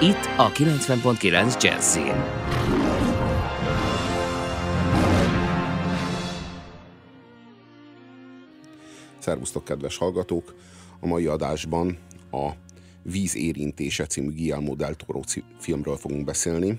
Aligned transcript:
Itt 0.00 0.28
a 0.36 0.52
90.9 0.52 1.62
Jazzin. 1.62 2.14
Szervusztok, 9.18 9.64
kedves 9.64 9.96
hallgatók! 9.96 10.54
A 11.00 11.06
mai 11.06 11.26
adásban 11.26 11.98
a 12.30 12.50
Víz 13.02 13.36
érintése 13.36 14.06
című 14.06 14.32
Guillermo 14.32 14.74
del 14.74 14.94
Toro 14.94 15.20
filmről 15.58 15.96
fogunk 15.96 16.24
beszélni. 16.24 16.78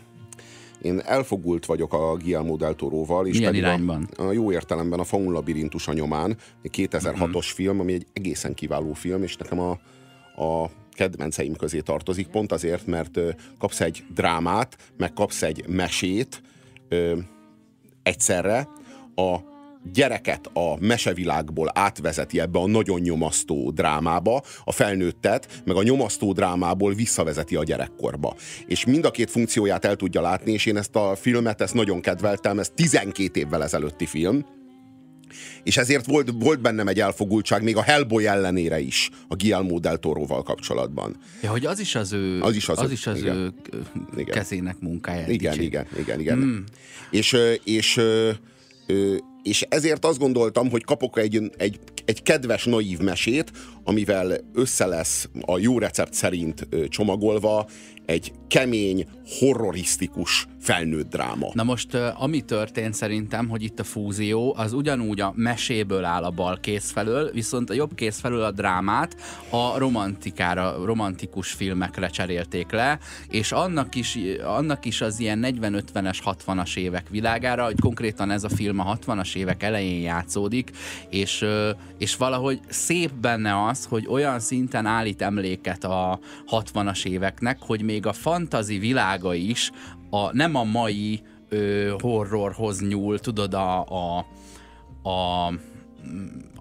Én 0.82 1.00
elfogult 1.00 1.66
vagyok 1.66 1.94
a 1.94 2.16
Guillermo 2.16 2.56
del 2.56 2.76
Toroval, 2.76 3.28
és 3.28 3.38
Milyen 3.38 3.52
pedig 3.52 3.66
irányban? 3.66 4.08
A, 4.18 4.22
a 4.24 4.32
jó 4.32 4.52
értelemben 4.52 5.00
a 5.00 5.04
Faun 5.04 5.32
labirintus 5.32 5.88
a 5.88 5.94
nyomán, 5.94 6.38
egy 6.62 6.72
2006-os 6.72 7.32
Mhm. 7.34 7.56
film, 7.56 7.80
ami 7.80 7.94
egy 7.94 8.08
egészen 8.14 8.54
kiváló 8.54 8.94
film, 8.94 9.24
és 9.24 9.36
nekem 9.38 9.60
a, 9.60 9.72
a 10.44 10.70
kedvenceim 10.94 11.56
közé 11.56 11.80
tartozik, 11.80 12.28
pont 12.28 12.52
azért, 12.52 12.86
mert 12.86 13.20
kapsz 13.60 13.82
egy 13.82 14.04
drámát, 14.14 14.78
meg 14.98 15.14
kapsz 15.14 15.42
egy 15.42 15.68
mesét 15.68 16.42
ö, 16.90 17.18
egyszerre, 18.04 18.68
a 19.16 19.38
gyereket 19.94 20.50
a 20.54 20.76
mesevilágból 20.80 21.72
átvezeti 21.74 22.40
ebbe 22.40 22.60
a 22.60 22.68
nagyon 22.68 23.00
nyomasztó 23.00 23.72
drámába, 23.72 24.42
a 24.64 24.72
felnőttet, 24.72 25.62
meg 25.66 25.76
a 25.76 25.84
nyomasztó 25.84 26.34
drámából 26.34 26.94
visszavezeti 26.94 27.56
a 27.56 27.64
gyerekkorba. 27.64 28.36
És 28.68 28.86
mind 28.86 29.06
a 29.06 29.12
két 29.12 29.30
funkcióját 29.30 29.86
el 29.86 29.96
tudja 29.96 30.22
látni, 30.22 30.52
és 30.52 30.66
én 30.66 30.78
ezt 30.78 30.96
a 30.96 31.16
filmet, 31.16 31.62
ezt 31.62 31.74
nagyon 31.74 32.02
kedveltem, 32.02 32.60
ez 32.60 32.72
12 32.76 33.40
évvel 33.40 33.64
ezelőtti 33.64 34.06
film, 34.06 34.46
és 35.64 35.78
ezért 35.78 36.06
volt, 36.06 36.32
volt 36.40 36.62
bennem 36.62 36.88
egy 36.88 37.00
elfogultság 37.00 37.64
még 37.64 37.78
a 37.78 37.82
Hellboy 37.82 38.28
ellenére 38.28 38.80
is 38.80 39.10
a 39.28 39.36
Guillermo 39.36 39.80
del 39.80 39.98
Toroval 39.98 40.44
kapcsolatban. 40.44 41.16
Ja, 41.42 41.50
hogy 41.52 41.66
az 41.66 41.80
is 41.80 41.96
az 41.96 42.14
ő, 42.14 42.42
Az 42.42 42.56
is 42.56 42.70
az 42.70 42.80
az, 42.80 42.90
ő- 42.90 42.92
is 42.92 43.08
az 43.08 43.18
igen. 43.18 43.36
ő 43.36 43.54
Igen. 44.18 44.36
kezének 44.36 44.80
munkája. 44.80 45.28
Igen, 45.28 45.52
dicsér. 45.52 45.66
igen, 45.68 45.86
igen, 45.98 46.20
igen. 46.20 46.38
Mm. 46.38 46.58
És, 47.12 47.38
és, 47.64 47.98
ö, 47.98 48.32
és 49.44 49.62
ezért 49.70 50.06
azt 50.06 50.20
gondoltam, 50.20 50.70
hogy 50.70 50.84
kapok 50.84 51.18
egy, 51.20 51.52
egy, 51.58 51.80
egy 52.06 52.24
kedves, 52.24 52.66
naív 52.66 53.00
mesét, 53.00 53.52
amivel 53.84 54.38
össze 54.54 54.86
lesz 54.86 55.30
a 55.46 55.58
jó 55.58 55.80
recept 55.80 56.14
szerint 56.14 56.68
csomagolva 56.88 57.68
egy 58.06 58.32
kemény, 58.48 59.08
horrorisztikus 59.40 60.48
felnőtt 60.60 61.10
dráma. 61.10 61.50
Na 61.54 61.64
most, 61.64 61.94
ami 61.94 62.42
történt 62.42 62.94
szerintem, 62.94 63.50
hogy 63.50 63.64
itt 63.64 63.80
a 63.80 63.84
fúzió, 63.84 64.56
az 64.58 64.74
ugyanúgy 64.74 65.22
a 65.22 65.34
meséből 65.36 66.04
áll 66.04 66.24
a 66.24 66.30
bal 66.30 66.60
kéz 66.60 66.92
felől, 66.92 67.32
viszont 67.32 67.70
a 67.70 67.74
jobb 67.74 67.96
kéz 67.96 68.20
felől 68.20 68.44
a 68.44 68.52
drámát 68.52 69.16
a 69.50 69.78
romantikára, 69.78 70.86
romantikus 70.86 71.52
filmekre 71.52 72.08
cserélték 72.08 72.72
le, 72.72 73.00
és 73.30 73.52
annak 73.52 73.96
is, 73.96 74.18
annak 74.44 74.86
is 74.86 75.02
az 75.02 75.20
ilyen 75.20 75.46
40-50-es, 75.62 76.18
60-as 76.26 76.78
évek 76.78 77.10
világára, 77.10 77.66
hogy 77.66 77.80
konkrétan 77.80 78.32
ez 78.32 78.44
a 78.44 78.50
film 78.50 78.80
a 78.80 78.98
60-as 78.98 79.36
évek 79.36 79.64
elején 79.64 80.02
játszódik, 80.02 80.72
és, 81.10 81.46
és 81.98 82.16
valahogy 82.16 82.60
szép 82.68 83.14
benne 83.14 83.54
az, 83.72 83.86
hogy 83.86 84.08
olyan 84.08 84.40
szinten 84.40 84.86
állít 84.86 85.22
emléket 85.22 85.84
a 85.84 86.20
60-as 86.48 87.06
éveknek, 87.06 87.58
hogy 87.62 87.82
még 87.82 88.06
a 88.06 88.14
fantazi 88.14 88.78
világa 88.78 89.34
is 89.34 89.72
a, 90.10 90.36
nem 90.36 90.56
a 90.56 90.64
mai 90.64 91.22
ö, 91.50 91.94
horrorhoz 92.02 92.88
nyúl, 92.88 93.20
tudod, 93.20 93.54
a, 93.54 93.86
a, 93.86 94.26
a, 95.10 95.54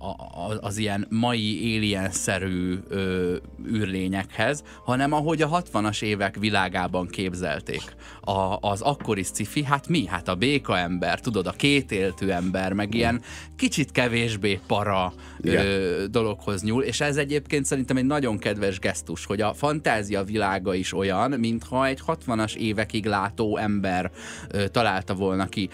a, 0.00 0.58
az 0.60 0.76
ilyen 0.76 1.06
mai 1.10 1.76
alien-szerű 1.76 2.78
ö, 2.88 3.36
űrlényekhez, 3.66 4.62
hanem 4.84 5.12
ahogy 5.12 5.42
a 5.42 5.62
60-as 5.62 6.02
évek 6.02 6.36
világában 6.38 7.06
képzelték. 7.06 7.82
A, 8.20 8.56
az 8.60 8.80
akkori 8.80 9.22
sci 9.22 9.64
hát 9.64 9.88
mi? 9.88 10.06
Hát 10.06 10.28
a 10.28 10.34
béka 10.34 10.78
ember, 10.78 11.20
tudod, 11.20 11.46
a 11.46 11.50
kétéltű 11.52 12.28
ember, 12.28 12.72
meg 12.72 12.94
ilyen 12.94 13.22
kicsit 13.56 13.92
kevésbé 13.92 14.60
para 14.66 15.12
Igen. 15.40 15.66
ö, 15.66 16.04
dologhoz 16.10 16.62
nyúl, 16.62 16.82
és 16.82 17.00
ez 17.00 17.16
egyébként 17.16 17.64
szerintem 17.64 17.96
egy 17.96 18.06
nagyon 18.06 18.38
kedves 18.38 18.78
gesztus, 18.78 19.24
hogy 19.24 19.40
a 19.40 19.54
fantázia 19.54 20.24
világa 20.24 20.74
is 20.74 20.92
olyan, 20.92 21.30
mintha 21.30 21.86
egy 21.86 22.00
60-as 22.06 22.54
évekig 22.54 23.06
látó 23.06 23.56
ember 23.56 24.10
ö, 24.50 24.68
találta 24.68 25.14
volna 25.14 25.46
ki. 25.46 25.68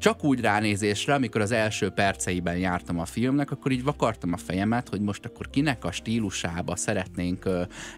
Csak 0.00 0.24
úgy 0.24 0.40
ránézésre, 0.40 1.14
amikor 1.14 1.40
az 1.40 1.50
első 1.50 1.88
perceiben 1.88 2.56
jártam 2.56 2.98
a 2.98 3.04
filmnek, 3.04 3.50
akkor 3.50 3.72
így 3.72 3.82
vakartam 3.82 4.32
a 4.32 4.36
fejemet, 4.36 4.88
hogy 4.88 5.00
most 5.00 5.24
akkor 5.24 5.50
kinek 5.50 5.84
a 5.84 5.92
stílusába 5.92 6.76
szeretnénk 6.76 7.48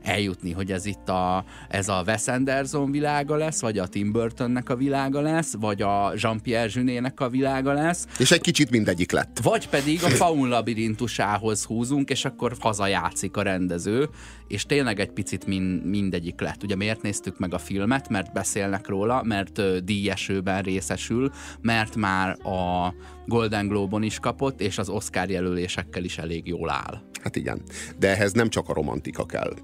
eljutni, 0.02 0.52
hogy 0.52 0.72
ez 0.72 0.86
itt 0.86 1.08
a, 1.08 1.44
ez 1.68 1.88
a 1.88 2.02
Wes 2.06 2.28
Anderson 2.28 2.90
világa 2.90 3.36
lesz, 3.36 3.60
vagy 3.60 3.78
a 3.78 3.86
Tim 3.86 4.12
Burtonnek 4.12 4.68
a 4.68 4.76
világa 4.76 5.20
lesz, 5.20 5.54
vagy 5.60 5.82
a 5.82 6.12
Jean-Pierre 6.16 6.70
Jeunet-nek 6.74 7.20
a 7.20 7.28
világa 7.28 7.72
lesz, 7.72 8.06
És 8.18 8.30
egy 8.30 8.40
kicsit 8.40 8.70
mindegyik 8.70 9.12
lett. 9.12 9.38
vagy 9.42 9.68
pedig 9.68 10.04
a 10.04 10.08
faun 10.08 10.48
labirintusához 10.48 11.64
húzunk, 11.64 12.10
és 12.10 12.24
akkor 12.24 12.56
hazajátszik 12.60 13.36
a 13.36 13.42
rendező, 13.42 14.08
és 14.48 14.66
tényleg 14.66 15.00
egy 15.00 15.10
picit 15.10 15.46
min, 15.46 15.62
mindegyik 15.84 16.40
lett. 16.40 16.62
Ugye 16.62 16.76
miért 16.76 17.02
néztük 17.02 17.38
meg 17.38 17.54
a 17.54 17.58
filmet? 17.58 18.08
Mert 18.08 18.32
beszélnek 18.32 18.88
róla, 18.88 19.22
mert 19.22 19.84
díjesőben 19.84 20.62
részesül, 20.62 21.30
mert 21.60 21.91
már 21.96 22.46
a 22.46 22.94
Golden 23.26 23.68
Globe-on 23.68 24.02
is 24.02 24.18
kapott, 24.18 24.60
és 24.60 24.78
az 24.78 24.88
Oscar 24.88 25.30
jelölésekkel 25.30 26.04
is 26.04 26.18
elég 26.18 26.46
jól 26.46 26.70
áll. 26.70 27.02
Hát 27.22 27.36
igen. 27.36 27.62
De 27.98 28.08
ehhez 28.08 28.32
nem 28.32 28.48
csak 28.48 28.68
a 28.68 28.72
romantika 28.72 29.26
kell. 29.26 29.54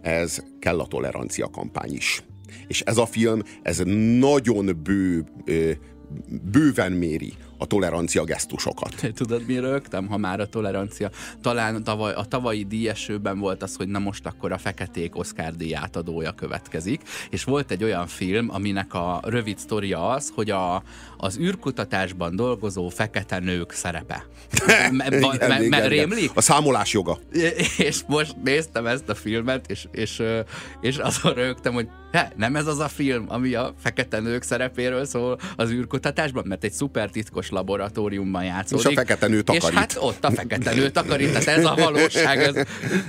Ez 0.00 0.42
kell 0.58 0.80
a 0.80 0.86
tolerancia 0.86 1.48
kampány 1.48 1.92
is. 1.92 2.24
És 2.66 2.80
ez 2.80 2.96
a 2.96 3.06
film, 3.06 3.42
ez 3.62 3.82
nagyon 4.18 4.80
bő, 4.82 5.24
bőven 6.52 6.92
méri 6.92 7.32
a 7.62 7.66
tolerancia 7.66 8.24
gesztusokat. 8.24 8.94
Tudod, 9.14 9.46
mi 9.46 9.58
rögtem, 9.58 10.06
ha 10.06 10.16
már 10.16 10.40
a 10.40 10.46
tolerancia. 10.46 11.10
Talán 11.42 11.84
tavaly, 11.84 12.12
a 12.12 12.24
tavalyi 12.24 12.64
díjesőben 12.64 13.38
volt 13.38 13.62
az, 13.62 13.76
hogy 13.76 13.88
na 13.88 13.98
most 13.98 14.26
akkor 14.26 14.52
a 14.52 14.58
feketék 14.58 15.16
Oscar 15.16 15.56
díj 15.56 15.74
átadója 15.74 16.32
következik, 16.32 17.00
és 17.30 17.44
volt 17.44 17.70
egy 17.70 17.84
olyan 17.84 18.06
film, 18.06 18.48
aminek 18.50 18.94
a 18.94 19.20
rövid 19.24 19.58
sztoria 19.58 20.08
az, 20.08 20.32
hogy 20.34 20.50
a, 20.50 20.82
az 21.16 21.38
űrkutatásban 21.38 22.36
dolgozó 22.36 22.88
fekete 22.88 23.38
nők 23.38 23.72
szerepe. 23.72 24.26
Me, 24.90 25.06
Igen, 25.06 25.20
me, 25.20 25.46
me, 25.48 25.62
igen, 25.62 25.88
rémlik? 25.88 26.30
A 26.34 26.40
számolás 26.40 26.92
joga. 26.92 27.18
És 27.76 28.00
most 28.06 28.36
néztem 28.44 28.86
ezt 28.86 29.08
a 29.08 29.14
filmet, 29.14 29.70
és, 29.70 29.86
és, 29.90 30.22
és 30.80 30.96
azon 30.96 31.32
rögtem, 31.32 31.72
hogy 31.72 31.88
he, 32.12 32.32
nem 32.36 32.56
ez 32.56 32.66
az 32.66 32.78
a 32.78 32.88
film, 32.88 33.24
ami 33.28 33.54
a 33.54 33.74
fekete 33.78 34.20
nők 34.20 34.42
szerepéről 34.42 35.04
szól 35.04 35.38
az 35.56 35.70
űrkutatásban, 35.70 36.44
mert 36.46 36.64
egy 36.64 36.72
szuper 36.72 37.10
titkos 37.10 37.50
laboratóriumban 37.52 38.44
játszódik. 38.44 38.90
És 38.90 38.96
a 38.96 39.00
fekete 39.00 39.26
nő 39.26 39.42
takarít. 39.42 39.68
És 39.68 39.74
hát 39.74 39.96
ott 40.00 40.24
a 40.24 40.30
fekete 40.30 40.74
nő 40.74 40.90
takarít, 40.90 41.32
tehát 41.32 41.58
ez 41.58 41.64
a 41.64 41.74
valóság, 41.86 42.42
ez, 42.42 42.54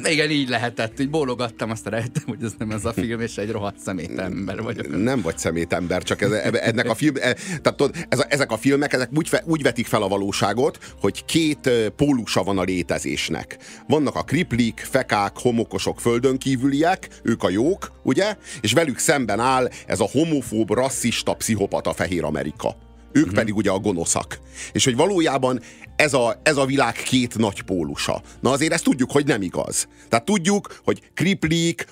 igen, 0.03 0.29
így 0.29 0.49
lehetett, 0.49 0.99
így 0.99 1.09
bólogattam, 1.09 1.69
azt 1.69 1.87
rejtem, 1.87 2.23
hogy 2.25 2.43
ez 2.43 2.51
nem 2.57 2.71
ez 2.71 2.85
a 2.85 2.93
film, 2.93 3.19
és 3.19 3.37
egy 3.37 3.51
rohadt 3.51 3.79
szemét 3.79 4.19
ember 4.19 4.61
vagyok. 4.61 5.03
Nem 5.03 5.21
vagy 5.21 5.37
szemétember, 5.37 6.03
csak 6.03 6.21
ez, 6.21 6.31
ennek 6.53 6.89
a 6.89 6.95
film, 6.95 7.15
e, 7.15 7.33
tehát 7.33 7.75
tudod, 7.75 7.95
ez 8.09 8.19
a, 8.19 8.25
ezek 8.29 8.51
a 8.51 8.57
filmek 8.57 8.93
ezek 8.93 9.09
úgy, 9.13 9.29
úgy 9.45 9.61
vetik 9.61 9.85
fel 9.85 10.01
a 10.01 10.07
valóságot, 10.07 10.77
hogy 10.99 11.25
két 11.25 11.69
pólusa 11.95 12.43
van 12.43 12.57
a 12.57 12.63
létezésnek. 12.63 13.57
Vannak 13.87 14.15
a 14.15 14.21
kriplik, 14.21 14.87
fekák, 14.89 15.37
homokosok, 15.37 15.99
földön 15.99 16.37
kívüliek, 16.37 17.07
ők 17.23 17.43
a 17.43 17.49
jók, 17.49 17.91
ugye? 18.03 18.35
És 18.61 18.73
velük 18.73 18.97
szemben 18.97 19.39
áll 19.39 19.69
ez 19.85 19.99
a 19.99 20.09
homofób, 20.11 20.73
rasszista, 20.73 21.33
pszichopata 21.33 21.93
Fehér 21.93 22.23
Amerika. 22.23 22.75
Ők 23.13 23.25
hmm. 23.25 23.33
pedig 23.33 23.55
ugye 23.55 23.71
a 23.71 23.79
gonoszak. 23.79 24.39
És 24.71 24.83
hogy 24.83 24.95
valójában 24.95 25.61
ez 25.95 26.13
a, 26.13 26.39
ez 26.43 26.57
a 26.57 26.65
világ 26.65 26.93
két 26.93 27.37
nagy 27.37 27.61
pólusa. 27.61 28.21
Na 28.39 28.51
azért 28.51 28.73
ezt 28.73 28.83
tudjuk, 28.83 29.11
hogy 29.11 29.25
nem 29.25 29.41
igaz. 29.41 29.87
Tehát 30.09 30.25
tudjuk, 30.25 30.79
hogy 30.83 31.01
kriplik, 31.13 31.85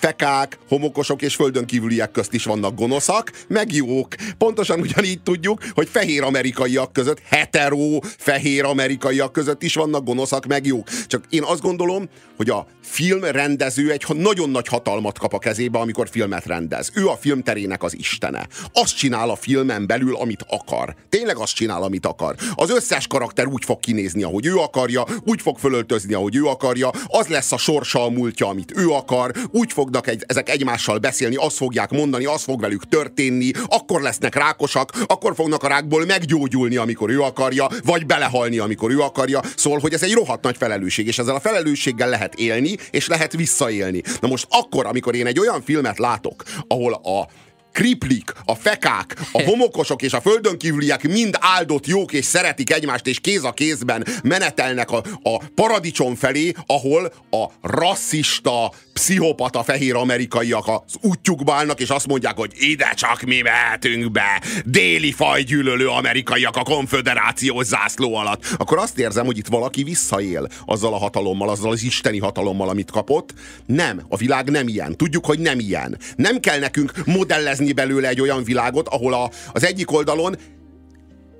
fekák, 0.00 0.58
homokosok 0.68 1.22
és 1.22 1.34
földön 1.34 1.66
kívüliek 1.66 2.10
közt 2.10 2.32
is 2.32 2.44
vannak 2.44 2.74
gonoszak, 2.74 3.32
meg 3.48 3.72
jók. 3.72 4.14
Pontosan 4.38 4.80
ugyanígy 4.80 5.22
tudjuk, 5.22 5.64
hogy 5.72 5.88
fehér 5.88 6.22
amerikaiak 6.22 6.92
között, 6.92 7.22
hetero 7.24 7.98
fehér 8.02 8.64
amerikaiak 8.64 9.32
között 9.32 9.62
is 9.62 9.74
vannak 9.74 10.04
gonoszak, 10.04 10.46
meg 10.46 10.66
jók. 10.66 10.88
Csak 11.06 11.24
én 11.28 11.42
azt 11.42 11.60
gondolom, 11.60 12.08
hogy 12.36 12.50
a 12.50 12.66
filmrendező 12.90 13.90
egy 13.90 14.04
nagyon 14.08 14.50
nagy 14.50 14.68
hatalmat 14.68 15.18
kap 15.18 15.34
a 15.34 15.38
kezébe, 15.38 15.78
amikor 15.78 16.08
filmet 16.08 16.46
rendez. 16.46 16.90
Ő 16.94 17.06
a 17.06 17.16
filmterének 17.16 17.82
az 17.82 17.96
istene. 17.98 18.46
Azt 18.72 18.96
csinál 18.96 19.30
a 19.30 19.36
filmen 19.36 19.86
belül, 19.86 20.16
amit 20.16 20.44
akar. 20.48 20.94
Tényleg 21.08 21.36
azt 21.36 21.54
csinál, 21.54 21.82
amit 21.82 22.06
akar. 22.06 22.34
Az 22.54 22.70
összes 22.70 23.06
karakter 23.06 23.46
úgy 23.46 23.64
fog 23.64 23.80
kinézni, 23.80 24.22
ahogy 24.22 24.46
ő 24.46 24.56
akarja, 24.56 25.04
úgy 25.24 25.40
fog 25.40 25.58
fölöltözni, 25.58 26.14
ahogy 26.14 26.36
ő 26.36 26.44
akarja, 26.44 26.90
az 27.06 27.26
lesz 27.26 27.52
a 27.52 27.56
sorsa 27.56 28.04
a 28.04 28.10
múltja, 28.10 28.46
amit 28.46 28.72
ő 28.76 28.88
akar, 28.88 29.32
úgy 29.50 29.72
fognak 29.72 30.06
egy, 30.06 30.24
ezek 30.26 30.48
egymással 30.48 30.98
beszélni, 30.98 31.36
azt 31.36 31.56
fogják 31.56 31.90
mondani, 31.90 32.24
az 32.24 32.42
fog 32.42 32.60
velük 32.60 32.88
történni, 32.88 33.50
akkor 33.66 34.00
lesznek 34.00 34.34
rákosak, 34.34 34.92
akkor 35.06 35.34
fognak 35.34 35.62
a 35.62 35.68
rákból 35.68 36.04
meggyógyulni, 36.04 36.76
amikor 36.76 37.10
ő 37.10 37.20
akarja, 37.20 37.68
vagy 37.84 38.06
belehalni, 38.06 38.58
amikor 38.58 38.90
ő 38.90 39.00
akarja. 39.00 39.40
Szól, 39.56 39.78
hogy 39.78 39.92
ez 39.92 40.02
egy 40.02 40.12
rohadt 40.12 40.42
nagy 40.42 40.56
felelősség, 40.56 41.06
és 41.06 41.18
ezzel 41.18 41.34
a 41.34 41.40
felelősséggel 41.40 42.08
lehet 42.08 42.34
élni, 42.34 42.76
és 42.90 43.06
lehet 43.06 43.32
visszaélni. 43.32 44.02
Na 44.20 44.28
most 44.28 44.46
akkor, 44.50 44.86
amikor 44.86 45.14
én 45.14 45.26
egy 45.26 45.38
olyan 45.38 45.62
filmet 45.62 45.98
látok, 45.98 46.42
ahol 46.66 46.92
a 46.92 47.28
kriplik, 47.72 48.32
a 48.44 48.54
fekák, 48.54 49.16
a 49.32 49.42
homokosok 49.48 50.02
és 50.02 50.12
a 50.12 50.20
földön 50.20 50.58
kívüliek 50.58 51.08
mind 51.08 51.36
áldott 51.40 51.86
jók 51.86 52.12
és 52.12 52.24
szeretik 52.24 52.72
egymást, 52.72 53.06
és 53.06 53.20
kéz 53.20 53.44
a 53.44 53.52
kézben 53.52 54.06
menetelnek 54.22 54.90
a, 54.90 55.02
a 55.22 55.42
paradicsom 55.54 56.14
felé, 56.14 56.52
ahol 56.66 57.12
a 57.30 57.46
rasszista, 57.62 58.72
pszichopata 58.92 59.62
fehér 59.62 59.94
amerikaiak 59.94 60.68
az 60.68 60.94
útjukba 61.00 61.54
állnak, 61.54 61.80
és 61.80 61.88
azt 61.88 62.06
mondják, 62.06 62.36
hogy 62.36 62.52
ide 62.58 62.92
csak 62.94 63.22
mi 63.22 63.40
mehetünk 63.40 64.12
be, 64.12 64.42
déli 64.64 65.12
fajgyűlölő 65.12 65.88
amerikaiak 65.88 66.56
a 66.56 66.62
konföderáció 66.62 67.62
zászló 67.62 68.14
alatt, 68.14 68.44
akkor 68.56 68.78
azt 68.78 68.98
érzem, 68.98 69.26
hogy 69.26 69.38
itt 69.38 69.46
valaki 69.46 69.82
visszaél 69.82 70.48
azzal 70.66 70.94
a 70.94 70.98
hatalommal, 70.98 71.48
azzal 71.48 71.70
az 71.70 71.82
isteni 71.82 72.18
hatalommal, 72.18 72.68
amit 72.68 72.90
kapott. 72.90 73.34
Nem, 73.66 74.02
a 74.08 74.16
világ 74.16 74.50
nem 74.50 74.68
ilyen. 74.68 74.96
Tudjuk, 74.96 75.26
hogy 75.26 75.38
nem 75.38 75.58
ilyen. 75.58 75.98
Nem 76.16 76.40
kell 76.40 76.58
nekünk 76.58 76.92
modellezni 77.06 77.59
belőle 77.72 78.08
egy 78.08 78.20
olyan 78.20 78.44
világot, 78.44 78.88
ahol 78.88 79.14
a, 79.14 79.30
az 79.52 79.64
egyik 79.64 79.92
oldalon 79.92 80.36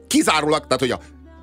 kizárólag, 0.06 0.67
tehát 0.67 0.78
hogy 0.78 0.90
a 0.90 1.00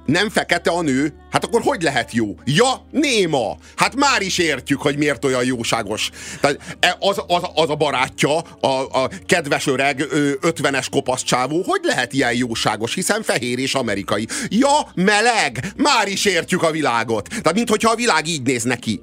nem 0.08 0.30
fekete 0.30 0.70
a 0.70 0.82
nő, 0.82 1.14
hát 1.32 1.44
akkor 1.44 1.62
hogy 1.62 1.82
lehet 1.82 2.14
jó? 2.14 2.36
Ja, 2.46 2.88
néma! 2.92 3.58
Hát 3.76 3.96
már 3.96 4.22
is 4.22 4.38
értjük, 4.38 4.82
hogy 4.82 4.98
miért 4.98 5.26
olyan 5.26 5.46
jóságos. 5.46 6.10
Tehát 6.42 6.78
e, 6.80 6.96
az, 7.00 7.22
az, 7.28 7.42
az 7.56 7.70
a 7.70 7.76
barátja, 7.76 8.38
a, 8.40 9.02
a 9.04 9.10
kedves 9.26 9.68
öreg 9.68 10.06
ötvenes 10.42 10.90
kopasz 10.90 11.24
csávó, 11.24 11.64
hogy 11.66 11.80
lehet 11.84 12.14
ilyen 12.14 12.34
jóságos, 12.34 12.94
hiszen 12.94 13.22
fehér 13.22 13.60
és 13.60 13.74
amerikai. 13.74 14.28
Ja, 14.48 14.92
meleg! 14.96 15.72
Már 15.76 16.08
is 16.08 16.26
értjük 16.26 16.64
a 16.64 16.72
világot. 16.72 17.28
Tehát, 17.28 17.54
mintha 17.54 17.92
a 17.92 17.96
világ 17.96 18.28
így 18.28 18.42
néz 18.42 18.64
neki. 18.64 19.02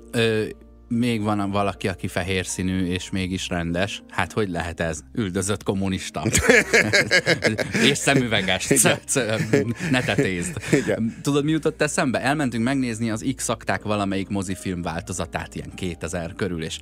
Még 0.89 1.23
van 1.23 1.51
valaki, 1.51 1.89
aki 1.89 2.09
fehér 2.09 2.47
színű 2.47 2.87
és 2.87 3.11
mégis 3.11 3.49
rendes. 3.49 4.03
Hát 4.11 4.33
hogy 4.33 4.49
lehet 4.49 4.81
ez? 4.81 5.01
Üldözött 5.13 5.63
kommunista. 5.63 6.23
és 7.91 7.99
szemüveges. 7.99 8.69
ne 9.91 10.01
tetézd. 10.01 10.57
Tudod, 11.23 11.45
mi 11.45 11.51
jutott 11.51 11.83
eszembe? 11.83 12.21
Elmentünk 12.21 12.65
megnézni 12.65 13.11
az 13.11 13.25
X-akták 13.37 13.83
valamelyik 13.83 14.29
mozifilm 14.29 14.83
változatát, 14.83 15.55
ilyen 15.55 15.75
2000 15.75 16.33
körül, 16.37 16.65
és 16.65 16.79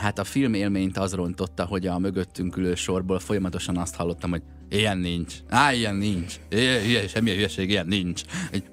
hát 0.00 0.18
a 0.18 0.24
film 0.24 0.54
élményt 0.54 0.98
az 0.98 1.12
rontotta, 1.12 1.64
hogy 1.64 1.86
a 1.86 1.98
mögöttünk 1.98 2.56
ülő 2.56 2.74
sorból 2.74 3.18
folyamatosan 3.18 3.76
azt 3.76 3.94
hallottam, 3.94 4.30
hogy 4.30 4.42
Ilyen 4.70 4.98
nincs. 4.98 5.34
Á, 5.48 5.72
ilyen 5.72 5.96
nincs. 5.96 6.34
Ilyen, 6.50 7.08
semmilyen 7.08 7.36
hülyeség, 7.36 7.70
ilyen 7.70 7.86
nincs. 7.86 8.22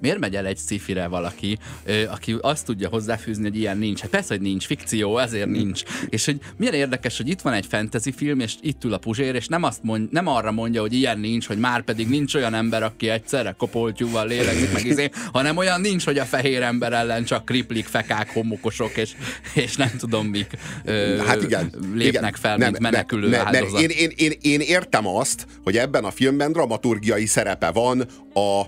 Miért 0.00 0.18
megy 0.18 0.34
el 0.34 0.46
egy 0.46 0.56
szifire 0.56 1.06
valaki, 1.06 1.58
aki 2.08 2.36
azt 2.40 2.66
tudja 2.66 2.88
hozzáfűzni, 2.88 3.42
hogy 3.42 3.56
ilyen 3.56 3.78
nincs? 3.78 4.00
Hát 4.00 4.10
persze, 4.10 4.34
hogy 4.34 4.42
nincs, 4.42 4.66
fikció, 4.66 5.18
ezért 5.18 5.48
nincs. 5.48 5.82
És 6.08 6.24
hogy 6.24 6.40
milyen 6.56 6.74
érdekes, 6.74 7.16
hogy 7.16 7.28
itt 7.28 7.40
van 7.40 7.52
egy 7.52 7.66
fantasy 7.66 8.12
film, 8.12 8.40
és 8.40 8.54
itt 8.60 8.84
ül 8.84 8.92
a 8.92 8.98
Puzsér, 8.98 9.34
és 9.34 9.46
nem, 9.46 9.62
azt 9.62 9.82
mond, 9.82 10.12
nem 10.12 10.26
arra 10.26 10.52
mondja, 10.52 10.80
hogy 10.80 10.92
ilyen 10.92 11.18
nincs, 11.18 11.46
hogy 11.46 11.58
már 11.58 11.82
pedig 11.82 12.08
nincs 12.08 12.34
olyan 12.34 12.54
ember, 12.54 12.82
aki 12.82 13.08
egyszerre 13.08 13.54
kopoltyúval 13.58 14.26
lélegzik, 14.26 14.72
meg 14.72 14.86
izé, 14.86 15.10
hanem 15.32 15.56
olyan 15.56 15.80
nincs, 15.80 16.04
hogy 16.04 16.18
a 16.18 16.24
fehér 16.24 16.62
ember 16.62 16.92
ellen 16.92 17.24
csak 17.24 17.44
kriplik, 17.44 17.86
fekák, 17.86 18.32
homokosok, 18.32 18.96
és, 18.96 19.12
és 19.54 19.76
nem 19.76 19.90
tudom 19.98 20.26
mik 20.26 20.50
ö, 20.84 21.22
hát 21.26 21.42
igen, 21.42 21.72
lépnek 21.94 22.20
igen, 22.20 22.32
fel, 22.32 22.56
nem, 22.56 22.70
mint 22.70 22.82
menekülő 22.82 23.28
nem, 23.28 23.46
áldozat. 23.46 23.80
Én, 23.80 23.88
én, 23.88 24.10
én, 24.16 24.32
én 24.40 24.60
értem 24.60 25.06
azt, 25.06 25.46
hogy 25.64 25.76
ebben 25.88 26.04
a 26.04 26.10
filmben 26.10 26.52
dramaturgiai 26.52 27.26
szerepe 27.26 27.70
van 27.70 28.06
a, 28.32 28.60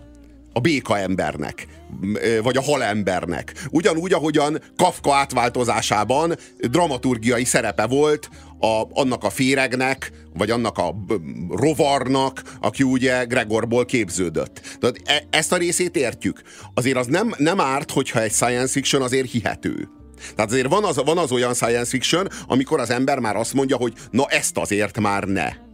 a 0.52 0.60
béka 0.60 0.98
embernek, 0.98 1.66
vagy 2.42 2.56
a 2.56 2.62
halembernek. 2.62 3.52
Ugyanúgy, 3.70 4.12
ahogyan 4.12 4.62
Kafka 4.76 5.14
átváltozásában 5.14 6.36
dramaturgiai 6.58 7.44
szerepe 7.44 7.86
volt 7.86 8.28
a, 8.60 8.82
annak 8.92 9.24
a 9.24 9.30
féregnek, 9.30 10.12
vagy 10.34 10.50
annak 10.50 10.78
a 10.78 10.94
rovarnak, 11.50 12.42
aki 12.60 12.82
ugye 12.82 13.24
Gregorból 13.24 13.84
képződött. 13.84 14.76
Tehát 14.80 15.00
e, 15.04 15.26
ezt 15.30 15.52
a 15.52 15.56
részét 15.56 15.96
értjük. 15.96 16.42
Azért 16.74 16.96
az 16.96 17.06
nem, 17.06 17.34
nem 17.36 17.60
árt, 17.60 17.90
hogyha 17.90 18.22
egy 18.22 18.32
science 18.32 18.72
fiction 18.72 19.02
azért 19.02 19.30
hihető. 19.30 19.88
Tehát 20.34 20.50
azért 20.50 20.68
van 20.68 20.84
az, 20.84 20.96
van 21.04 21.18
az 21.18 21.32
olyan 21.32 21.54
science 21.54 21.90
fiction, 21.90 22.28
amikor 22.46 22.80
az 22.80 22.90
ember 22.90 23.18
már 23.18 23.36
azt 23.36 23.54
mondja, 23.54 23.76
hogy 23.76 23.92
na 24.10 24.26
ezt 24.26 24.58
azért 24.58 24.98
már 24.98 25.24
ne. 25.24 25.68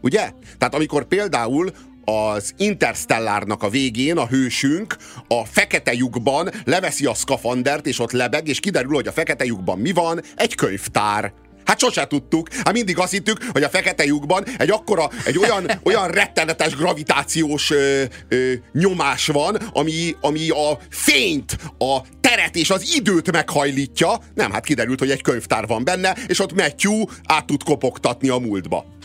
Ugye? 0.00 0.30
Tehát 0.58 0.74
amikor 0.74 1.04
például 1.04 1.72
az 2.04 2.52
Interstellárnak 2.56 3.62
a 3.62 3.68
végén 3.68 4.16
a 4.16 4.26
hősünk 4.26 4.96
a 5.28 5.44
fekete 5.44 5.92
lyukban 5.94 6.50
leveszi 6.64 7.06
a 7.06 7.14
szkafandert, 7.14 7.86
és 7.86 7.98
ott 7.98 8.12
lebeg, 8.12 8.48
és 8.48 8.60
kiderül, 8.60 8.94
hogy 8.94 9.06
a 9.06 9.12
fekete 9.12 9.44
lyukban 9.44 9.78
mi 9.78 9.92
van? 9.92 10.20
Egy 10.36 10.54
könyvtár. 10.54 11.32
Hát 11.64 11.78
sose 11.78 12.06
tudtuk. 12.06 12.52
Hát 12.52 12.72
mindig 12.72 12.98
azt 12.98 13.12
hittük, 13.12 13.38
hogy 13.52 13.62
a 13.62 13.68
fekete 13.68 14.04
lyukban 14.04 14.44
egy 14.58 14.70
akkora, 14.70 15.10
egy 15.24 15.38
olyan, 15.38 15.70
olyan 15.88 16.08
rettenetes 16.08 16.76
gravitációs 16.76 17.70
ö, 17.70 18.02
ö, 18.28 18.52
nyomás 18.72 19.26
van, 19.26 19.56
ami, 19.72 20.16
ami 20.20 20.48
a 20.48 20.78
fényt, 20.90 21.56
a 21.78 22.00
teret 22.20 22.56
és 22.56 22.70
az 22.70 22.94
időt 22.96 23.32
meghajlítja. 23.32 24.18
Nem, 24.34 24.52
hát 24.52 24.64
kiderült, 24.64 24.98
hogy 24.98 25.10
egy 25.10 25.22
könyvtár 25.22 25.66
van 25.66 25.84
benne, 25.84 26.16
és 26.26 26.40
ott 26.40 26.54
Matthew 26.54 27.04
át 27.24 27.46
tud 27.46 27.62
kopogtatni 27.62 28.28
a 28.28 28.38
múltba. 28.38 28.98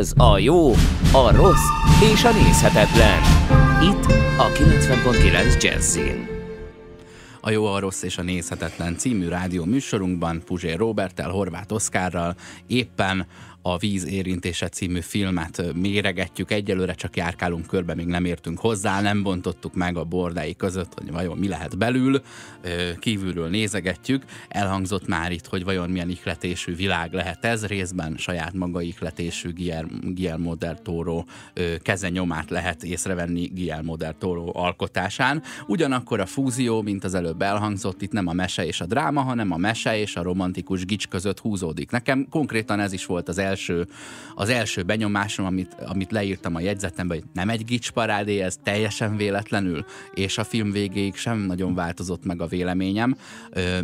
Ez 0.00 0.12
a 0.16 0.38
jó, 0.38 0.70
a 1.12 1.36
rossz 1.36 1.68
és 2.12 2.24
a 2.24 2.32
nézhetetlen. 2.32 3.22
Itt 3.82 4.04
a 4.38 4.48
90.9 4.48 5.62
Jazzin. 5.62 6.28
A 7.40 7.50
jó, 7.50 7.66
a 7.66 7.78
rossz 7.78 8.02
és 8.02 8.18
a 8.18 8.22
nézhetetlen 8.22 8.96
című 8.96 9.28
rádió 9.28 9.64
műsorunkban 9.64 10.42
Puzsér 10.44 10.78
Robertel, 10.78 11.30
Horváth 11.30 11.72
Oszkárral 11.72 12.36
éppen 12.66 13.26
a 13.62 13.78
Víz 13.78 14.06
érintése 14.06 14.68
című 14.68 15.00
filmet 15.00 15.74
méregetjük. 15.74 16.50
Egyelőre 16.50 16.94
csak 16.94 17.16
járkálunk 17.16 17.66
körbe, 17.66 17.94
még 17.94 18.06
nem 18.06 18.24
értünk 18.24 18.58
hozzá, 18.58 19.00
nem 19.00 19.22
bontottuk 19.22 19.74
meg 19.74 19.96
a 19.96 20.04
bordái 20.04 20.56
között, 20.56 20.98
hogy 20.98 21.12
vajon 21.12 21.38
mi 21.38 21.48
lehet 21.48 21.78
belül. 21.78 22.22
Kívülről 22.98 23.48
nézegetjük. 23.48 24.24
Elhangzott 24.48 25.06
már 25.06 25.32
itt, 25.32 25.46
hogy 25.46 25.64
vajon 25.64 25.90
milyen 25.90 26.10
ihletésű 26.10 26.74
világ 26.74 27.12
lehet 27.12 27.44
ez. 27.44 27.66
Részben 27.66 28.16
saját 28.16 28.52
maga 28.52 28.80
ihletésű 28.80 29.52
Guillermo 30.02 30.54
del 30.54 30.78
Toro 30.82 31.24
keze 31.82 32.08
nyomát 32.08 32.50
lehet 32.50 32.82
észrevenni 32.82 33.46
Guillermo 33.46 33.96
del 33.96 34.16
Toro 34.18 34.50
alkotásán. 34.52 35.42
Ugyanakkor 35.66 36.20
a 36.20 36.26
fúzió, 36.26 36.82
mint 36.82 37.04
az 37.04 37.14
előbb 37.14 37.42
elhangzott, 37.42 38.02
itt 38.02 38.12
nem 38.12 38.26
a 38.26 38.32
mese 38.32 38.66
és 38.66 38.80
a 38.80 38.86
dráma, 38.86 39.20
hanem 39.20 39.50
a 39.52 39.56
mese 39.56 39.98
és 39.98 40.16
a 40.16 40.22
romantikus 40.22 40.84
gics 40.84 41.06
között 41.08 41.38
húzódik. 41.38 41.90
Nekem 41.90 42.26
konkrétan 42.30 42.80
ez 42.80 42.92
is 42.92 43.06
volt 43.06 43.28
az 43.28 43.38
első, 43.50 43.86
az 44.34 44.48
első 44.48 44.82
benyomásom, 44.82 45.46
amit, 45.46 45.74
amit 45.86 46.12
leírtam 46.12 46.54
a 46.54 46.60
jegyzetembe, 46.60 47.14
hogy 47.14 47.24
nem 47.32 47.48
egy 47.48 47.64
gicsparádé, 47.64 48.40
ez 48.40 48.56
teljesen 48.62 49.16
véletlenül, 49.16 49.84
és 50.14 50.38
a 50.38 50.44
film 50.44 50.70
végéig 50.70 51.14
sem 51.14 51.38
nagyon 51.38 51.74
változott 51.74 52.24
meg 52.24 52.40
a 52.40 52.46
véleményem. 52.46 53.16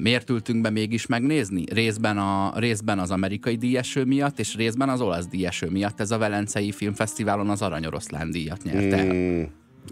Miért 0.01 0.31
ültünk 0.31 0.61
be 0.61 0.71
mégis 0.71 1.07
megnézni? 1.07 1.65
Részben, 1.71 2.19
a, 2.19 2.53
részben 2.57 2.99
az 2.99 3.11
amerikai 3.11 3.57
díjeső 3.57 4.05
miatt, 4.05 4.39
és 4.39 4.55
részben 4.55 4.89
az 4.89 5.01
olasz 5.01 5.27
díjeső 5.27 5.69
miatt. 5.71 6.01
Ez 6.01 6.11
a 6.11 6.19
Velencei 6.19 6.73
Filmfesztiválon 6.73 7.51
az 7.51 7.63
Aranyoroszlán 7.63 8.31
díjat 8.31 8.63
nyerte. 8.63 9.05
Mm. 9.05 9.43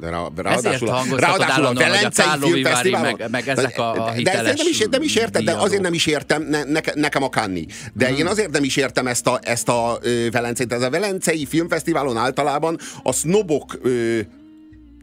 De 0.01 0.11
rá, 0.11 0.55
Ezért 0.55 0.81
ráadásul 1.11 1.67
a 1.67 1.75
Velencei 1.75 2.27
Filmfesztiválon. 2.41 3.15
Meg, 3.19 3.31
meg 3.31 3.49
ezek 3.49 3.79
a, 3.79 4.07
a 4.07 4.11
hiteles 4.11 4.43
de, 4.43 4.53
nem 4.57 4.67
is, 4.71 4.87
nem 4.91 5.03
is 5.03 5.15
értem, 5.17 5.45
de 5.45 5.53
azért 5.53 5.83
nem 5.83 5.93
is 5.93 6.07
értem 6.07 6.43
ne, 6.43 6.65
ne, 6.65 6.81
nekem 6.95 7.23
a 7.23 7.29
Kanni. 7.29 7.67
De 7.93 8.07
hmm. 8.07 8.17
én 8.17 8.27
azért 8.27 8.51
nem 8.51 8.65
is 8.65 8.77
értem 8.77 9.07
ezt 9.07 9.27
a, 9.27 9.39
ezt 9.43 9.69
a 9.69 9.99
ö, 10.03 10.31
Velencei. 10.31 10.67
Ez 10.69 10.83
a 10.83 10.91
Velencei 10.91 11.47
Filmfesztiválon 11.47 12.17
általában 12.17 12.79
a 13.03 13.13
sznobok 13.13 13.79
ö, 13.83 14.21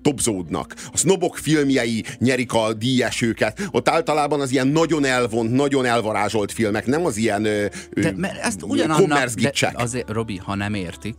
topzódnak. 0.02 0.74
A 0.92 0.98
sznobok 0.98 1.38
filmjei 1.38 2.04
nyerik 2.18 2.54
a 2.54 2.74
díjesőket. 2.74 3.62
Ott 3.72 3.90
általában 3.90 4.42
az 4.42 4.52
ilyen 4.52 4.68
nagyon 4.68 5.06
elvont, 5.06 5.52
nagyon 5.52 5.86
elvarázsolt 5.86 6.52
filmek, 6.52 6.86
nem 6.86 7.06
az 7.06 7.18
ilyen 7.18 7.46
ö, 7.46 7.66
de, 7.94 8.14
mert 8.16 8.44
ezt 8.44 8.64
ugyanannak, 8.64 9.30
de 9.30 9.72
azért, 9.74 10.10
Robi, 10.10 10.38
ha 10.38 10.56
nem 10.56 10.74
értik, 10.74 11.16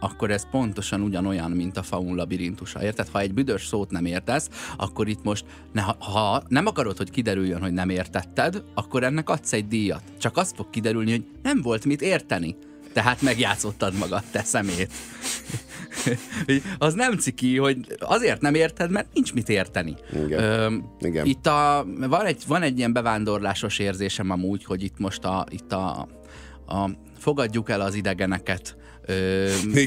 akkor 0.00 0.30
ez 0.30 0.50
pontosan 0.50 1.00
ugyanolyan, 1.00 1.50
mint 1.50 1.76
a 1.76 1.82
faun 1.82 2.14
labirintusa. 2.14 2.82
Érted? 2.82 3.08
Ha 3.08 3.20
egy 3.20 3.34
büdös 3.34 3.66
szót 3.66 3.90
nem 3.90 4.04
értesz, 4.04 4.48
akkor 4.76 5.08
itt 5.08 5.22
most, 5.22 5.44
ne, 5.72 5.82
ha, 5.98 6.42
nem 6.48 6.66
akarod, 6.66 6.96
hogy 6.96 7.10
kiderüljön, 7.10 7.60
hogy 7.60 7.72
nem 7.72 7.88
értetted, 7.88 8.62
akkor 8.74 9.04
ennek 9.04 9.28
adsz 9.28 9.52
egy 9.52 9.68
díjat. 9.68 10.02
Csak 10.18 10.36
azt 10.36 10.54
fog 10.54 10.70
kiderülni, 10.70 11.10
hogy 11.10 11.24
nem 11.42 11.62
volt 11.62 11.84
mit 11.84 12.02
érteni. 12.02 12.56
Tehát 12.92 13.22
megjátszottad 13.22 13.94
magad, 13.94 14.22
te 14.30 14.42
szemét. 14.42 14.92
az 16.78 16.94
nem 16.94 17.18
ciki, 17.18 17.58
hogy 17.58 17.78
azért 17.98 18.40
nem 18.40 18.54
érted, 18.54 18.90
mert 18.90 19.06
nincs 19.14 19.34
mit 19.34 19.48
érteni. 19.48 19.96
Igen. 20.12 20.42
Ö, 20.42 20.76
Igen. 20.98 21.26
Itt 21.26 21.46
a, 21.46 21.86
van, 21.98 22.26
egy, 22.26 22.42
van 22.46 22.62
egy 22.62 22.78
ilyen 22.78 22.92
bevándorlásos 22.92 23.78
érzésem 23.78 24.30
amúgy, 24.30 24.64
hogy 24.64 24.82
itt 24.82 24.98
most 24.98 25.24
a, 25.24 25.46
itt 25.50 25.72
a, 25.72 26.08
a 26.66 26.90
fogadjuk 27.18 27.70
el 27.70 27.80
az 27.80 27.94
idegeneket. 27.94 28.76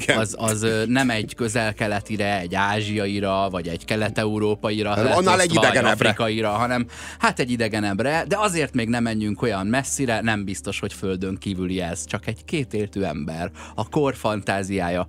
az, 0.22 0.36
az 0.38 0.68
nem 0.88 1.10
egy 1.10 1.36
közel-keletire, 1.36 2.40
egy 2.40 2.56
ázsiaira, 2.56 3.50
vagy 3.50 3.68
egy 3.68 3.86
kelet-európaira, 3.86 4.92
annál 4.92 5.42
egy 5.42 5.54
idegenebbre. 5.54 6.10
afrikaira, 6.10 6.50
hanem 6.50 6.86
hát 7.20 7.40
egy 7.40 7.52
idegenebbre, 7.52 8.26
de 8.28 8.38
azért 8.38 8.74
még 8.74 8.90
nem 8.90 9.04
menjünk 9.04 9.42
olyan 9.42 9.68
messzire, 9.68 10.22
nem 10.22 10.44
biztos, 10.44 10.80
hogy 10.80 10.94
földön 10.94 11.38
kívüli 11.38 11.82
ez, 11.82 12.06
csak 12.06 12.28
egy 12.28 12.46
kétéltű 12.46 13.02
ember, 13.02 13.52
a 13.76 13.90
kor 13.90 14.16
fantáziája 14.16 15.08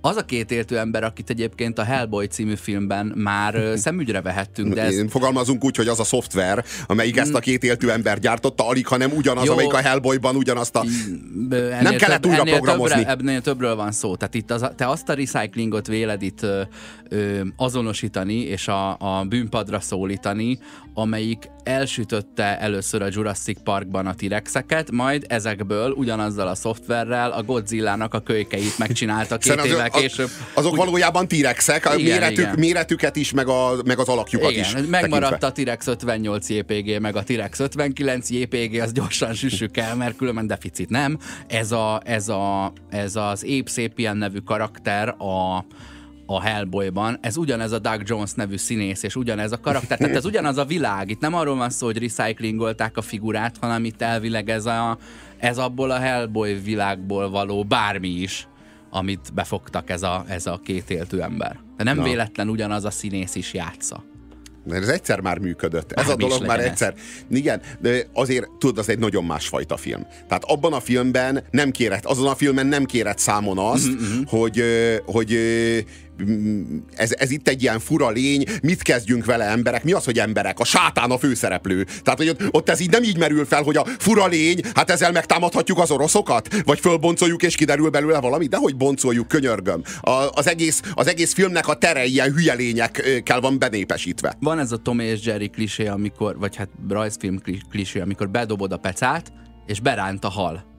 az 0.00 0.16
a 0.16 0.24
két 0.24 0.50
éltő 0.50 0.78
ember, 0.78 1.04
akit 1.04 1.30
egyébként 1.30 1.78
a 1.78 1.82
Hellboy 1.82 2.26
című 2.26 2.54
filmben 2.54 3.12
már 3.16 3.62
szemügyre 3.76 4.20
vehettünk. 4.20 4.74
De 4.74 4.82
ez... 4.82 4.94
Fogalmazunk 5.08 5.64
úgy, 5.64 5.76
hogy 5.76 5.88
az 5.88 6.00
a 6.00 6.04
szoftver, 6.04 6.64
amelyik 6.86 7.16
ezt 7.16 7.34
a 7.34 7.38
két 7.38 7.64
éltő 7.64 7.90
ember 7.90 8.18
gyártotta, 8.18 8.68
alig, 8.68 8.86
hanem 8.86 9.10
ugyanaz, 9.10 9.44
Jó, 9.44 9.52
amelyik 9.52 9.72
a 9.72 9.76
Hellboyban 9.76 10.36
ugyanazt 10.36 10.76
a... 10.76 10.84
Nem 11.80 11.96
kellett 11.96 12.20
több, 12.20 12.30
újra 12.30 12.40
ennél 12.40 12.54
programozni. 12.54 13.04
Többre, 13.04 13.12
ennél 13.12 13.40
többről 13.40 13.74
van 13.74 13.92
szó. 13.92 14.16
Tehát 14.16 14.34
itt 14.34 14.50
az, 14.50 14.66
te 14.76 14.88
azt 14.88 15.08
a 15.08 15.12
recyclingot 15.12 15.86
véled 15.86 16.22
itt 16.22 16.42
ö, 16.42 16.62
ö, 17.08 17.40
azonosítani, 17.56 18.34
és 18.34 18.68
a, 18.68 18.96
a 18.98 19.24
bűnpadra 19.24 19.80
szólítani, 19.80 20.58
amelyik 20.98 21.50
elsütötte 21.62 22.58
először 22.58 23.02
a 23.02 23.08
Jurassic 23.10 23.62
Parkban 23.62 24.06
a 24.06 24.14
T-rexeket, 24.14 24.90
majd 24.90 25.24
ezekből 25.28 25.90
ugyanazzal 25.90 26.48
a 26.48 26.54
szoftverrel 26.54 27.30
a 27.30 27.42
Godzilla-nak 27.42 28.14
a 28.14 28.20
kölykeit 28.20 28.78
megcsinálta 28.78 29.38
két 29.38 29.64
évvel 29.64 29.90
később. 29.90 30.28
Azok 30.54 30.72
Úgy, 30.72 30.78
valójában 30.78 31.28
T-rexek, 31.28 31.86
a 31.86 31.94
igen, 31.94 32.18
méretük, 32.18 32.38
igen. 32.38 32.54
méretüket 32.58 33.16
is, 33.16 33.32
meg, 33.32 33.48
a, 33.48 33.74
meg 33.84 33.98
az 33.98 34.08
alakjukat 34.08 34.50
igen, 34.50 34.64
is. 34.64 34.88
Megmaradt 34.90 35.38
tekintve. 35.40 35.46
a 35.46 35.52
T-rex 35.74 35.86
58 35.86 36.48
JPG, 36.48 37.00
meg 37.00 37.16
a 37.16 37.22
T-rex 37.22 37.58
59 37.58 38.30
JPG, 38.30 38.80
az 38.80 38.92
gyorsan 38.92 39.34
süssük 39.34 39.76
el, 39.76 39.96
mert 39.96 40.16
különben 40.16 40.46
deficit 40.46 40.88
nem. 40.88 41.18
Ez, 41.46 41.72
a, 41.72 42.00
ez, 42.04 42.28
a, 42.28 42.72
ez 42.90 43.16
az 43.16 43.42
Ape 43.42 43.70
Sapien 43.70 44.16
nevű 44.16 44.38
karakter 44.38 45.08
a 45.08 45.64
a 46.30 46.40
Hellboyban, 46.40 47.18
ez 47.20 47.36
ugyanez 47.36 47.72
a 47.72 47.78
Doug 47.78 48.02
Jones 48.04 48.32
nevű 48.32 48.56
színész, 48.56 49.02
és 49.02 49.16
ugyanez 49.16 49.52
a 49.52 49.60
karakter, 49.60 49.98
tehát 49.98 50.16
ez 50.16 50.24
ugyanaz 50.24 50.56
a 50.56 50.64
világ. 50.64 51.10
Itt 51.10 51.20
nem 51.20 51.34
arról 51.34 51.56
van 51.56 51.70
szó, 51.70 51.86
hogy 51.86 51.98
recyclingolták 51.98 52.96
a 52.96 53.02
figurát, 53.02 53.56
hanem 53.60 53.84
itt 53.84 54.02
elvileg 54.02 54.50
ez, 54.50 54.66
a, 54.66 54.98
ez 55.38 55.58
abból 55.58 55.90
a 55.90 55.98
Hellboy 55.98 56.54
világból 56.54 57.30
való 57.30 57.64
bármi 57.64 58.08
is, 58.08 58.48
amit 58.90 59.34
befogtak 59.34 59.90
ez 59.90 60.02
a, 60.02 60.24
ez 60.28 60.46
a 60.46 60.60
két 60.64 60.90
éltő 60.90 61.22
ember. 61.22 61.58
De 61.76 61.84
nem 61.84 61.96
Na. 61.96 62.02
véletlen 62.02 62.48
ugyanaz 62.48 62.84
a 62.84 62.90
színész 62.90 63.34
is 63.34 63.54
játsza. 63.54 64.04
Mert 64.64 64.82
ez 64.82 64.88
egyszer 64.88 65.20
már 65.20 65.38
működött. 65.38 65.92
Ez 65.92 66.06
Bármi 66.06 66.24
a 66.24 66.28
dolog 66.28 66.46
már 66.46 66.60
egyszer. 66.60 66.94
Ez. 66.96 67.36
Igen, 67.36 67.60
de 67.80 68.06
azért 68.12 68.50
tudod, 68.58 68.78
az 68.78 68.88
egy 68.88 68.98
nagyon 68.98 69.24
másfajta 69.24 69.76
film. 69.76 70.06
Tehát 70.28 70.44
abban 70.44 70.72
a 70.72 70.80
filmben 70.80 71.44
nem 71.50 71.70
kérett, 71.70 72.04
azon 72.04 72.26
a 72.26 72.34
filmen 72.34 72.66
nem 72.66 72.84
kérett 72.84 73.18
számon 73.18 73.58
azt, 73.58 73.88
mm-hmm. 73.88 74.22
hogy, 74.26 74.62
hogy 75.04 75.36
ez, 76.94 77.12
ez 77.18 77.30
itt 77.30 77.48
egy 77.48 77.62
ilyen 77.62 77.78
fura 77.80 78.10
lény, 78.10 78.44
mit 78.62 78.82
kezdjünk 78.82 79.24
vele 79.24 79.44
emberek? 79.44 79.84
Mi 79.84 79.92
az, 79.92 80.04
hogy 80.04 80.18
emberek? 80.18 80.58
A 80.58 80.64
sátán 80.64 81.10
a 81.10 81.18
főszereplő. 81.18 81.84
Tehát, 82.02 82.18
hogy 82.18 82.28
ott, 82.28 82.40
ott 82.50 82.68
ez 82.68 82.80
így 82.80 82.90
nem 82.90 83.02
így 83.02 83.18
merül 83.18 83.44
fel, 83.44 83.62
hogy 83.62 83.76
a 83.76 83.84
fura 83.98 84.26
lény, 84.26 84.60
hát 84.74 84.90
ezzel 84.90 85.12
megtámadhatjuk 85.12 85.78
az 85.78 85.90
oroszokat? 85.90 86.62
Vagy 86.64 86.80
fölboncoljuk 86.80 87.42
és 87.42 87.54
kiderül 87.54 87.90
belőle 87.90 88.20
valami? 88.20 88.46
De 88.46 88.56
hogy 88.56 88.76
boncoljuk, 88.76 89.28
könyörgöm. 89.28 89.82
A, 90.00 90.10
az, 90.10 90.48
egész, 90.48 90.80
az 90.94 91.06
egész 91.06 91.34
filmnek 91.34 91.68
a 91.68 91.74
tere 91.74 92.04
ilyen 92.04 92.32
hülye 92.32 92.54
lényekkel 92.54 93.40
van 93.40 93.58
benépesítve. 93.58 94.36
Van 94.40 94.58
ez 94.58 94.72
a 94.72 94.76
Tom 94.76 94.98
és 94.98 95.24
Jerry 95.24 95.48
klisé, 95.48 95.86
amikor, 95.86 96.38
vagy 96.38 96.56
hát 96.56 96.68
rajzfilm 96.88 97.40
klisé, 97.70 98.00
amikor 98.00 98.30
bedobod 98.30 98.72
a 98.72 98.76
pecát, 98.76 99.32
és 99.66 99.80
beránt 99.80 100.24
a 100.24 100.28
hal 100.28 100.76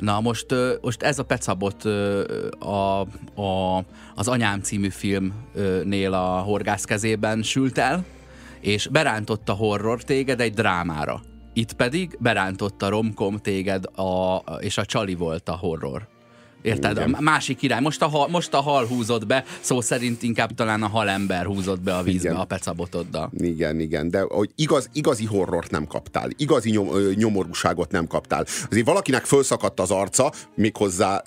Na 0.00 0.20
most, 0.20 0.46
most 0.80 1.02
ez 1.02 1.18
a 1.18 1.24
pecabot 1.24 1.84
a, 2.58 3.00
a, 3.40 3.84
az 4.14 4.28
Anyám 4.28 4.60
című 4.60 4.88
filmnél 4.88 6.12
a 6.12 6.38
horgász 6.38 6.84
kezében 6.84 7.42
sült 7.42 7.78
el, 7.78 8.04
és 8.60 8.86
berántotta 8.86 9.52
horror 9.52 10.02
téged 10.02 10.40
egy 10.40 10.54
drámára. 10.54 11.20
Itt 11.52 11.72
pedig 11.72 12.16
berántotta 12.20 12.88
romkom 12.88 13.36
téged, 13.36 13.84
a, 13.98 14.42
és 14.58 14.78
a 14.78 14.84
csali 14.84 15.14
volt 15.14 15.48
a 15.48 15.56
horror. 15.56 16.08
Érted? 16.62 16.96
Igen. 16.96 17.12
A 17.12 17.20
másik 17.20 17.62
irány. 17.62 17.82
Most 17.82 18.02
a, 18.02 18.06
hal, 18.06 18.28
most 18.28 18.54
a 18.54 18.60
hal 18.60 18.86
húzott 18.86 19.26
be, 19.26 19.44
szó 19.60 19.80
szerint 19.80 20.22
inkább 20.22 20.54
talán 20.54 20.82
a 20.82 20.88
halember 20.88 21.44
húzott 21.44 21.80
be 21.80 21.94
a 21.94 22.02
vízbe 22.02 22.28
igen. 22.28 22.40
a 22.40 22.44
pecabotoddal. 22.44 23.30
Igen, 23.38 23.80
igen, 23.80 24.10
de 24.10 24.20
hogy 24.20 24.50
igaz, 24.54 24.88
igazi 24.92 25.24
horrort 25.24 25.70
nem 25.70 25.86
kaptál, 25.86 26.28
igazi 26.36 26.70
nyom, 26.70 26.88
nyomorúságot 27.14 27.90
nem 27.90 28.06
kaptál. 28.06 28.46
Azért 28.70 28.86
valakinek 28.86 29.24
felszakadt 29.24 29.80
az 29.80 29.90
arca, 29.90 30.32
méghozzá 30.54 31.22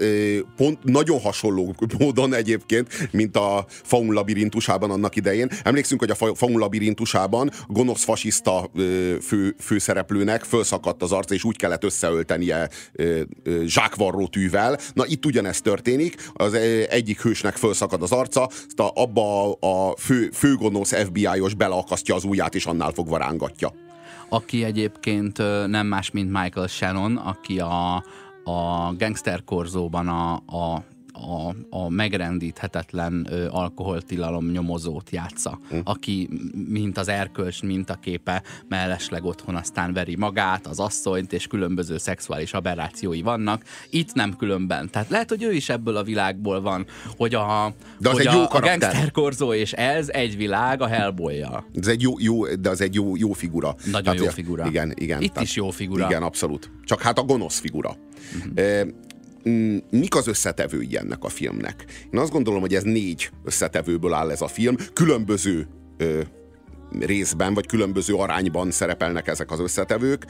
pont 0.56 0.84
nagyon 0.84 1.20
hasonló 1.20 1.76
módon 2.00 2.34
egyébként, 2.34 3.12
mint 3.12 3.38
a 3.38 3.66
Faun 3.68 4.14
labirintusában 4.14 4.92
annak 4.92 5.16
idején. 5.16 5.50
Emlékszünk, 5.64 6.00
hogy 6.00 6.10
a 6.10 6.36
Faun 6.36 6.58
labirintusában 6.58 7.52
gonosz 7.68 8.04
fasiszta 8.04 8.70
fő, 9.22 9.56
főszereplőnek 9.60 10.44
felszakadt 10.44 11.04
az 11.04 11.12
arca, 11.12 11.34
és 11.34 11.44
úgy 11.44 11.58
kellett 11.58 11.84
összeöltenie 11.84 12.70
zsákvarrótűvel. 13.66 14.80
Na 14.94 15.06
itt 15.06 15.23
itt 15.24 15.30
ugyanezt 15.30 15.64
történik, 15.64 16.32
az 16.34 16.54
egyik 16.90 17.22
hősnek 17.22 17.56
felszakad 17.56 18.02
az 18.02 18.12
arca, 18.12 18.50
abba 18.76 19.52
a 19.52 19.96
fő, 19.98 20.30
főgonosz 20.34 20.94
FBI-os 20.94 21.54
beleakasztja 21.54 22.16
az 22.16 22.24
ujját, 22.24 22.56
és 22.56 22.66
annál 22.66 22.92
fogva 22.92 23.18
rángatja. 23.18 23.74
Aki 24.30 24.64
egyébként 24.64 25.38
nem 25.68 25.88
más, 25.88 26.12
mint 26.12 26.32
Michael 26.32 26.68
Shannon, 26.68 27.18
aki 27.18 27.60
a, 27.60 27.96
a 28.44 28.94
Gangster 28.98 29.44
Korzóban 29.44 30.08
a, 30.08 30.34
a 30.34 30.84
a, 31.14 31.56
a 31.70 31.90
megrendíthetetlen 31.90 33.28
ö, 33.30 33.48
alkoholtilalom 33.50 34.52
nyomozót 34.52 35.10
játsza, 35.10 35.60
hm. 35.70 35.78
aki 35.84 36.30
mint 36.70 36.98
az 36.98 37.08
erkölcs 37.08 37.62
mintaképe 37.62 38.44
mellesleg 38.68 39.24
otthon 39.24 39.56
aztán 39.56 39.94
veri 39.94 40.16
magát, 40.16 40.68
az 40.68 40.80
asszonyt, 40.80 41.34
és 41.34 41.48
különböző 41.48 41.98
szexuális 41.98 42.54
aberrációi 42.54 43.22
vannak. 43.22 43.64
Itt 43.90 44.14
nem 44.14 44.36
különben. 44.36 44.90
Tehát 44.90 45.10
lehet, 45.10 45.30
hogy 45.30 45.44
ő 45.44 45.54
is 45.54 45.70
ebből 45.70 45.96
a 45.96 46.04
világból 46.04 46.62
van, 46.62 46.86
hogy 47.18 47.34
a, 47.36 47.74
de 48.00 48.10
az 48.10 48.16
hogy 48.16 48.26
egy 48.26 48.34
jó 48.34 48.40
a, 48.40 48.50
a 48.52 48.60
Gangster 48.60 49.12
Korzó 49.12 49.54
és 49.54 49.74
ez 49.74 50.10
egy 50.10 50.38
világ 50.38 50.82
a 50.82 50.88
hellboy. 50.88 51.46
Ez 51.76 51.88
egy 51.88 52.02
jó, 52.02 52.14
jó, 52.20 52.46
de 52.56 52.70
az 52.70 52.82
egy 52.82 52.94
jó, 52.94 53.16
jó 53.16 53.32
figura. 53.32 53.76
Nagyon 53.86 54.04
tehát, 54.04 54.20
jó 54.20 54.26
figura. 54.26 54.66
Igen, 54.68 54.94
igen. 54.96 55.22
Itt 55.22 55.34
tehát, 55.34 55.48
is 55.48 55.56
jó 55.56 55.70
figura. 55.70 56.06
Igen, 56.06 56.24
abszolút. 56.24 56.72
Csak 56.86 57.02
hát 57.02 57.20
a 57.20 57.24
gonosz 57.24 57.60
figura. 57.60 57.96
Uh-huh. 58.36 58.84
Mm, 58.84 58.90
mik 59.90 60.16
az 60.16 60.28
összetevői 60.28 60.98
ennek 60.98 61.24
a 61.24 61.30
filmnek? 61.30 61.86
Én 62.14 62.20
azt 62.20 62.32
gondolom, 62.32 62.62
hogy 62.62 62.76
ez 62.76 62.84
négy 62.84 63.30
összetevőből 63.44 64.14
áll 64.14 64.32
ez 64.32 64.42
a 64.42 64.48
film, 64.48 64.76
különböző 64.94 65.68
ö, 65.98 66.22
részben, 67.00 67.54
vagy 67.54 67.66
különböző 67.66 68.14
arányban 68.14 68.72
szerepelnek 68.72 69.28
ezek 69.28 69.52
az 69.52 69.60
összetevők. 69.60 70.26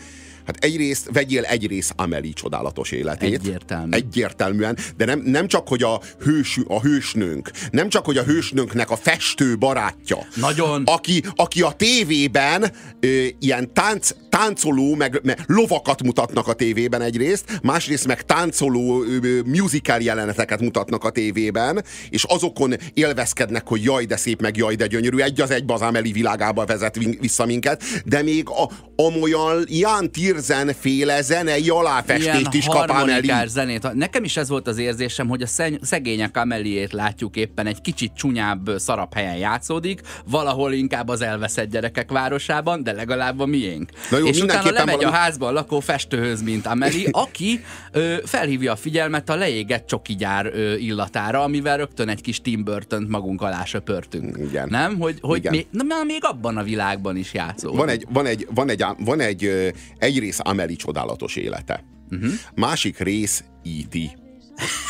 Hát 0.46 0.64
egyrészt 0.64 1.10
vegyél 1.12 1.44
egy 1.44 1.68
rész 1.68 1.92
Amelie 1.96 2.34
csodálatos 2.34 2.92
életét. 2.92 3.34
Egyértelmű. 3.34 3.92
Egyértelműen, 3.92 4.78
de 4.98 5.06
nem, 5.06 5.20
nem 5.20 5.48
csak, 5.48 5.68
hogy 5.68 5.84
a, 5.84 6.02
hős, 6.20 6.60
a 6.68 6.82
hősnőnk, 6.82 7.52
nem 7.72 7.90
csak, 7.90 8.06
hogy 8.06 8.18
a 8.18 8.24
hősnőnknek 8.24 8.90
a 8.90 8.96
festő 8.96 9.58
barátja. 9.58 10.18
Nagyon. 10.36 10.84
Aki, 10.86 11.24
aki 11.36 11.62
a 11.62 11.72
tévében 11.72 12.72
ö, 13.00 13.26
ilyen 13.40 13.74
tánc, 13.74 14.12
táncoló, 14.30 14.96
meg, 14.96 15.20
meg 15.24 15.40
lovakat 15.46 16.04
mutatnak 16.04 16.48
a 16.48 16.54
tévében 16.54 17.02
egyrészt, 17.02 17.60
másrészt 17.62 18.08
meg 18.08 18.22
táncoló 18.22 19.04
ö, 19.04 19.40
musical 19.46 20.00
jeleneteket 20.00 20.60
mutatnak 20.60 21.04
a 21.04 21.10
tévében, 21.10 21.84
és 22.10 22.24
azokon 22.24 22.74
élvezkednek, 22.94 23.68
hogy 23.68 23.84
jaj, 23.84 24.06
de 24.06 24.16
szép, 24.16 24.42
meg 24.42 24.58
jaj, 24.58 24.76
de 24.76 24.88
gyönyörű, 24.88 25.18
egy 25.18 25.42
az 25.42 25.52
egy 25.52 25.64
az 25.68 25.82
Ameli 25.82 26.12
világába 26.54 26.66
vezet 26.66 27.20
vissza 27.20 27.46
minket, 27.46 27.84
de 28.06 28.22
még 28.22 28.50
a, 28.50 28.70
amolyan 28.96 29.64
Jan 29.68 30.12
Tirzen 30.12 30.74
féle 30.80 31.22
zenei 31.22 31.70
aláfestést 31.70 32.54
is 32.54 32.66
kap 32.66 32.90
Ameli. 32.90 33.32
zenét. 33.46 33.94
Nekem 33.94 34.24
is 34.24 34.38
ez 34.38 34.50
volt 34.50 34.68
az 34.68 34.78
érzésem, 34.78 35.28
hogy 35.28 35.42
a 35.42 35.48
szegények 35.82 36.38
Ameliét 36.38 36.94
látjuk 36.94 37.36
éppen 37.36 37.66
egy 37.68 37.82
kicsit 37.82 38.14
csúnyább, 38.14 38.70
szarap 38.78 39.14
helyen 39.14 39.36
játszódik, 39.36 40.02
valahol 40.26 40.74
inkább 40.74 41.08
az 41.08 41.22
elveszett 41.22 41.70
gyerekek 41.70 42.12
városában, 42.12 42.84
de 42.84 42.92
legalább 42.92 43.40
a 43.40 43.46
miénk. 43.46 43.90
Na 44.10 44.18
jó, 44.18 44.26
és 44.26 44.42
utána 44.42 44.72
lemegy 44.72 44.96
valami... 44.96 45.16
a 45.16 45.18
házban 45.18 45.54
lakó 45.54 45.80
festőhöz, 45.80 46.42
mint 46.42 46.66
Ameli, 46.66 47.08
aki 47.26 47.64
ö, 47.92 48.16
felhívja 48.26 48.72
a 48.72 48.76
figyelmet 48.76 49.30
a 49.30 49.36
leégett 49.36 49.88
csokigyár 49.88 50.46
ö, 50.46 50.74
illatára, 50.74 51.44
amivel 51.44 51.78
rögtön 51.78 52.10
egy 52.10 52.22
kis 52.22 52.42
Tim 52.42 52.64
burton 52.64 53.06
magunk 53.10 53.42
alá 53.42 53.66
söpörtünk. 53.66 54.38
Igen. 54.38 54.68
Nem? 54.70 55.00
Hogy, 55.00 55.18
hogy 55.22 55.38
Igen. 55.38 55.52
Még, 55.52 55.68
na, 55.72 56.04
még 56.04 56.20
abban 56.22 56.43
a 56.58 56.64
világban 56.64 57.16
is 57.16 57.34
játszó. 57.34 57.74
Van 57.76 57.90
egy, 57.90 58.06
van 58.10 58.26
egy, 58.26 58.48
van 58.54 58.70
egy, 58.70 58.86
van 58.98 59.20
egy, 59.20 59.74
egy 59.98 60.20
rész 60.20 60.40
Ameli 60.42 60.76
csodálatos 60.76 61.36
élete. 61.36 61.84
Uh-huh. 62.12 62.32
Másik 62.56 63.00
rész 63.00 63.44
E.T. 63.64 63.98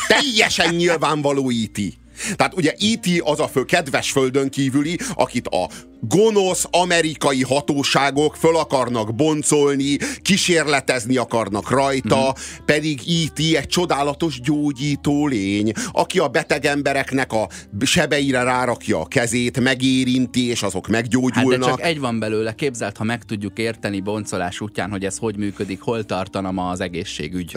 Teljesen 0.08 0.74
nyilvánvaló 0.74 1.50
E.T. 1.50 1.80
Tehát 2.36 2.54
ugye 2.54 2.72
E.T. 2.72 3.06
az 3.20 3.40
a 3.40 3.48
fő 3.48 3.64
kedves 3.64 4.10
földön 4.10 4.50
kívüli, 4.50 4.98
akit 5.14 5.46
a 5.46 5.68
gonosz 6.08 6.66
amerikai 6.70 7.42
hatóságok 7.42 8.36
föl 8.36 8.56
akarnak 8.56 9.14
boncolni, 9.14 9.96
kísérletezni 10.22 11.16
akarnak 11.16 11.70
rajta, 11.70 12.28
mm. 12.28 12.64
pedig 12.64 13.00
E.T. 13.00 13.38
egy 13.38 13.66
csodálatos 13.66 14.40
gyógyító 14.40 15.26
lény, 15.26 15.72
aki 15.92 16.18
a 16.18 16.28
beteg 16.28 16.64
embereknek 16.64 17.32
a 17.32 17.48
sebeire 17.84 18.42
rárakja 18.42 19.00
a 19.00 19.06
kezét, 19.06 19.60
megérinti, 19.60 20.48
és 20.48 20.62
azok 20.62 20.88
meggyógyulnak. 20.88 21.52
Hát 21.52 21.60
de 21.60 21.66
csak 21.66 21.82
egy 21.82 22.00
van 22.00 22.18
belőle, 22.18 22.54
képzelt, 22.54 22.96
ha 22.96 23.04
meg 23.04 23.24
tudjuk 23.24 23.58
érteni 23.58 24.00
boncolás 24.00 24.60
útján, 24.60 24.90
hogy 24.90 25.04
ez 25.04 25.18
hogy 25.18 25.36
működik, 25.36 25.80
hol 25.80 26.04
tartana 26.04 26.50
ma 26.50 26.68
az 26.68 26.80
egészségügy. 26.80 27.56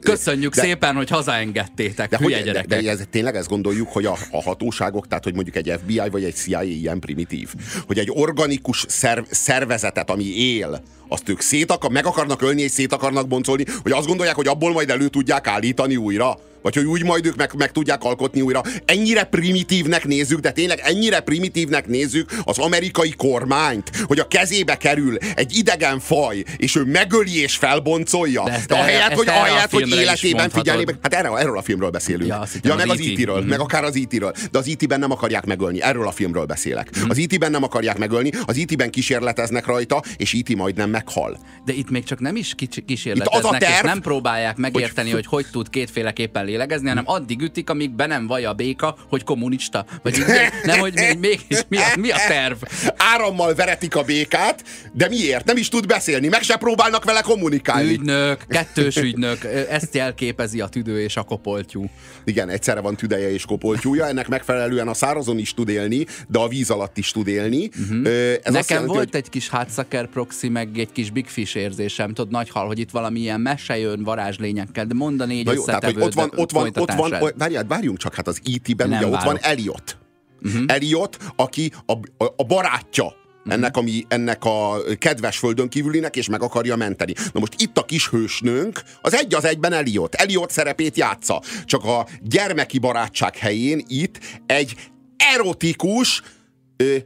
Köszönjük 0.00 0.54
de, 0.54 0.62
szépen, 0.62 0.94
hogy 0.94 1.08
hazaengedtétek, 1.08 2.10
de, 2.10 2.16
hülye 2.18 2.36
hogy, 2.36 2.44
gyerekek. 2.44 2.68
De, 2.68 2.82
de 2.82 2.90
ez, 2.90 3.00
tényleg 3.10 3.36
ezt 3.36 3.48
gondoljuk, 3.48 3.88
hogy 3.88 4.04
a, 4.04 4.16
a 4.30 4.42
hatóságok, 4.42 5.06
tehát 5.06 5.24
hogy 5.24 5.34
mondjuk 5.34 5.56
egy 5.56 5.74
FBI 5.82 6.08
vagy 6.10 6.24
egy 6.24 6.34
CIA 6.34 6.62
ilyen 6.62 7.00
primitív, 7.00 7.54
hogy 7.88 7.98
egy 7.98 8.10
organikus 8.14 8.84
szerv, 8.88 9.24
szervezetet, 9.30 10.10
ami 10.10 10.24
él, 10.24 10.82
azt 11.08 11.28
ők 11.28 11.40
szét 11.40 11.70
akar, 11.70 11.90
meg 11.90 12.06
akarnak 12.06 12.42
ölni 12.42 12.62
és 12.62 12.70
szét 12.70 12.92
akarnak 12.92 13.28
boncolni, 13.28 13.64
hogy 13.82 13.92
azt 13.92 14.06
gondolják, 14.06 14.36
hogy 14.36 14.48
abból 14.48 14.72
majd 14.72 14.90
elő 14.90 15.08
tudják 15.08 15.46
állítani 15.46 15.96
újra. 15.96 16.38
Vagy 16.62 16.74
hogy 16.74 16.84
úgy 16.84 17.04
majd 17.04 17.26
ők 17.26 17.36
meg, 17.36 17.50
meg 17.56 17.72
tudják 17.72 18.04
alkotni 18.04 18.40
újra. 18.40 18.62
Ennyire 18.84 19.24
primitívnek 19.24 20.04
nézzük, 20.04 20.38
de 20.38 20.50
tényleg 20.50 20.80
ennyire 20.84 21.20
primitívnek 21.20 21.86
nézzük 21.86 22.30
az 22.44 22.58
amerikai 22.58 23.14
kormányt, 23.16 23.90
hogy 24.06 24.18
a 24.18 24.28
kezébe 24.28 24.76
kerül 24.76 25.16
egy 25.34 25.56
idegen 25.56 26.00
faj, 26.00 26.44
és 26.56 26.76
ő 26.76 26.84
megöli 26.84 27.40
és 27.40 27.56
felboncolja. 27.56 28.42
De, 28.44 28.64
de 28.68 28.74
ahelyett, 28.74 29.12
hogy, 29.12 29.28
ahelyett, 29.28 29.70
hogy 29.70 29.90
életében 29.90 30.50
figyelni. 30.50 30.84
Hát 31.02 31.14
erről, 31.14 31.36
erről 31.36 31.58
a 31.58 31.62
filmről 31.62 31.90
beszélünk. 31.90 32.28
Ja, 32.28 32.44
ja 32.62 32.74
meg 32.74 32.88
az 32.88 32.98
IT-ről, 32.98 33.36
e 33.36 33.38
mm-hmm. 33.38 33.48
meg 33.48 33.60
akár 33.60 33.84
az 33.84 33.94
IT-ről. 33.94 34.32
De 34.50 34.58
az 34.58 34.66
IT-ben 34.66 34.98
nem 34.98 35.10
akarják 35.10 35.46
megölni. 35.46 35.82
Erről 35.82 36.06
a 36.06 36.12
filmről 36.12 36.44
beszélek. 36.44 36.98
Mm-hmm. 36.98 37.10
Az 37.10 37.16
IT-ben 37.16 37.50
nem 37.50 37.62
akarják 37.62 37.98
megölni, 37.98 38.30
az 38.44 38.56
IT-ben 38.56 38.90
kísérleteznek 38.90 39.66
rajta, 39.66 40.02
és 40.16 40.32
IT 40.32 40.56
majdnem 40.56 40.90
meghal. 40.98 41.38
De 41.64 41.72
itt 41.72 41.90
még 41.90 42.04
csak 42.04 42.20
nem 42.20 42.36
is 42.36 42.54
kísérleteznek, 42.86 43.44
az 43.44 43.54
a 43.54 43.58
terv, 43.58 43.72
és 43.72 43.80
nem 43.80 44.00
próbálják 44.00 44.56
megérteni, 44.56 45.10
hogy 45.10 45.26
hogy, 45.26 45.44
hogy 45.44 45.52
tud 45.52 45.70
kétféleképpen 45.70 46.44
lélegezni, 46.44 46.88
hanem 46.88 47.04
addig 47.06 47.40
ütik, 47.40 47.70
amíg 47.70 47.90
be 47.90 48.06
nem 48.06 48.26
vaj 48.26 48.44
a 48.44 48.52
béka, 48.52 48.96
hogy 49.08 49.24
kommunista. 49.24 49.84
Vagy 50.02 50.24
nem, 50.64 50.78
hogy 50.78 50.94
még, 50.94 51.18
mégis 51.18 51.58
mi 51.68 51.76
a, 51.76 51.82
mi 51.98 52.10
a 52.10 52.16
terv? 52.28 52.56
Árammal 52.96 53.54
veretik 53.54 53.96
a 53.96 54.02
békát, 54.02 54.64
de 54.92 55.08
miért? 55.08 55.44
Nem 55.44 55.56
is 55.56 55.68
tud 55.68 55.86
beszélni, 55.86 56.28
meg 56.28 56.42
se 56.42 56.56
próbálnak 56.56 57.04
vele 57.04 57.20
kommunikálni. 57.20 57.92
Ügynök, 57.92 58.44
kettős 58.48 58.96
ügynök, 58.96 59.44
ezt 59.70 59.94
jelképezi 59.94 60.60
a 60.60 60.68
tüdő 60.68 61.00
és 61.02 61.16
a 61.16 61.22
kopoltyú. 61.22 61.90
Igen, 62.24 62.48
egyszerre 62.48 62.80
van 62.80 62.96
tüdeje 62.96 63.32
és 63.32 63.44
kopoltyúja, 63.44 64.06
ennek 64.06 64.28
megfelelően 64.28 64.88
a 64.88 64.94
szárazon 64.94 65.38
is 65.38 65.54
tud 65.54 65.68
élni, 65.68 66.06
de 66.28 66.38
a 66.38 66.48
víz 66.48 66.70
alatt 66.70 66.98
is 66.98 67.10
tud 67.10 67.26
élni. 67.26 67.66
Uh-huh. 67.66 68.06
Ez 68.42 68.52
Nekem 68.52 68.64
jelenti, 68.68 68.94
volt 68.94 69.10
hogy... 69.10 69.16
egy 69.16 69.28
kis 69.28 69.48
hátsaker 69.48 70.06
proxy, 70.06 70.48
meg 70.48 70.78
egy 70.78 70.87
kis 70.92 71.10
Big 71.10 71.26
Fish 71.26 71.56
érzésem, 71.56 72.14
tudod, 72.14 72.30
nagy 72.30 72.50
hal, 72.50 72.66
hogy 72.66 72.78
itt 72.78 72.90
valami 72.90 73.20
ilyen 73.20 73.40
mese 73.40 73.78
jön 73.78 74.02
varázslényekkel, 74.02 74.86
de 74.86 74.94
mondani 74.94 75.38
egy 75.38 75.54
jó, 75.54 75.64
tehát, 75.64 75.84
hogy 75.84 76.00
ott 76.00 76.12
van, 76.12 76.32
ott 76.36 76.50
van, 76.50 76.70
ott 76.74 76.92
van, 76.92 77.32
várjál, 77.36 77.64
várjunk 77.66 77.98
csak, 77.98 78.14
hát 78.14 78.28
az 78.28 78.40
IT-ben 78.44 78.92
ugye 78.92 79.06
ott 79.06 79.22
van 79.22 79.38
Elliot. 79.40 79.98
Uh-huh. 80.42 80.62
Elliot, 80.66 81.16
aki 81.36 81.72
a, 81.86 81.92
a, 82.24 82.32
a 82.36 82.44
barátja 82.44 83.04
mhm. 83.04 83.52
ennek, 83.52 83.76
ami, 83.76 84.04
ennek 84.08 84.44
a 84.44 84.76
kedves 84.98 85.38
földön 85.38 85.68
kívülinek, 85.68 86.16
és 86.16 86.28
meg 86.28 86.42
akarja 86.42 86.76
menteni. 86.76 87.12
Na 87.32 87.40
most 87.40 87.54
itt 87.56 87.78
a 87.78 87.84
kis 87.84 88.08
hősnőnk, 88.08 88.82
az 89.02 89.14
egy 89.14 89.34
az 89.34 89.44
egyben 89.44 89.72
Eliott. 89.72 90.14
Eliott 90.14 90.50
szerepét 90.50 90.96
játsza. 90.96 91.42
Csak 91.64 91.84
a 91.84 92.06
gyermeki 92.22 92.78
barátság 92.78 93.36
helyén 93.36 93.84
itt 93.88 94.18
egy 94.46 94.74
erotikus, 95.16 96.22
ö, 96.76 96.96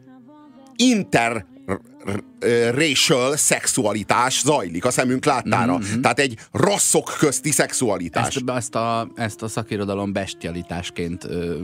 inter 0.76 1.46
racial 2.70 3.36
szexualitás 3.36 4.40
zajlik 4.44 4.84
a 4.84 4.90
szemünk 4.90 5.24
láttára. 5.24 5.78
Mm-hmm. 5.78 6.00
Tehát 6.00 6.18
egy 6.18 6.38
rasszok 6.52 7.14
közti 7.18 7.50
szexualitás. 7.50 8.36
Ezt, 8.36 8.50
ezt, 8.56 8.74
a, 8.74 9.08
ezt 9.14 9.42
a 9.42 9.48
szakirodalom 9.48 10.12
bestialitásként 10.12 11.24
ö, 11.24 11.56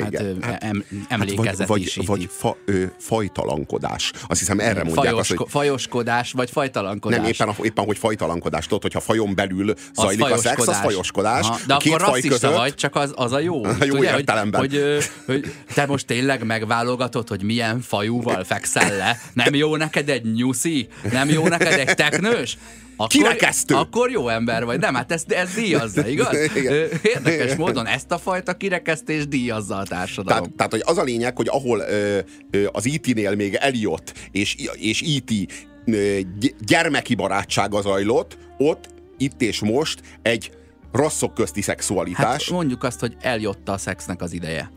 hát, 0.00 0.20
ö, 0.20 0.32
hát, 0.40 0.62
em, 0.62 0.84
emlékezett 1.08 1.58
hát 1.58 1.68
vagy, 1.68 1.80
is. 1.80 1.96
Vagy, 1.96 2.06
vagy 2.06 2.28
fa, 2.32 2.56
ö, 2.64 2.84
fajtalankodás. 2.98 4.12
Azt 4.26 4.38
hiszem 4.38 4.60
erre 4.60 4.84
mondják 4.84 5.06
Fajos, 5.06 5.30
azt, 5.30 5.38
hogy... 5.38 5.46
Fajoskodás, 5.50 6.32
vagy 6.32 6.50
fajtalankodás. 6.50 7.18
Nem, 7.18 7.28
éppen, 7.28 7.54
éppen 7.62 7.84
hogy 7.84 7.98
fajtalankodás. 7.98 8.66
Tudod, 8.66 8.82
hogyha 8.82 9.00
fajon 9.00 9.34
belül 9.34 9.74
zajlik 9.94 10.24
a 10.24 10.36
szex, 10.36 10.66
az 10.66 10.76
fajoskodás. 10.76 11.46
Aha, 11.46 11.58
de 11.66 11.74
akkor 11.74 12.00
rasszista 12.00 12.28
között... 12.28 12.56
vagy, 12.56 12.74
csak 12.74 12.96
az, 12.96 13.12
az 13.14 13.32
a 13.32 13.38
jó. 13.38 13.64
A 13.84 13.84
jó 13.84 13.98
Ugye, 13.98 14.16
értelemben. 14.16 14.60
Hogy, 14.60 14.72
hogy, 14.72 15.04
hogy 15.26 15.54
te 15.74 15.86
most 15.86 16.06
tényleg 16.06 16.44
megválogatod, 16.44 17.28
hogy 17.28 17.42
milyen 17.42 17.80
fajúval 17.80 18.44
fekszel 18.44 18.96
le. 18.96 19.20
Nem 19.32 19.54
jó 19.54 19.76
neked 19.76 19.93
egy 19.96 20.32
nyuszi? 20.32 20.88
Nem 21.12 21.28
jó 21.28 21.48
neked 21.48 21.78
egy 21.78 21.94
teknős? 21.94 22.58
Akkor, 22.96 23.08
Kirekesztő. 23.08 23.74
Akkor 23.74 24.10
jó 24.10 24.28
ember 24.28 24.64
vagy. 24.64 24.78
Nem, 24.78 24.94
hát 24.94 25.12
ez, 25.12 25.24
ez 25.28 25.54
díjazza, 25.54 26.08
igaz? 26.14 26.36
Igen. 26.54 26.72
Érdekes 27.14 27.54
módon 27.54 27.86
ezt 27.86 28.10
a 28.10 28.18
fajta 28.18 28.54
kirekesztés 28.54 29.28
díjazza 29.28 29.76
a 29.76 29.82
társadalom. 29.82 30.42
Tehát, 30.42 30.56
tehát 30.56 30.72
hogy 30.72 30.82
az 30.84 30.98
a 30.98 31.02
lényeg, 31.02 31.36
hogy 31.36 31.48
ahol 31.48 31.78
ö, 31.78 32.18
ö, 32.50 32.66
az 32.72 32.86
IT-nél 32.86 33.34
még 33.34 33.54
Eliott 33.54 34.12
és, 34.30 34.56
és 34.72 35.00
IT 35.00 35.52
ö, 35.84 36.18
gyermeki 36.60 37.14
barátsága 37.14 37.80
zajlott, 37.80 38.38
ott, 38.58 38.88
itt 39.18 39.42
és 39.42 39.60
most 39.60 40.00
egy 40.22 40.50
rasszok 40.92 41.34
közti 41.34 41.62
szexualitás. 41.62 42.44
Hát 42.44 42.50
mondjuk 42.50 42.82
azt, 42.82 43.00
hogy 43.00 43.16
eljött 43.20 43.68
a 43.68 43.78
szexnek 43.78 44.22
az 44.22 44.32
ideje. 44.32 44.70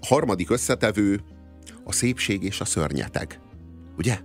Harmadik 0.00 0.50
összetevő 0.50 1.20
a 1.84 1.92
szépség 1.92 2.42
és 2.42 2.60
a 2.60 2.64
szörnyeteg. 2.64 3.40
Ugye? 4.00 4.18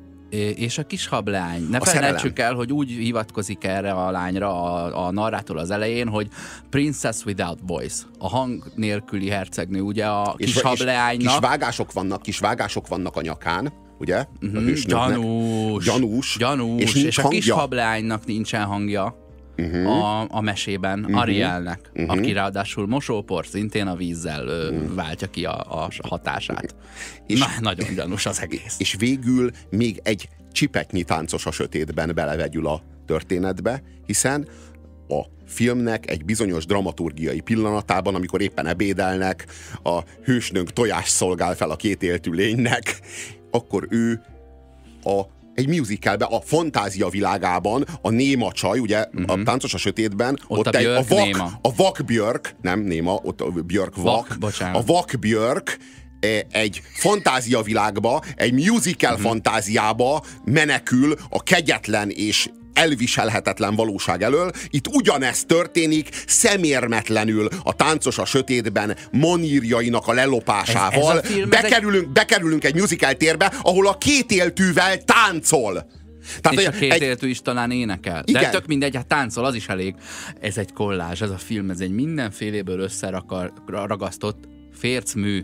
és 0.56 0.78
a 0.78 0.84
kis 0.84 1.08
hableány. 1.08 1.68
Ne 1.70 1.80
felejtsük 1.80 2.40
el, 2.40 2.54
hogy 2.54 2.72
úgy 2.72 2.90
hivatkozik 2.90 3.64
erre 3.64 3.92
a 3.92 4.12
lányra 4.12 4.64
a, 4.64 5.06
a 5.06 5.12
narrátor 5.12 5.58
az 5.58 5.72
elején, 5.72 6.08
hogy 6.08 6.28
Princess 6.70 7.24
Without 7.26 7.60
Voice, 7.68 8.04
a 8.20 8.30
hang 8.30 8.64
nélküli 8.76 9.30
hercegnő, 9.30 9.82
ugye 9.82 10.06
a 10.06 10.34
kis 10.38 10.56
és, 10.56 10.62
hableánynak. 10.62 11.32
kis 11.32 11.50
vágások 11.50 11.94
vannak, 11.94 12.22
kis 12.22 12.40
vágások 12.40 12.88
vannak 12.88 13.16
a 13.16 13.22
nyakán, 13.22 13.74
ugye? 14.00 14.26
Uh-huh, 14.42 14.74
gyanús. 14.86 15.86
Gyanús. 15.86 16.38
Gyanús. 16.40 16.82
És, 16.82 17.04
és 17.04 17.18
a 17.18 17.28
kis 17.28 17.50
hableánynak 17.50 18.26
nincsen 18.26 18.64
hangja 18.64 19.25
uh-huh. 19.58 19.88
a, 19.88 20.28
a 20.30 20.42
mesében 20.42 21.00
uh-huh. 21.00 21.20
Arielnek, 21.20 21.80
uh-huh. 21.94 22.18
aki 22.18 22.32
ráadásul 22.32 22.88
mosópor 22.88 23.46
szintén 23.46 23.88
a 23.88 23.96
vízzel 23.96 24.46
uh-huh. 24.48 24.96
váltja 24.96 25.28
ki 25.28 25.46
a, 25.46 25.84
a 25.84 25.90
hatását. 26.08 26.76
És, 27.28 27.40
Na, 27.40 27.48
nagyon 27.60 27.94
gyanús 27.96 28.26
az 28.26 28.42
egész. 28.42 28.76
És 28.78 28.96
végül 29.00 29.52
még 29.70 30.00
egy 30.04 30.30
csipetnyi 30.52 31.04
táncos 31.04 31.46
a 31.46 31.52
sötétben 31.52 32.12
belevegyül 32.16 32.68
a 32.68 32.82
történetbe, 33.06 33.84
hiszen 34.06 34.48
a 35.08 35.22
filmnek 35.46 36.10
egy 36.10 36.26
bizonyos 36.26 36.66
dramaturgiai 36.66 37.40
pillanatában, 37.40 38.16
amikor 38.16 38.42
éppen 38.42 38.66
ebédelnek, 38.66 39.46
a 39.84 40.00
hősnőnk 40.24 40.74
tojás 40.74 41.10
szolgál 41.10 41.56
fel 41.56 41.70
a 41.70 41.76
két 41.76 42.04
éltű 42.04 42.32
lénynek, 42.32 43.00
akkor 43.52 43.88
ő 43.90 44.22
a 45.04 45.22
egy 45.56 45.68
musicalbe, 45.68 46.26
a 46.26 46.42
fantázia 46.42 47.10
világában 47.10 47.86
a 48.02 48.10
néma 48.10 48.52
csaj, 48.52 48.80
ugye 48.80 49.06
uh-huh. 49.06 49.32
a 49.32 49.36
mhm. 49.36 49.46
táncos 49.46 49.74
a 49.74 49.78
sötétben, 49.78 50.40
ott, 50.48 50.58
ott 50.58 50.76
a, 50.76 50.78
egy, 50.78 50.86
a, 50.86 51.04
vak, 51.08 51.24
néma. 51.24 51.52
a 51.62 51.76
vak 51.76 52.02
Björk, 52.06 52.56
nem 52.62 52.80
néma, 52.80 53.20
ott 53.24 53.42
a 53.42 53.50
Björk 53.50 53.96
vak, 53.96 54.36
vak 54.40 54.54
a 54.74 54.84
vak 54.86 55.12
Björk 55.20 55.78
egy 56.50 56.82
fantáziavilágba, 56.94 58.24
egy 58.36 58.54
musical 58.54 59.14
Mhm. 59.14 59.22
fantáziába 59.22 60.24
menekül 60.46 61.16
a 61.30 61.44
kegyetlen 61.44 62.10
és 62.10 62.50
elviselhetetlen 62.76 63.76
valóság 63.76 64.22
elől. 64.24 64.52
Itt 64.70 64.88
ugyanezt 64.88 65.48
történik 65.48 66.10
szemérmetlenül 66.28 67.48
a 67.64 67.74
táncos 67.76 68.18
a 68.18 68.26
sötétben 68.26 68.96
manírjainak 69.12 70.08
a 70.08 70.14
lelopásával. 70.14 71.18
Ez- 71.18 71.24
ez 71.24 71.32
a 71.32 71.34
film, 71.34 71.52
ez 71.52 71.64
egy- 71.64 71.70
bekerülünk, 71.70 72.12
bekerülünk 72.12 72.64
egy 72.64 72.76
musical 72.76 73.14
térbe, 73.14 73.54
ahol 73.62 73.88
a 73.88 73.98
kétéltűvel 73.98 75.04
táncol. 75.04 75.88
Tehát 76.42 76.60
és 76.60 76.66
a 76.68 76.72
két 76.72 76.92
egy- 76.92 77.02
éltő 77.02 77.28
is 77.28 77.42
talán 77.42 77.72
énekel. 77.72 78.24
De 78.26 78.40
Igen. 78.40 78.52
tök 78.52 78.66
mindegy, 78.66 78.96
hát 78.96 79.08
táncol, 79.08 79.46
az 79.46 79.56
is 79.56 79.68
elég. 79.68 79.96
Ez 80.42 80.58
egy 80.58 80.74
kollázs, 80.74 81.22
ez 81.22 81.30
a 81.30 81.38
film, 81.38 81.70
ez 81.70 81.80
egy 81.80 81.92
mindenféléből 81.92 82.80
összeragasztott 82.80 84.44
fércmű, 84.74 85.44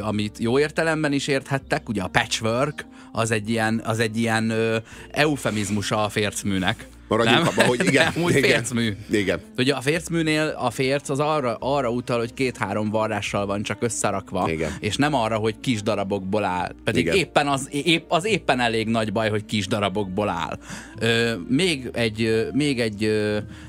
amit 0.00 0.38
jó 0.38 0.58
értelemben 0.58 1.12
is 1.12 1.26
érthettek, 1.26 1.88
ugye 1.88 2.02
a 2.02 2.08
patchwork, 2.08 2.86
az 3.16 3.30
egy 3.30 3.50
ilyen, 3.50 3.80
az 3.84 3.98
egy 3.98 4.16
ilyen 4.16 4.50
ö, 4.50 4.76
eufemizmusa 5.10 6.04
a 6.04 6.08
fércműnek. 6.08 6.86
Maradjunk 7.08 7.38
Nem? 7.38 7.48
abban, 7.48 7.66
hogy 7.66 7.86
igen, 7.86 8.10
Nem, 8.14 8.24
úgy 8.24 8.36
igen. 8.36 8.50
fércmű. 8.50 8.96
Igen. 9.10 9.40
Ugye 9.56 9.74
a 9.74 9.80
fércműnél 9.80 10.54
a 10.58 10.70
férc 10.70 11.08
az 11.08 11.18
arra, 11.18 11.56
arra 11.60 11.90
utal, 11.90 12.18
hogy 12.18 12.34
két-három 12.34 12.90
varrással 12.90 13.46
van 13.46 13.62
csak 13.62 13.82
összerakva, 13.82 14.50
Igen. 14.50 14.70
és 14.80 14.96
nem 14.96 15.14
arra, 15.14 15.36
hogy 15.36 15.54
kis 15.60 15.82
darabokból 15.82 16.44
áll. 16.44 16.74
Pedig 16.84 17.04
Igen. 17.04 17.16
éppen 17.16 17.46
az, 17.46 17.68
épp, 17.70 18.04
az 18.08 18.24
éppen 18.24 18.60
elég 18.60 18.88
nagy 18.88 19.12
baj, 19.12 19.30
hogy 19.30 19.44
kis 19.44 19.66
darabokból 19.66 20.28
áll. 20.28 20.58
Ö, 20.98 21.32
még 21.48 21.90
egy, 21.92 22.48
még 22.52 22.80
egy, 22.80 23.10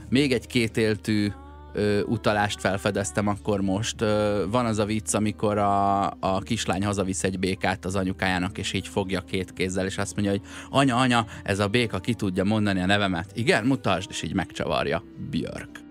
még 0.10 0.32
egy 0.32 0.48
kétéltű 0.48 1.32
ö, 1.76 2.02
utalást 2.02 2.60
felfedeztem 2.60 3.28
akkor 3.28 3.62
most. 3.62 4.02
Ö, 4.02 4.46
van 4.50 4.66
az 4.66 4.80
a 4.80 4.86
vicc, 4.86 5.14
amikor 5.14 5.58
a, 5.58 6.06
a 6.06 6.40
kislány 6.44 6.86
hazavisz 6.86 7.24
egy 7.24 7.40
békát 7.40 7.86
az 7.86 7.96
anyukájának, 7.96 8.58
és 8.58 8.74
így 8.74 8.88
fogja 8.88 9.22
két 9.22 9.54
kézzel, 9.54 9.86
és 9.86 9.98
azt 9.98 10.16
mondja, 10.16 10.34
hogy 10.34 10.42
anya, 10.70 10.96
anya, 10.96 11.26
ez 11.44 11.60
a 11.60 11.68
béka 11.68 12.00
ki 12.00 12.14
tudja 12.14 12.44
mondani 12.44 12.82
a 12.82 12.86
nevemet. 12.86 13.32
Igen, 13.34 13.66
mutasd, 13.66 14.10
és 14.10 14.22
így 14.22 14.34
megcsavarja. 14.34 15.04
Björk. 15.30 15.84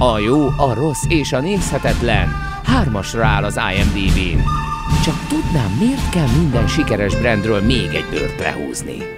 A 0.00 0.18
jó, 0.18 0.46
a 0.46 0.74
rossz 0.74 1.04
és 1.08 1.32
a 1.32 1.40
nézhetetlen 1.40 2.47
hármasra 2.68 3.26
áll 3.26 3.44
az 3.44 3.60
IMDb-n. 3.74 4.42
Csak 5.04 5.26
tudnám, 5.28 5.76
miért 5.78 6.08
kell 6.08 6.28
minden 6.38 6.66
sikeres 6.66 7.16
brandről 7.16 7.60
még 7.60 7.94
egy 7.94 8.06
bőrt 8.10 8.40
lehúzni. 8.40 9.17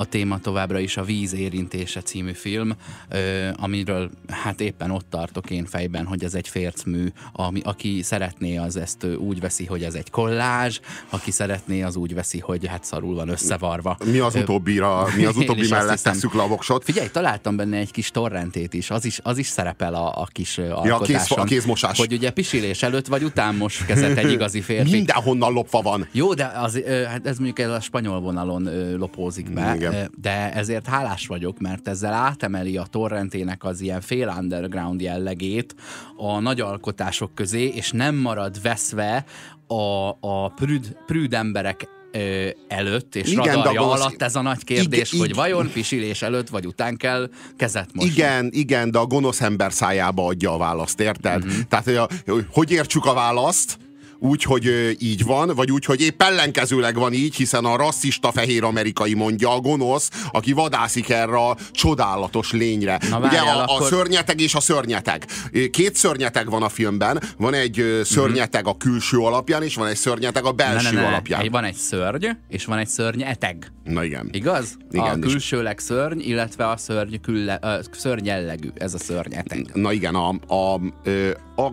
A 0.00 0.04
téma 0.04 0.38
továbbra 0.38 0.78
is 0.78 0.96
a 0.96 1.02
Víz 1.04 1.34
érintése 1.34 2.02
című 2.02 2.32
film, 2.32 2.72
ö, 3.08 3.48
amiről 3.56 4.10
hát 4.28 4.60
éppen 4.60 4.90
ott 4.90 5.06
tartok 5.10 5.50
én 5.50 5.64
fejben, 5.64 6.06
hogy 6.06 6.24
ez 6.24 6.34
egy 6.34 6.48
fércmű, 6.48 7.06
ami, 7.32 7.60
aki 7.64 8.02
szeretné, 8.02 8.56
az 8.56 8.76
ezt 8.76 9.04
úgy 9.04 9.40
veszi, 9.40 9.64
hogy 9.64 9.82
ez 9.82 9.94
egy 9.94 10.10
kollázs, 10.10 10.80
aki 11.10 11.30
szeretné, 11.30 11.82
az 11.82 11.96
úgy 11.96 12.14
veszi, 12.14 12.38
hogy 12.38 12.66
hát 12.66 12.84
szarul 12.84 13.14
van 13.14 13.28
összevarva. 13.28 13.96
Mi 14.04 14.18
az 14.18 14.34
utóbbira, 14.34 15.06
mi 15.16 15.24
az 15.24 15.36
utóbbi 15.42 15.68
mellett 15.68 16.00
tesszük 16.00 16.34
le 16.34 16.42
a 16.42 16.46
voksot? 16.46 16.84
Figyelj, 16.84 17.08
találtam 17.08 17.56
benne 17.56 17.76
egy 17.76 17.90
kis 17.90 18.10
torrentét 18.10 18.74
is, 18.74 18.90
az 18.90 19.04
is, 19.04 19.20
az 19.22 19.38
is 19.38 19.46
szerepel 19.46 19.94
a, 19.94 20.20
a 20.20 20.28
kis 20.32 20.58
alkotáson. 20.58 21.38
a 21.38 21.44
kézmosás. 21.44 21.98
Hogy 21.98 22.12
ugye 22.12 22.30
pisilés 22.30 22.82
előtt 22.82 23.06
vagy 23.06 23.22
után 23.22 23.54
mos 23.54 23.84
kezet 23.84 24.16
egy 24.18 24.32
igazi 24.32 24.60
férfi. 24.60 24.90
Mindenhonnan 24.98 25.52
lopva 25.52 25.80
van. 25.82 26.08
Jó, 26.12 26.34
de 26.34 26.44
az, 26.44 26.80
hát 27.06 27.26
ez 27.26 27.36
mondjuk 27.36 27.58
ez 27.58 27.70
a 27.70 27.80
spanyol 27.80 28.20
vonalon 28.20 28.68
lopózik 28.96 29.52
be, 29.52 29.74
Igen. 29.74 29.87
Ö, 29.92 30.04
de 30.20 30.52
ezért 30.52 30.86
hálás 30.86 31.26
vagyok, 31.26 31.58
mert 31.58 31.88
ezzel 31.88 32.12
átemeli 32.12 32.76
a 32.76 32.86
torrentének 32.90 33.64
az 33.64 33.80
ilyen 33.80 34.00
fél 34.00 34.34
underground 34.38 35.00
jellegét 35.00 35.74
a 36.16 36.38
nagy 36.40 36.60
alkotások 36.60 37.34
közé, 37.34 37.62
és 37.66 37.90
nem 37.90 38.14
marad 38.14 38.62
veszve 38.62 39.24
a, 39.66 40.08
a 40.20 40.48
prűd, 40.48 40.96
prűd 41.06 41.34
emberek 41.34 41.88
ö, 42.12 42.48
előtt 42.68 43.14
és 43.16 43.30
Igen, 43.32 43.54
radarja 43.54 43.90
az- 43.90 44.00
alatt 44.00 44.22
ez 44.22 44.36
a 44.36 44.40
nagy 44.42 44.64
kérdés, 44.64 45.08
Igen, 45.12 45.20
hogy 45.20 45.30
igen. 45.30 45.42
vajon 45.42 45.70
pisilés 45.72 46.22
előtt 46.22 46.48
vagy 46.48 46.66
után 46.66 46.96
kell 46.96 47.30
kezet 47.56 47.88
mosni. 47.94 48.10
Igen, 48.10 48.48
igen, 48.52 48.90
de 48.90 48.98
a 48.98 49.06
gonosz 49.06 49.40
ember 49.40 49.72
szájába 49.72 50.26
adja 50.26 50.52
a 50.52 50.58
választ, 50.58 51.00
érted? 51.00 51.44
Mhm. 51.44 51.54
Tehát, 51.68 51.84
hogy, 51.84 51.96
a, 51.96 52.08
hogy 52.50 52.70
értsük 52.70 53.04
a 53.06 53.14
választ? 53.14 53.78
Úgy, 54.20 54.42
hogy 54.42 54.96
így 54.98 55.24
van, 55.24 55.54
vagy 55.54 55.70
úgy, 55.72 55.84
hogy 55.84 56.00
épp 56.00 56.22
ellenkezőleg 56.22 56.94
van 56.94 57.12
így, 57.12 57.34
hiszen 57.34 57.64
a 57.64 57.76
rasszista 57.76 58.32
fehér 58.32 58.64
amerikai 58.64 59.14
mondja 59.14 59.54
a 59.54 59.60
gonosz, 59.60 60.10
aki 60.30 60.52
vadászik 60.52 61.10
erre 61.10 61.36
a 61.36 61.56
csodálatos 61.72 62.52
lényre. 62.52 62.98
Na, 63.10 63.18
Ugye 63.18 63.26
várjál, 63.28 63.56
a, 63.58 63.60
a 63.60 63.62
akkor- 63.74 63.88
szörnyeteg 63.88 64.40
és 64.40 64.54
a 64.54 64.60
szörnyeteg. 64.60 65.24
Két 65.70 65.94
szörnyeteg 65.96 66.50
van 66.50 66.62
a 66.62 66.68
filmben, 66.68 67.22
van 67.36 67.54
egy 67.54 67.78
ö, 67.80 68.02
szörnyeteg 68.04 68.66
a 68.66 68.76
külső 68.76 69.18
alapján, 69.18 69.62
és 69.62 69.74
van 69.74 69.86
egy 69.86 69.96
szörnyeteg 69.96 70.44
a 70.44 70.52
Mhm. 70.52 70.56
Ne, 70.58 70.64
belső 70.72 70.94
ne, 70.94 71.00
ne. 71.00 71.06
alapján. 71.06 71.48
Van 71.50 71.64
egy 71.64 71.74
szörny, 71.76 72.26
és 72.48 72.64
van 72.64 72.78
egy 72.78 72.88
szörny 72.88 73.22
eteg. 73.22 73.72
Na 73.84 74.04
igen. 74.04 74.28
Igaz? 74.32 74.76
Igen, 74.90 75.22
a 75.22 75.26
külsőleg 75.26 75.78
szörny, 75.78 76.20
illetve 76.20 76.68
a 76.68 76.76
szörny, 76.76 77.14
külle, 77.22 77.80
szörny 77.92 78.24
jellegű, 78.24 78.68
ez 78.74 78.94
a 78.94 78.98
szörny 78.98 79.34
eteg. 79.34 79.70
Na 79.74 79.92
igen, 79.92 80.14
a, 80.14 80.28
a, 80.46 80.80
ö, 81.04 81.30
a 81.56 81.72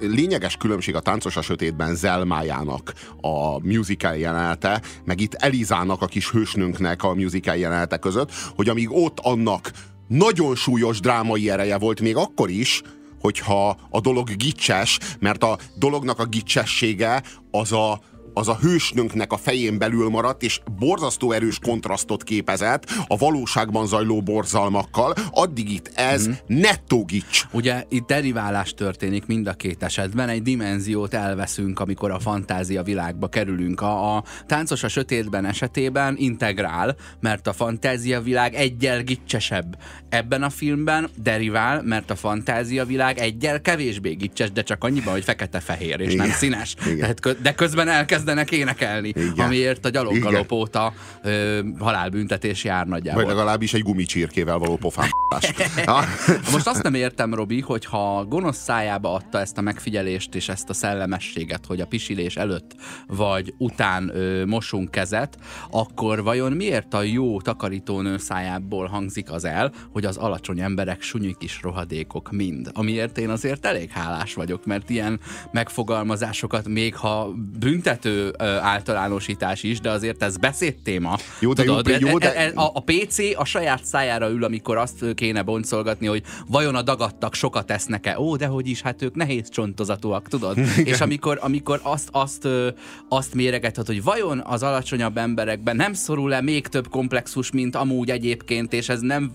lényeges 0.00 0.56
különbség 0.56 0.94
a 0.94 1.00
Táncos 1.00 1.36
a 1.36 1.42
Sötétben 1.42 1.94
Zelmájának 1.94 2.92
a 3.20 3.66
musical 3.66 4.16
jelenete, 4.16 4.82
meg 5.04 5.20
itt 5.20 5.34
Elizának, 5.34 6.02
a 6.02 6.06
kis 6.06 6.30
hősnőnknek 6.30 7.02
a 7.02 7.14
musical 7.14 7.56
jelenete 7.56 7.96
között, 7.96 8.32
hogy 8.54 8.68
amíg 8.68 8.90
ott 8.90 9.18
annak 9.20 9.70
nagyon 10.08 10.54
súlyos 10.54 11.00
drámai 11.00 11.50
ereje 11.50 11.78
volt 11.78 12.00
még 12.00 12.16
akkor 12.16 12.50
is, 12.50 12.82
hogyha 13.20 13.76
a 13.90 14.00
dolog 14.00 14.36
gicses, 14.36 14.98
mert 15.20 15.42
a 15.42 15.58
dolognak 15.78 16.18
a 16.18 16.24
gicsessége 16.24 17.22
az 17.50 17.72
a, 17.72 18.00
az 18.34 18.48
a 18.48 18.58
hősnőnknek 18.60 19.32
a 19.32 19.36
fején 19.36 19.78
belül 19.78 20.08
maradt, 20.08 20.42
és 20.42 20.60
borzasztó 20.78 21.32
erős 21.32 21.58
kontrasztot 21.58 22.22
képezett 22.22 22.84
a 23.06 23.16
valóságban 23.16 23.86
zajló 23.86 24.22
borzalmakkal, 24.22 25.14
addig 25.30 25.70
itt 25.70 25.90
ez 25.94 26.28
mm. 26.28 26.32
nettó 26.46 27.04
gics. 27.04 27.42
Ugye 27.50 27.84
itt 27.88 28.06
deriválás 28.06 28.74
történik 28.74 29.26
mind 29.26 29.46
a 29.46 29.52
két 29.52 29.82
esetben, 29.82 30.28
egy 30.28 30.42
dimenziót 30.42 31.14
elveszünk, 31.14 31.80
amikor 31.80 32.10
a 32.10 32.18
fantázia 32.18 32.82
világba 32.82 33.28
kerülünk. 33.28 33.80
A, 33.80 34.16
a 34.16 34.24
táncos 34.46 34.82
a 34.82 34.88
sötétben 34.88 35.44
esetében 35.44 36.14
integrál, 36.18 36.96
mert 37.20 37.46
a 37.46 37.52
fantázia 37.52 38.20
világ 38.20 38.54
egyel 38.54 39.02
gicsesebb. 39.02 39.78
Ebben 40.08 40.42
a 40.42 40.50
filmben 40.50 41.08
derivál, 41.16 41.82
mert 41.82 42.10
a 42.10 42.16
fantázia 42.16 42.84
világ 42.84 43.18
egyel 43.18 43.60
kevésbé 43.60 44.12
gicses, 44.12 44.52
de 44.52 44.62
csak 44.62 44.84
annyiban, 44.84 45.12
hogy 45.12 45.24
fekete-fehér 45.24 46.00
és 46.00 46.14
nem 46.14 46.26
Igen. 46.26 46.38
színes. 46.38 46.74
Igen. 46.86 47.14
Tehát, 47.14 47.42
de 47.42 47.54
közben 47.54 47.88
elkezdenek 48.28 48.50
énekelni, 48.50 49.08
Igen. 49.08 49.46
amiért 49.46 49.84
a 49.84 49.88
gyaloggalop 49.88 50.52
óta 50.52 50.92
ö, 51.22 51.60
halálbüntetés 51.78 52.64
jár 52.64 52.86
nagyjából. 52.86 53.24
Vagy 53.24 53.34
legalábbis 53.34 53.74
egy 53.74 53.82
gumicsirkével 53.82 54.58
való 54.58 54.76
pofánpás. 54.76 55.52
Most 56.52 56.66
azt 56.66 56.82
nem 56.82 56.94
értem, 56.94 57.34
Robi, 57.34 57.60
hogy 57.60 57.84
ha 57.84 58.24
gonosz 58.24 58.62
szájába 58.62 59.12
adta 59.12 59.40
ezt 59.40 59.58
a 59.58 59.60
megfigyelést 59.60 60.34
és 60.34 60.48
ezt 60.48 60.68
a 60.68 60.72
szellemességet, 60.72 61.66
hogy 61.66 61.80
a 61.80 61.86
pisilés 61.86 62.36
előtt 62.36 62.74
vagy 63.06 63.54
után 63.58 64.10
ö, 64.14 64.44
mosunk 64.44 64.90
kezet, 64.90 65.38
akkor 65.70 66.22
vajon 66.22 66.52
miért 66.52 66.94
a 66.94 67.02
jó 67.02 67.40
takarítónő 67.40 68.18
szájából 68.18 68.86
hangzik 68.86 69.30
az 69.30 69.44
el, 69.44 69.72
hogy 69.92 70.04
az 70.04 70.16
alacsony 70.16 70.60
emberek 70.60 71.02
sunyi 71.02 71.34
kis 71.38 71.62
rohadékok 71.62 72.30
mind? 72.30 72.70
Amiért 72.72 73.18
én 73.18 73.30
azért 73.30 73.66
elég 73.66 73.90
hálás 73.90 74.34
vagyok, 74.34 74.66
mert 74.66 74.90
ilyen 74.90 75.20
megfogalmazásokat, 75.52 76.68
még 76.68 76.96
ha 76.96 77.32
büntető 77.58 78.13
ö, 78.14 78.32
általánosítás 78.60 79.62
is, 79.62 79.80
de 79.80 79.90
azért 79.90 80.22
ez 80.22 80.36
beszédtéma. 80.36 81.18
Jó, 81.40 81.52
de 81.52 81.64
jó, 81.64 81.76
Tudod, 81.76 82.00
jó, 82.00 82.18
de- 82.18 82.34
e- 82.34 82.44
e- 82.44 82.52
a, 82.54 82.70
a 82.74 82.80
PC 82.80 83.18
a 83.36 83.44
saját 83.44 83.84
szájára 83.84 84.30
ül, 84.30 84.44
amikor 84.44 84.76
azt 84.76 85.04
kéne 85.14 85.42
boncolgatni, 85.42 86.06
hogy 86.06 86.22
vajon 86.48 86.74
a 86.74 86.82
dagadtak 86.82 87.34
sokat 87.34 87.70
esznek-e. 87.70 88.18
Ó, 88.18 88.36
de 88.36 88.46
hogy 88.46 88.68
is, 88.68 88.80
hát 88.82 89.02
ők 89.02 89.14
nehéz 89.14 89.48
csontozatúak, 89.48 90.28
tudod? 90.28 90.58
És 90.84 91.00
amikor, 91.00 91.38
amikor 91.42 91.80
azt, 91.82 92.08
azt, 92.12 92.44
ö, 92.44 92.68
azt 93.08 93.34
méregethet, 93.34 93.86
hogy 93.86 94.02
vajon 94.02 94.42
az 94.46 94.62
alacsonyabb 94.62 95.16
emberekben 95.16 95.76
nem 95.76 95.92
szorul-e 95.92 96.40
még 96.40 96.66
több 96.66 96.88
komplexus, 96.88 97.50
mint 97.50 97.76
amúgy 97.76 98.10
egyébként, 98.10 98.72
és 98.72 98.88
ez 98.88 99.00
nem, 99.00 99.32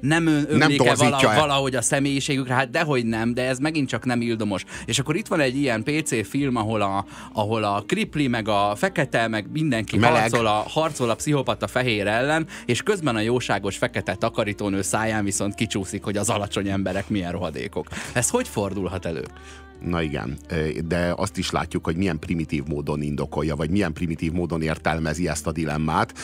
nem 0.00 0.26
ömlik-e 0.26 0.94
vala, 0.94 1.20
valahogy 1.34 1.74
a 1.74 1.82
személyiségükre, 1.82 2.54
hát 2.54 2.70
dehogy 2.70 3.06
nem, 3.06 3.34
de 3.34 3.42
ez 3.48 3.58
megint 3.58 3.88
csak 3.88 4.04
nem 4.04 4.20
ildomos. 4.20 4.64
És 4.84 4.98
akkor 4.98 5.16
itt 5.16 5.26
van 5.26 5.40
egy 5.40 5.56
ilyen 5.56 5.82
PC 5.82 6.28
film, 6.28 6.56
ahol 6.56 6.80
a, 6.80 7.04
ahol 7.32 7.64
a 7.64 7.84
kripli, 8.00 8.28
meg 8.28 8.48
a 8.48 8.74
fekete, 8.76 9.28
meg 9.28 9.50
mindenki 9.52 9.98
Meleg. 9.98 10.20
harcol 10.20 10.46
a, 10.46 10.64
harcol 10.68 11.10
a 11.10 11.14
pszichopata 11.14 11.66
fehér 11.66 12.06
ellen, 12.06 12.46
és 12.66 12.82
közben 12.82 13.16
a 13.16 13.20
jóságos 13.20 13.76
fekete 13.76 14.14
takarítónő 14.14 14.80
pályán 14.90 15.24
viszont 15.24 15.54
kicsúszik, 15.54 16.04
hogy 16.04 16.16
az 16.16 16.28
alacsony 16.28 16.68
emberek 16.68 17.08
milyen 17.08 17.32
rohadékok. 17.32 17.86
Ez 18.12 18.30
hogy 18.30 18.48
fordulhat 18.48 19.06
elő? 19.06 19.24
Na 19.80 20.02
igen, 20.02 20.38
de 20.84 21.12
azt 21.16 21.36
is 21.36 21.50
látjuk, 21.50 21.84
hogy 21.84 21.96
milyen 21.96 22.18
primitív 22.18 22.64
módon 22.64 23.02
indokolja, 23.02 23.56
vagy 23.56 23.70
milyen 23.70 23.92
primitív 23.92 24.32
módon 24.32 24.62
értelmezi 24.62 25.28
ezt 25.28 25.46
a 25.46 25.52
dilemmát. 25.52 26.14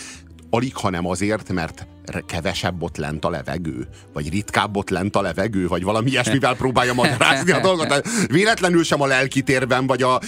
Alig, 0.50 0.76
hanem 0.76 1.06
azért, 1.06 1.52
mert 1.52 1.86
kevesebb 2.26 2.82
ott 2.82 2.96
lent 2.96 3.24
a 3.24 3.30
levegő, 3.30 3.88
vagy 4.12 4.30
ritkább 4.30 4.76
ott 4.76 4.90
lent 4.90 5.16
a 5.16 5.20
levegő, 5.20 5.66
vagy 5.66 5.82
valami 5.82 6.10
ilyesmivel 6.10 6.56
próbálja 6.56 6.94
magyarázni 6.94 7.52
a 7.52 7.60
dolgot. 7.60 8.08
Véletlenül 8.26 8.84
sem 8.84 9.00
a 9.00 9.06
lelkitérben, 9.06 9.86
vagy 9.86 10.02
a, 10.02 10.20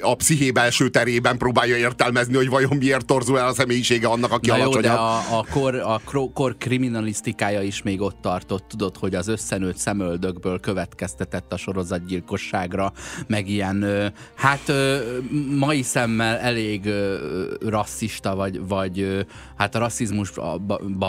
a 0.00 0.14
psziché 0.14 0.50
belső 0.50 0.88
terében 0.88 1.38
próbálja 1.38 1.76
értelmezni, 1.76 2.36
hogy 2.36 2.48
vajon 2.48 2.76
miért 2.76 3.06
torzul 3.06 3.38
el 3.38 3.46
a 3.46 3.54
személyisége 3.54 4.08
annak, 4.08 4.32
aki 4.32 4.48
Na 4.48 4.54
alacsonyabb. 4.54 4.84
Jó, 4.84 4.90
de 4.90 4.90
a, 4.90 5.38
a, 5.38 5.44
kor, 5.50 5.74
a 5.74 6.00
kor 6.34 6.56
kriminalisztikája 6.58 7.62
is 7.62 7.82
még 7.82 8.00
ott 8.00 8.20
tartott, 8.20 8.68
tudod, 8.68 8.96
hogy 8.96 9.14
az 9.14 9.28
összenőtt 9.28 9.76
szemöldökből 9.76 10.60
következtetett 10.60 11.52
a 11.52 11.56
sorozatgyilkosságra, 11.56 12.92
meg 13.26 13.48
ilyen, 13.48 14.12
hát 14.34 14.72
mai 15.58 15.82
szemmel 15.82 16.36
elég 16.36 16.88
rasszista, 17.60 18.34
vagy, 18.34 18.66
vagy 18.68 19.26
hát 19.56 19.74
a 19.74 19.78
rasszizmusba 19.78 20.60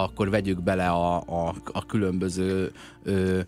akkor 0.10 0.30
vegyük 0.30 0.62
bele 0.62 0.90
a, 0.90 1.16
a, 1.16 1.56
a 1.72 1.86
különböző 1.86 2.72
ö, 3.04 3.40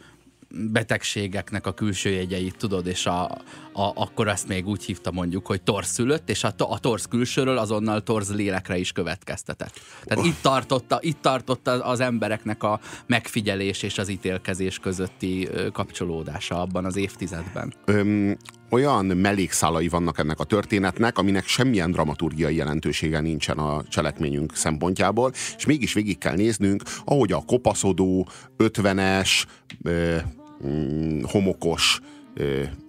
betegségeknek 0.71 1.67
a 1.67 1.73
külső 1.73 2.09
jegyeit, 2.09 2.57
tudod, 2.57 2.87
és 2.87 3.05
a, 3.05 3.37
a, 3.73 3.91
akkor 3.95 4.27
ezt 4.27 4.47
még 4.47 4.67
úgy 4.67 4.83
hívta 4.83 5.11
mondjuk, 5.11 5.47
hogy 5.47 5.61
torsz 5.61 5.91
szülött, 5.91 6.29
és 6.29 6.43
a, 6.43 6.53
a 6.57 6.79
torsz 6.79 7.05
külsőről 7.05 7.57
azonnal 7.57 8.01
torz 8.01 8.35
lélekre 8.35 8.77
is 8.77 8.91
következtetett. 8.91 9.79
Tehát 10.03 10.23
oh. 10.23 10.29
itt, 10.29 10.41
tartotta, 10.41 10.97
itt 11.01 11.21
tartotta 11.21 11.71
az 11.71 11.99
embereknek 11.99 12.63
a 12.63 12.79
megfigyelés 13.05 13.83
és 13.83 13.97
az 13.97 14.09
ítélkezés 14.09 14.79
közötti 14.79 15.49
kapcsolódása 15.73 16.61
abban 16.61 16.85
az 16.85 16.95
évtizedben. 16.95 17.73
Öm, 17.85 18.37
olyan 18.69 19.05
mellékszálai 19.05 19.87
vannak 19.87 20.19
ennek 20.19 20.39
a 20.39 20.43
történetnek, 20.43 21.17
aminek 21.17 21.47
semmilyen 21.47 21.91
dramaturgiai 21.91 22.55
jelentősége 22.55 23.19
nincsen 23.19 23.57
a 23.57 23.83
cselekményünk 23.89 24.55
szempontjából, 24.55 25.31
és 25.57 25.65
mégis 25.65 25.93
végig 25.93 26.17
kell 26.17 26.35
néznünk, 26.35 26.83
ahogy 27.05 27.31
a 27.31 27.43
kopaszodó, 27.45 28.27
ötvenes, 28.57 29.45
mm, 29.87 31.21
homokos 31.23 32.01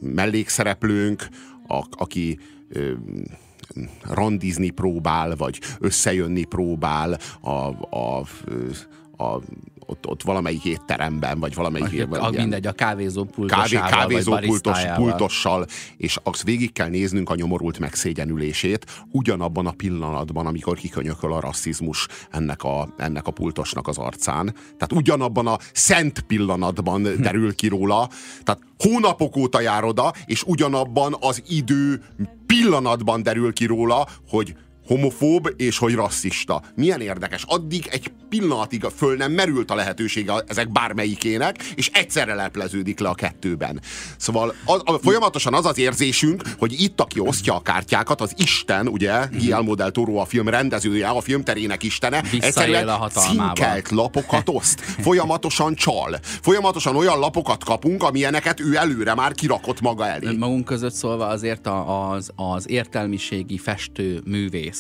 mellékszereplőnk, 0.01 1.29
a, 1.67 1.85
aki 1.91 2.39
ö, 2.69 2.93
randizni 4.03 4.71
próbál, 4.71 5.37
vagy 5.37 5.61
összejönni 5.81 6.45
próbál 6.45 7.19
a, 7.41 7.51
a, 7.97 8.27
a 9.17 9.41
ott, 9.93 10.07
ott 10.07 10.23
valamelyik 10.23 10.65
étteremben, 10.65 11.41
vagy 11.41 11.55
valamelyik... 11.55 12.07
A, 12.11 12.27
a, 12.27 12.31
mindegy, 12.31 12.67
a 12.67 12.73
kávézó 12.73 13.25
pultosával, 13.25 13.89
kávé, 13.89 13.97
kávézó 13.97 14.37
pultos, 14.37 14.79
pultossal, 14.95 15.67
és 15.97 16.19
azt 16.23 16.43
végig 16.43 16.73
kell 16.73 16.89
néznünk 16.89 17.31
a 17.31 17.35
nyomorult 17.35 17.79
megszégyenülését, 17.79 19.05
ugyanabban 19.11 19.67
a 19.67 19.71
pillanatban, 19.71 20.47
amikor 20.47 20.77
kikönyököl 20.77 21.33
a 21.33 21.41
rasszizmus 21.41 22.07
ennek 22.31 22.63
a, 22.63 22.95
ennek 22.97 23.27
a 23.27 23.31
pultosnak 23.31 23.89
az 23.89 23.99
arcán. 23.99 24.55
Tehát 24.55 24.93
ugyanabban 24.93 25.47
a 25.47 25.59
szent 25.73 26.21
pillanatban 26.21 27.03
derül 27.03 27.55
ki 27.55 27.69
róla. 27.69 28.09
Tehát 28.43 28.61
hónapok 28.79 29.37
óta 29.37 29.61
jár 29.61 29.85
oda, 29.85 30.13
és 30.25 30.43
ugyanabban 30.43 31.17
az 31.21 31.43
idő 31.49 32.03
pillanatban 32.47 33.23
derül 33.23 33.53
ki 33.53 33.67
róla, 33.67 34.07
hogy 34.29 34.55
homofób 34.87 35.55
és 35.57 35.79
hogy 35.79 35.95
rasszista. 35.95 36.63
Milyen 36.75 37.01
érdekes. 37.01 37.45
Addig 37.47 37.89
egy 37.91 38.13
pillanatig 38.29 38.85
föl 38.97 39.17
nem 39.17 39.33
merült 39.33 39.71
a 39.71 39.75
lehetősége 39.75 40.33
ezek 40.47 40.73
bármelyikének, 40.73 41.63
és 41.75 41.91
egyszerre 41.93 42.35
lepleződik 42.35 42.99
le 42.99 43.09
a 43.09 43.15
kettőben. 43.15 43.81
Szóval 44.17 44.55
az, 44.65 44.81
a, 44.85 44.93
folyamatosan 44.93 45.55
az 45.55 45.67
az 45.67 45.79
érzésünk, 45.79 46.43
hogy 46.59 46.81
itt, 46.81 47.01
aki 47.01 47.21
osztja 47.21 47.55
a 47.55 47.61
kártyákat, 47.61 48.21
az 48.21 48.35
Isten, 48.37 48.89
ugye, 48.89 49.19
mm-hmm. 49.19 49.39
Guillermo 49.39 49.75
del 49.75 49.91
Toro 49.91 50.17
a 50.17 50.25
film 50.25 50.49
rendezője, 50.49 51.09
a 51.09 51.21
filmterének 51.21 51.83
istene, 51.83 52.23
egyszerűen 52.41 52.89
a 52.89 53.09
cinkelt 53.09 53.91
lapokat 53.91 54.49
oszt. 54.49 54.81
Folyamatosan 54.81 55.75
csal. 55.75 56.19
Folyamatosan 56.23 56.97
olyan 56.97 57.19
lapokat 57.19 57.65
kapunk, 57.65 58.03
amilyeneket 58.03 58.61
ő 58.61 58.77
előre 58.77 59.15
már 59.15 59.33
kirakott 59.33 59.81
maga 59.81 60.07
elé. 60.07 60.37
Magunk 60.37 60.65
között 60.65 60.95
szólva 60.95 61.27
azért 61.27 61.67
az, 61.87 62.31
az 62.37 62.69
értelmiségi 62.69 63.59
festő 63.59 64.21
művész 64.25 64.72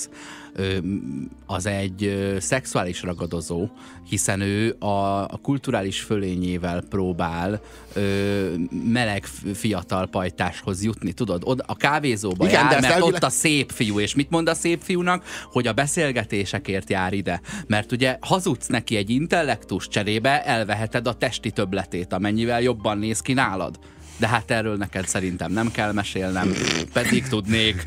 az 1.47 1.67
egy 1.67 2.37
szexuális 2.41 3.03
ragadozó, 3.03 3.69
hiszen 4.09 4.41
ő 4.41 4.77
a, 4.79 5.23
a 5.23 5.39
kulturális 5.43 6.01
fölényével 6.01 6.83
próbál 6.89 7.61
ö, 7.93 8.53
meleg 8.85 9.25
fiatal 9.55 10.07
pajtáshoz 10.07 10.85
jutni, 10.85 11.13
tudod? 11.13 11.43
Oda, 11.45 11.65
a 11.67 11.77
kávézóba 11.77 12.47
Igen, 12.47 12.63
jár, 12.63 12.81
mert 12.81 12.85
elvileg... 12.85 13.15
ott 13.15 13.23
a 13.23 13.31
szép 13.31 13.71
fiú, 13.71 14.01
és 14.01 14.15
mit 14.15 14.31
mond 14.31 14.49
a 14.49 14.55
szép 14.55 14.81
fiúnak? 14.83 15.25
Hogy 15.53 15.67
a 15.67 15.73
beszélgetésekért 15.73 16.91
jár 16.91 17.13
ide. 17.13 17.41
Mert 17.67 17.93
ugye 17.93 18.17
hazudsz 18.21 18.67
neki 18.67 18.97
egy 18.97 19.11
intellektus 19.11 19.89
cserébe, 19.89 20.45
elveheted 20.45 21.07
a 21.07 21.15
testi 21.15 21.51
töbletét, 21.51 22.13
amennyivel 22.13 22.61
jobban 22.61 22.99
néz 22.99 23.21
ki 23.21 23.33
nálad 23.33 23.79
de 24.23 24.29
hát 24.29 24.51
erről 24.51 24.77
neked 24.77 25.07
szerintem 25.07 25.53
nem 25.53 25.71
kell 25.71 25.93
mesélnem, 25.93 26.53
pedig 26.93 27.29
tudnék. 27.29 27.85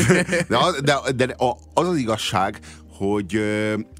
De, 0.48 0.56
az, 0.56 0.80
de, 0.84 1.12
de 1.16 1.34
az 1.74 1.88
az 1.88 1.96
igazság, 1.96 2.58
hogy, 2.98 3.40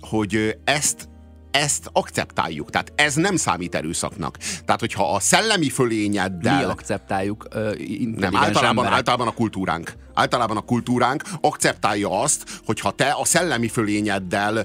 hogy 0.01 0.59
ezt 0.65 1.09
ezt 1.51 1.91
akceptáljuk. 1.93 2.71
Tehát 2.71 2.93
ez 2.95 3.15
nem 3.15 3.37
számít 3.37 3.75
erőszaknak. 3.75 4.37
Tehát, 4.65 4.81
hogyha 4.81 5.15
a 5.15 5.21
szellemi 5.21 5.69
fölényeddel... 5.69 6.57
Mi 6.57 6.65
akceptáljuk 6.65 7.47
ö, 7.51 7.73
Nem, 8.17 8.37
általában, 8.37 8.87
általában 8.87 9.27
a 9.27 9.31
kultúránk. 9.31 9.93
Általában 10.15 10.57
a 10.57 10.61
kultúránk 10.61 11.23
akceptálja 11.41 12.21
azt, 12.21 12.61
hogyha 12.67 12.91
te 12.91 13.17
a 13.21 13.25
szellemi 13.25 13.69
fölényeddel 13.69 14.65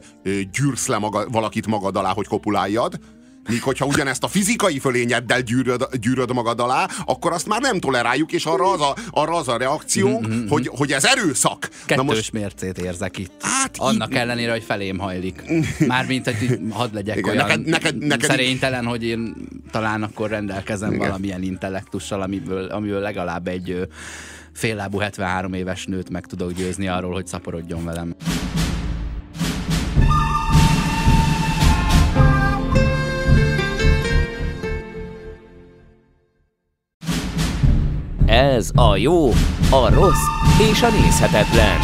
gyűrsz 0.52 0.88
le 0.88 0.98
maga, 0.98 1.30
valakit 1.30 1.68
magad 1.68 1.96
alá, 1.96 2.14
hogy 2.14 2.28
kopuláljad, 2.28 3.00
Míg 3.50 3.62
hogyha 3.62 3.86
ugyanezt 3.86 4.24
a 4.24 4.28
fizikai 4.28 4.80
fölényeddel 4.80 5.42
gyűröd, 5.42 5.88
gyűröd 6.02 6.34
magad 6.34 6.60
alá, 6.60 6.88
akkor 7.06 7.32
azt 7.32 7.48
már 7.48 7.62
nem 7.62 7.80
toleráljuk, 7.80 8.32
és 8.32 8.46
arra 8.46 8.72
az 8.72 8.82
a, 8.82 8.96
arra 9.10 9.36
az 9.36 9.48
a 9.48 9.58
reakciónk, 9.58 10.28
mm-hmm. 10.28 10.48
hogy, 10.48 10.70
hogy 10.72 10.92
ez 10.92 11.06
erőszak. 11.06 11.70
Kettős 11.86 12.06
Na 12.06 12.14
most, 12.14 12.32
mércét 12.32 12.78
érzek 12.78 13.18
itt. 13.18 13.32
Hát 13.42 13.76
Annak 13.78 14.10
így... 14.10 14.18
ellenére, 14.18 14.52
hogy 14.52 14.64
felém 14.64 14.98
hajlik. 14.98 15.44
Mármint, 15.88 16.26
hogy 16.26 16.60
hadd 16.70 16.94
legyek 16.94 17.18
Igen, 17.18 17.30
olyan 17.30 17.48
neked, 17.48 17.66
neked, 17.66 17.98
neked 17.98 18.30
szerénytelen, 18.30 18.86
hogy 18.86 19.04
én 19.04 19.36
talán 19.72 20.04
akkor 20.04 20.30
rendelkezem 20.30 20.94
Igen. 20.94 21.08
valamilyen 21.08 21.44
intellektussal, 21.44 22.22
amiből, 22.22 22.66
amiből 22.66 23.00
legalább 23.00 23.48
egy 23.48 23.88
féllábú 24.54 24.98
73 24.98 25.54
éves 25.54 25.86
nőt 25.86 26.10
meg 26.10 26.26
tudok 26.26 26.54
győzni 26.54 26.88
arról, 26.88 27.14
hogy 27.14 27.28
szaporodjon 27.28 27.86
velem. 27.86 28.16
Ez 38.44 38.70
a 38.76 38.96
jó, 38.96 39.30
a 39.72 39.94
rossz 39.94 40.26
és 40.72 40.82
a 40.82 40.90
nézhetetlen. 40.90 41.80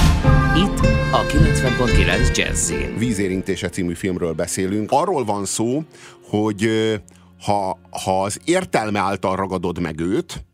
Itt 0.55 0.79
a 1.11 1.25
90.9 1.25 2.37
Jazzin. 2.37 2.97
Vízérintése 2.97 3.69
című 3.69 3.93
filmről 3.93 4.33
beszélünk. 4.33 4.91
Arról 4.91 5.25
van 5.25 5.45
szó, 5.45 5.83
hogy 6.29 6.69
ha, 7.41 7.79
ha 8.03 8.23
az 8.23 8.39
értelme 8.43 8.99
által 8.99 9.35
ragadod 9.35 9.79
meg 9.79 9.99
őt, 9.99 10.45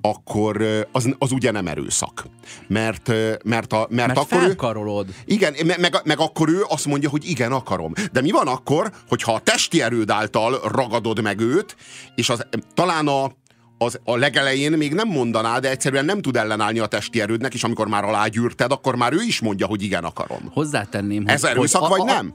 akkor 0.00 0.86
az, 0.92 1.14
az 1.18 1.32
ugye 1.32 1.50
nem 1.50 1.66
erőszak. 1.66 2.26
Mert, 2.66 3.12
mert, 3.44 3.72
a, 3.72 3.76
mert, 3.76 3.90
mert 3.90 4.18
akkor 4.18 4.38
felkarolod. 4.38 5.08
Ő, 5.08 5.12
igen, 5.24 5.54
meg, 5.64 6.00
meg 6.04 6.18
akkor 6.18 6.48
ő 6.48 6.64
azt 6.68 6.86
mondja, 6.86 7.08
hogy 7.08 7.28
igen, 7.28 7.52
akarom. 7.52 7.92
De 8.12 8.20
mi 8.20 8.30
van 8.30 8.46
akkor, 8.46 8.92
hogyha 9.08 9.32
a 9.32 9.40
testi 9.40 9.82
erőd 9.82 10.10
által 10.10 10.60
ragadod 10.72 11.22
meg 11.22 11.40
őt, 11.40 11.76
és 12.14 12.28
az, 12.28 12.46
talán 12.74 13.08
a, 13.08 13.32
az 13.84 14.00
a 14.04 14.16
legelején 14.16 14.72
még 14.72 14.94
nem 14.94 15.08
mondaná, 15.08 15.58
de 15.58 15.70
egyszerűen 15.70 16.04
nem 16.04 16.20
tud 16.20 16.36
ellenállni 16.36 16.78
a 16.78 16.86
testi 16.86 17.20
erődnek, 17.20 17.54
és 17.54 17.64
amikor 17.64 17.88
már 17.88 18.04
alágyűrted, 18.04 18.72
akkor 18.72 18.96
már 18.96 19.12
ő 19.12 19.22
is 19.26 19.40
mondja, 19.40 19.66
hogy 19.66 19.82
igen, 19.82 20.04
akarom. 20.04 20.50
Hozzátenném, 20.52 21.22
hogy... 21.22 21.32
Ez 21.32 21.44
erőszak, 21.44 21.82
hogy 21.82 22.00
a, 22.00 22.04
vagy 22.04 22.10
a, 22.10 22.14
nem? 22.14 22.34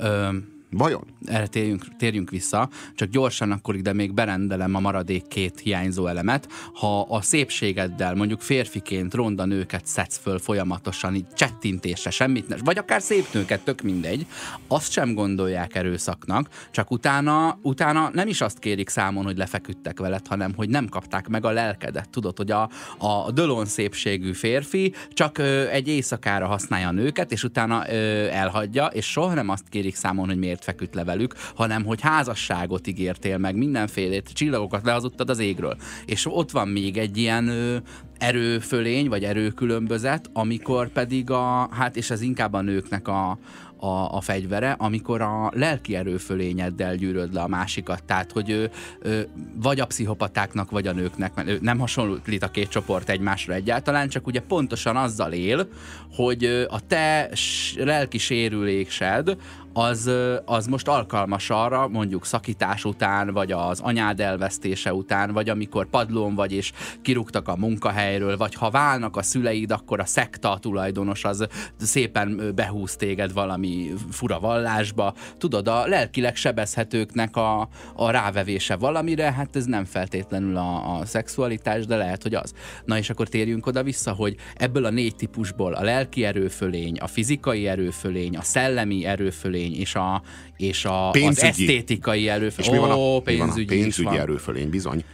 Ö, 0.00 0.28
Vajon? 0.72 1.04
Erre 1.24 1.46
térjünk, 1.46 1.96
térjünk 1.96 2.30
vissza, 2.30 2.68
csak 2.94 3.08
gyorsan 3.08 3.50
akkor 3.50 3.76
ide 3.76 3.92
még 3.92 4.14
berendelem 4.14 4.74
a 4.74 4.80
maradék 4.80 5.26
két 5.26 5.60
hiányzó 5.60 6.06
elemet. 6.06 6.48
Ha 6.74 7.00
a 7.00 7.22
szépségeddel, 7.22 8.14
mondjuk 8.14 8.40
férfiként 8.40 9.14
ronda 9.14 9.44
nőket 9.44 9.86
szedsz 9.86 10.18
föl 10.18 10.38
folyamatosan, 10.38 11.14
így 11.14 11.26
csettintésre, 11.34 12.10
semmit 12.10 12.48
ne, 12.48 12.56
vagy 12.64 12.78
akár 12.78 13.02
szép 13.02 13.26
nőket, 13.32 13.64
tök 13.64 13.80
mindegy, 13.80 14.26
azt 14.66 14.92
sem 14.92 15.14
gondolják 15.14 15.74
erőszaknak, 15.74 16.48
csak 16.70 16.90
utána, 16.90 17.58
utána 17.62 18.10
nem 18.12 18.28
is 18.28 18.40
azt 18.40 18.58
kérik 18.58 18.88
számon, 18.88 19.24
hogy 19.24 19.36
lefeküdtek 19.36 19.98
veled, 19.98 20.26
hanem 20.26 20.52
hogy 20.56 20.68
nem 20.68 20.88
kapták 20.88 21.28
meg 21.28 21.44
a 21.44 21.50
lelkedet. 21.50 22.08
Tudod, 22.08 22.36
hogy 22.36 22.50
a, 22.50 22.70
a 22.98 23.30
dölon 23.30 23.66
szépségű 23.66 24.32
férfi 24.32 24.94
csak 25.12 25.38
ö, 25.38 25.68
egy 25.68 25.88
éjszakára 25.88 26.46
használja 26.46 26.88
a 26.88 26.92
nőket, 26.92 27.32
és 27.32 27.44
utána 27.44 27.90
ö, 27.90 28.26
elhagyja, 28.26 28.86
és 28.86 29.06
soha 29.06 29.34
nem 29.34 29.48
azt 29.48 29.68
kérik 29.68 29.94
számon, 29.94 30.26
hogy 30.26 30.38
miért 30.38 30.59
miért 30.60 30.64
feküdt 30.64 30.94
le 30.94 31.04
velük, 31.04 31.34
hanem 31.54 31.84
hogy 31.84 32.00
házasságot 32.00 32.86
ígértél 32.86 33.38
meg, 33.38 33.56
mindenfélét, 33.56 34.32
csillagokat 34.32 34.84
lehazudtad 34.84 35.30
az 35.30 35.38
égről. 35.38 35.76
És 36.06 36.26
ott 36.26 36.50
van 36.50 36.68
még 36.68 36.96
egy 36.96 37.16
ilyen 37.16 37.48
ö, 37.48 37.76
erőfölény, 38.18 39.08
vagy 39.08 39.24
erőkülönbözet, 39.24 40.30
amikor 40.32 40.88
pedig 40.88 41.30
a, 41.30 41.68
hát 41.72 41.96
és 41.96 42.10
ez 42.10 42.20
inkább 42.20 42.52
a 42.52 42.60
nőknek 42.60 43.08
a, 43.08 43.38
a, 43.76 44.16
a 44.16 44.20
fegyvere, 44.20 44.76
amikor 44.78 45.20
a 45.20 45.50
lelki 45.54 45.96
erőfölényeddel 45.96 46.94
gyűröd 46.94 47.34
le 47.34 47.40
a 47.40 47.48
másikat. 47.48 48.04
Tehát, 48.04 48.32
hogy 48.32 48.50
ő, 48.50 48.70
ő 49.02 49.28
vagy 49.54 49.80
a 49.80 49.86
pszichopatáknak, 49.86 50.70
vagy 50.70 50.86
a 50.86 50.92
nőknek, 50.92 51.34
mert 51.34 51.48
ő 51.48 51.58
nem 51.60 51.78
hasonlít 51.78 52.42
a 52.42 52.50
két 52.50 52.68
csoport 52.68 53.08
egymásra 53.08 53.54
egyáltalán, 53.54 54.08
csak 54.08 54.26
ugye 54.26 54.40
pontosan 54.40 54.96
azzal 54.96 55.32
él, 55.32 55.68
hogy 56.12 56.44
a 56.70 56.86
te 56.86 57.30
lelki 57.76 58.18
sérülésed 58.18 59.36
az, 59.72 60.10
az 60.44 60.66
most 60.66 60.88
alkalmas 60.88 61.50
arra, 61.50 61.88
mondjuk 61.88 62.24
szakítás 62.24 62.84
után, 62.84 63.32
vagy 63.32 63.52
az 63.52 63.80
anyád 63.80 64.20
elvesztése 64.20 64.94
után, 64.94 65.32
vagy 65.32 65.48
amikor 65.48 65.86
padlón 65.86 66.34
vagy, 66.34 66.52
és 66.52 66.72
kirúgtak 67.02 67.48
a 67.48 67.56
munkahelyről, 67.56 68.36
vagy 68.36 68.54
ha 68.54 68.70
válnak 68.70 69.16
a 69.16 69.22
szüleid, 69.22 69.70
akkor 69.70 70.00
a 70.00 70.04
szekta 70.04 70.52
a 70.52 70.58
tulajdonos 70.58 71.24
az 71.24 71.46
szépen 71.78 72.52
behúz 72.54 72.96
téged 72.96 73.32
valami 73.32 73.90
fura 74.10 74.40
vallásba. 74.40 75.14
Tudod, 75.38 75.68
a 75.68 75.86
lelkileg 75.86 76.36
sebezhetőknek 76.36 77.36
a, 77.36 77.68
a 77.94 78.10
rávevése 78.10 78.76
valamire, 78.76 79.32
hát 79.32 79.56
ez 79.56 79.64
nem 79.64 79.84
feltétlenül 79.84 80.56
a, 80.56 80.98
a 80.98 81.06
szexualitás, 81.06 81.86
de 81.86 81.96
lehet, 81.96 82.22
hogy 82.22 82.34
az. 82.34 82.52
Na 82.84 82.98
és 82.98 83.10
akkor 83.10 83.28
térjünk 83.28 83.66
oda 83.66 83.82
vissza, 83.82 84.12
hogy 84.12 84.36
ebből 84.54 84.84
a 84.84 84.90
négy 84.90 85.16
típusból 85.16 85.72
a 85.72 85.82
lelki 85.82 86.24
erőfölény, 86.24 86.98
a 86.98 87.06
fizikai 87.06 87.66
erőfölény, 87.66 88.36
a 88.36 88.42
szellemi 88.42 89.04
erőfölény, 89.04 89.59
erőfölény 89.60 89.80
és, 89.80 89.94
a, 89.94 90.22
és 90.56 90.84
a, 90.84 91.10
az 91.10 91.42
esztétikai 91.42 92.28
erőfölény. 92.28 92.70
És 92.70 92.80
mi 92.80 92.88
van 92.88 92.90
a, 92.90 93.20
pénzügyi, 93.20 93.34
mi 93.34 93.38
van 93.38 93.50
a 93.50 93.82
pénzügyi 93.82 94.16
erőfölény? 94.16 94.70
Bizony. 94.70 95.04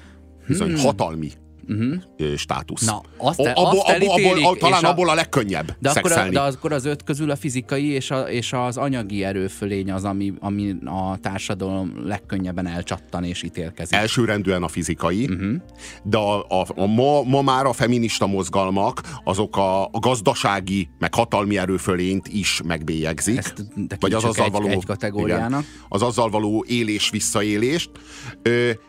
Bizony, 0.46 0.72
hmm. 0.72 0.78
hatalmi 0.78 1.30
uh-huh. 1.68 2.35
státusz. 2.37 2.87
Na, 2.87 3.00
azt, 3.16 3.40
el, 3.40 3.55
abból, 3.55 3.81
azt 3.81 4.09
abból, 4.09 4.44
abból, 4.44 4.57
talán 4.57 4.85
a, 4.85 4.88
abból 4.88 5.09
a 5.09 5.14
legkönnyebb 5.14 5.76
de 5.79 5.90
akkor, 5.90 6.12
a, 6.12 6.29
de 6.29 6.40
akkor 6.40 6.72
az 6.72 6.85
öt 6.85 7.05
közül 7.05 7.31
a 7.31 7.37
fizikai 7.37 7.87
és, 7.87 8.11
a, 8.11 8.20
és 8.20 8.52
az 8.52 8.76
anyagi 8.76 9.24
erőfölény 9.24 9.92
az, 9.92 10.05
ami, 10.05 10.33
ami 10.40 10.76
a 10.85 11.16
társadalom 11.16 11.92
legkönnyebben 12.05 12.66
elcsattan 12.66 13.24
és 13.24 13.42
ítélkezik. 13.42 13.94
Elsőrendűen 13.94 14.62
a 14.62 14.68
fizikai, 14.68 15.24
uh-huh. 15.24 15.55
de 16.02 16.16
a, 16.16 16.46
a, 16.48 16.66
a, 16.74 16.87
ma, 16.87 17.22
ma 17.22 17.42
már 17.42 17.64
a 17.66 17.72
feminista 17.72 18.26
mozgalmak 18.26 19.00
azok 19.24 19.57
a, 19.57 19.85
a 19.85 19.98
gazdasági, 20.00 20.88
meg 20.98 21.14
hatalmi 21.14 21.59
erőfölényt 21.59 22.29
is 22.29 22.61
megbélyegzik. 22.64 23.38
Ezt 23.38 23.64
vagy 24.00 24.12
az 24.12 24.24
azzal 24.24 24.44
egy, 24.44 24.52
való, 24.52 24.68
egy 24.68 24.85
kategóriának. 24.85 25.48
Igen, 25.48 25.64
az 25.88 26.02
azzal 26.02 26.31
való 26.31 26.64
élés-visszaélést. 26.68 27.90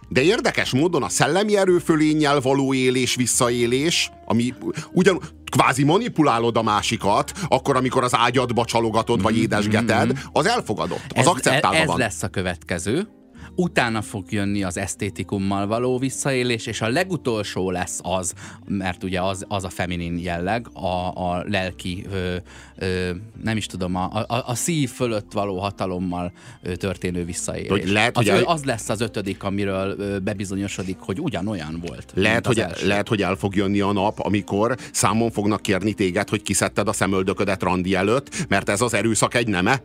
De 0.09 0.21
érdekes 0.21 0.71
módon 0.71 1.03
a 1.03 1.09
szellemi 1.09 1.57
erőfölénnyel 1.57 2.39
való 2.39 2.66
élés, 2.73 3.15
visszaélés, 3.15 4.11
ami 4.25 4.53
ugyan 4.91 5.19
kvázi 5.51 5.83
manipulálod 5.83 6.57
a 6.57 6.61
másikat, 6.61 7.31
akkor, 7.47 7.75
amikor 7.75 8.03
az 8.03 8.15
ágyadba 8.15 8.65
csalogatod, 8.65 9.21
vagy 9.21 9.33
mm-hmm. 9.33 9.41
édesgeted, 9.41 10.19
az 10.31 10.47
elfogadott, 10.47 11.05
az 11.09 11.19
ez, 11.19 11.25
akceptálva 11.25 11.77
ez 11.77 11.87
van. 11.87 11.97
lesz 11.97 12.23
a 12.23 12.27
következő, 12.27 13.07
utána 13.57 14.01
fog 14.01 14.31
jönni 14.31 14.63
az 14.63 14.77
esztétikummal 14.77 15.67
való 15.67 15.97
visszaélés, 15.97 16.65
és 16.65 16.81
a 16.81 16.87
legutolsó 16.87 17.71
lesz 17.71 17.99
az, 18.03 18.33
mert 18.67 19.03
ugye 19.03 19.21
az, 19.21 19.45
az 19.47 19.63
a 19.63 19.69
feminin 19.69 20.19
jelleg, 20.19 20.67
a, 20.73 21.07
a 21.07 21.43
lelki, 21.47 22.05
ö, 22.11 22.35
ö, 22.75 23.09
nem 23.43 23.57
is 23.57 23.65
tudom, 23.65 23.95
a, 23.95 24.09
a, 24.27 24.43
a 24.45 24.55
szív 24.55 24.89
fölött 24.89 25.31
való 25.31 25.59
hatalommal 25.59 26.31
ö, 26.61 26.75
történő 26.75 27.25
visszaélés. 27.25 27.69
Hogy 27.69 27.89
lehet, 27.89 28.17
az, 28.17 28.29
hogy 28.29 28.43
az 28.45 28.63
lesz 28.63 28.89
az 28.89 29.01
ötödik, 29.01 29.43
amiről 29.43 29.95
ö, 29.99 30.19
bebizonyosodik, 30.19 30.97
hogy 30.99 31.19
ugyanolyan 31.19 31.83
volt. 31.87 32.11
Lehet 32.13 32.45
hogy, 32.45 32.65
lehet, 32.83 33.07
hogy 33.07 33.21
el 33.21 33.35
fog 33.35 33.55
jönni 33.55 33.79
a 33.79 33.91
nap, 33.91 34.19
amikor 34.19 34.77
számon 34.91 35.31
fognak 35.31 35.61
kérni 35.61 35.93
téged, 35.93 36.29
hogy 36.29 36.41
kiszedted 36.41 36.87
a 36.87 36.93
szemöldöködet 36.93 37.63
randi 37.63 37.95
előtt, 37.95 38.45
mert 38.47 38.69
ez 38.69 38.81
az 38.81 38.93
erőszak 38.93 39.33
egy 39.33 39.47
neme. 39.47 39.81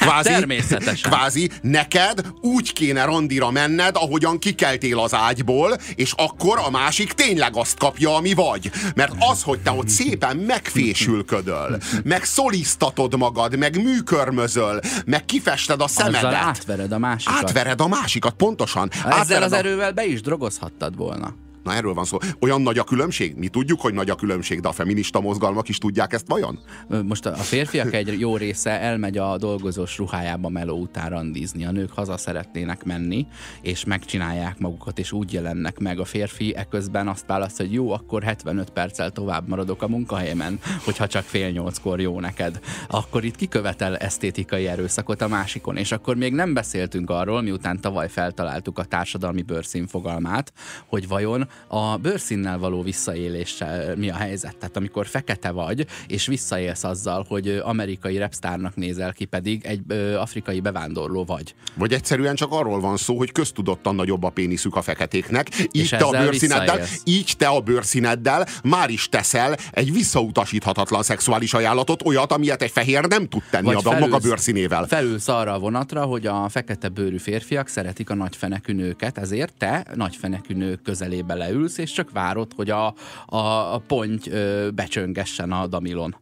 Kvázi, 0.00 0.28
Természetesen. 0.28 1.10
Kvázi 1.10 1.50
neked 1.62 2.26
úgy 2.40 2.72
kéne 2.72 3.04
randira 3.04 3.50
menned, 3.50 3.96
ahogyan 3.96 4.38
kikeltél 4.38 4.98
az 4.98 5.14
ágyból, 5.14 5.76
és 5.94 6.12
akkor 6.16 6.58
a 6.58 6.70
másik 6.70 7.12
tényleg 7.12 7.56
azt 7.56 7.78
kapja, 7.78 8.14
ami 8.14 8.34
vagy. 8.34 8.70
Mert 8.94 9.12
az, 9.18 9.42
hogy 9.42 9.60
te 9.60 9.70
ott 9.70 9.88
szépen 9.88 10.36
megfésülködöl, 10.36 11.78
meg 12.04 12.24
szolisztatod 12.24 13.16
magad, 13.16 13.56
meg 13.56 13.82
műkörmözöl, 13.82 14.80
meg 15.04 15.24
kifested 15.24 15.80
a 15.80 15.88
szemedet. 15.88 16.24
Azzal 16.24 16.34
átvered 16.34 16.92
a 16.92 16.98
másikat. 16.98 17.34
Átvered 17.36 17.80
a 17.80 17.88
másikat, 17.88 18.34
pontosan. 18.34 18.90
Ezzel 18.92 19.12
átvered 19.12 19.42
az 19.42 19.52
a... 19.52 19.56
erővel 19.56 19.92
be 19.92 20.06
is 20.06 20.20
drogozhattad 20.20 20.96
volna. 20.96 21.34
Na 21.62 21.74
erről 21.74 21.94
van 21.94 22.04
szó. 22.04 22.18
Olyan 22.40 22.62
nagy 22.62 22.78
a 22.78 22.84
különbség? 22.84 23.34
Mi 23.36 23.48
tudjuk, 23.48 23.80
hogy 23.80 23.94
nagy 23.94 24.10
a 24.10 24.14
különbség, 24.14 24.60
de 24.60 24.68
a 24.68 24.72
feminista 24.72 25.20
mozgalmak 25.20 25.68
is 25.68 25.78
tudják 25.78 26.12
ezt 26.12 26.26
vajon? 26.28 26.58
Most 27.04 27.26
a 27.26 27.34
férfiak 27.34 27.94
egy 27.94 28.20
jó 28.20 28.36
része 28.36 28.80
elmegy 28.80 29.18
a 29.18 29.36
dolgozós 29.36 29.98
ruhájába 29.98 30.48
meló 30.48 30.78
után 30.78 31.10
randizni. 31.10 31.64
A 31.64 31.70
nők 31.70 31.92
haza 31.92 32.16
szeretnének 32.16 32.84
menni, 32.84 33.26
és 33.62 33.84
megcsinálják 33.84 34.58
magukat, 34.58 34.98
és 34.98 35.12
úgy 35.12 35.32
jelennek 35.32 35.78
meg. 35.78 36.00
A 36.00 36.04
férfi 36.04 36.56
eközben 36.56 37.08
azt 37.08 37.26
választ, 37.26 37.56
hogy 37.56 37.72
jó, 37.72 37.90
akkor 37.90 38.22
75 38.22 38.70
perccel 38.70 39.10
tovább 39.10 39.48
maradok 39.48 39.82
a 39.82 39.88
munkahelyemen, 39.88 40.58
hogyha 40.84 41.06
csak 41.06 41.24
fél 41.24 41.50
nyolckor 41.50 42.00
jó 42.00 42.20
neked. 42.20 42.60
Akkor 42.88 43.24
itt 43.24 43.36
kikövetel 43.36 43.96
esztétikai 43.96 44.66
erőszakot 44.66 45.22
a 45.22 45.28
másikon, 45.28 45.76
és 45.76 45.92
akkor 45.92 46.16
még 46.16 46.32
nem 46.32 46.54
beszéltünk 46.54 47.10
arról, 47.10 47.42
miután 47.42 47.80
tavaly 47.80 48.08
feltaláltuk 48.08 48.78
a 48.78 48.84
társadalmi 48.84 49.42
bőrszín 49.42 49.86
fogalmát, 49.86 50.52
hogy 50.86 51.08
vajon 51.08 51.48
a 51.66 51.96
bőrszínnel 51.96 52.58
való 52.58 52.82
visszaéléssel 52.82 53.96
mi 53.96 54.10
a 54.10 54.14
helyzet? 54.14 54.56
Tehát 54.56 54.76
amikor 54.76 55.06
fekete 55.06 55.50
vagy, 55.50 55.86
és 56.06 56.26
visszaélsz 56.26 56.84
azzal, 56.84 57.24
hogy 57.28 57.48
amerikai 57.64 58.16
repstárnak 58.18 58.76
nézel 58.76 59.12
ki, 59.12 59.24
pedig 59.24 59.64
egy 59.64 59.80
ö, 59.88 60.14
afrikai 60.14 60.60
bevándorló 60.60 61.24
vagy. 61.24 61.54
Vagy 61.74 61.92
egyszerűen 61.92 62.34
csak 62.34 62.52
arról 62.52 62.80
van 62.80 62.96
szó, 62.96 63.16
hogy 63.16 63.32
köztudottan 63.32 63.94
nagyobb 63.94 64.22
a 64.22 64.28
péniszük 64.28 64.76
a 64.76 64.82
feketéknek, 64.82 65.48
így 65.70 65.88
te 65.88 66.04
a 66.04 66.10
bőrszíneddel, 66.10 66.80
így 67.04 67.34
te 67.38 67.46
a 67.46 67.60
bőrszíneddel 67.60 68.46
már 68.64 68.90
is 68.90 69.08
teszel 69.08 69.56
egy 69.70 69.92
visszautasíthatatlan 69.92 71.02
szexuális 71.02 71.54
ajánlatot, 71.54 72.06
olyat, 72.06 72.32
amilyet 72.32 72.62
egy 72.62 72.70
fehér 72.70 73.04
nem 73.04 73.28
tud 73.28 73.42
tenni 73.50 73.74
vagy 73.74 73.86
a 73.86 73.98
maga 73.98 74.18
bőrszínével. 74.18 74.86
Felülsz 74.86 75.28
arra 75.28 75.52
a 75.52 75.58
vonatra, 75.58 76.04
hogy 76.04 76.26
a 76.26 76.48
fekete 76.48 76.88
bőrű 76.88 77.18
férfiak 77.18 77.68
szeretik 77.68 78.10
a 78.10 78.14
nagyfenekű 78.14 78.72
nőket, 78.72 79.18
ezért 79.18 79.54
te 79.58 79.86
nagyfenekű 79.94 80.54
nők 80.54 80.82
közelébe 80.82 81.34
leülsz, 81.42 81.78
és 81.78 81.92
csak 81.92 82.10
várod, 82.10 82.52
hogy 82.56 82.70
a, 82.70 82.94
a, 83.26 83.36
a 83.74 83.82
ponty 83.86 84.28
ö, 84.30 84.68
becsöngessen 84.74 85.52
a 85.52 85.66
damilon. 85.66 86.16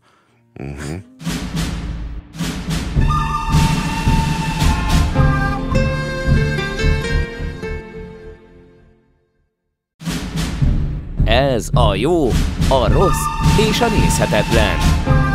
Uh-huh. 0.59 0.99
Ez 11.25 11.69
a 11.73 11.95
jó, 11.95 12.27
a 12.69 12.93
rossz 12.93 13.25
és 13.69 13.81
a 13.81 13.89
nézhetetlen. 13.89 14.77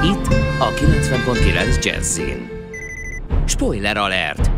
Itt 0.03 0.27
a 0.59 0.69
90.9 0.73 1.83
Jazzin. 1.83 2.49
Spoiler 3.45 3.97
alert! 3.97 4.51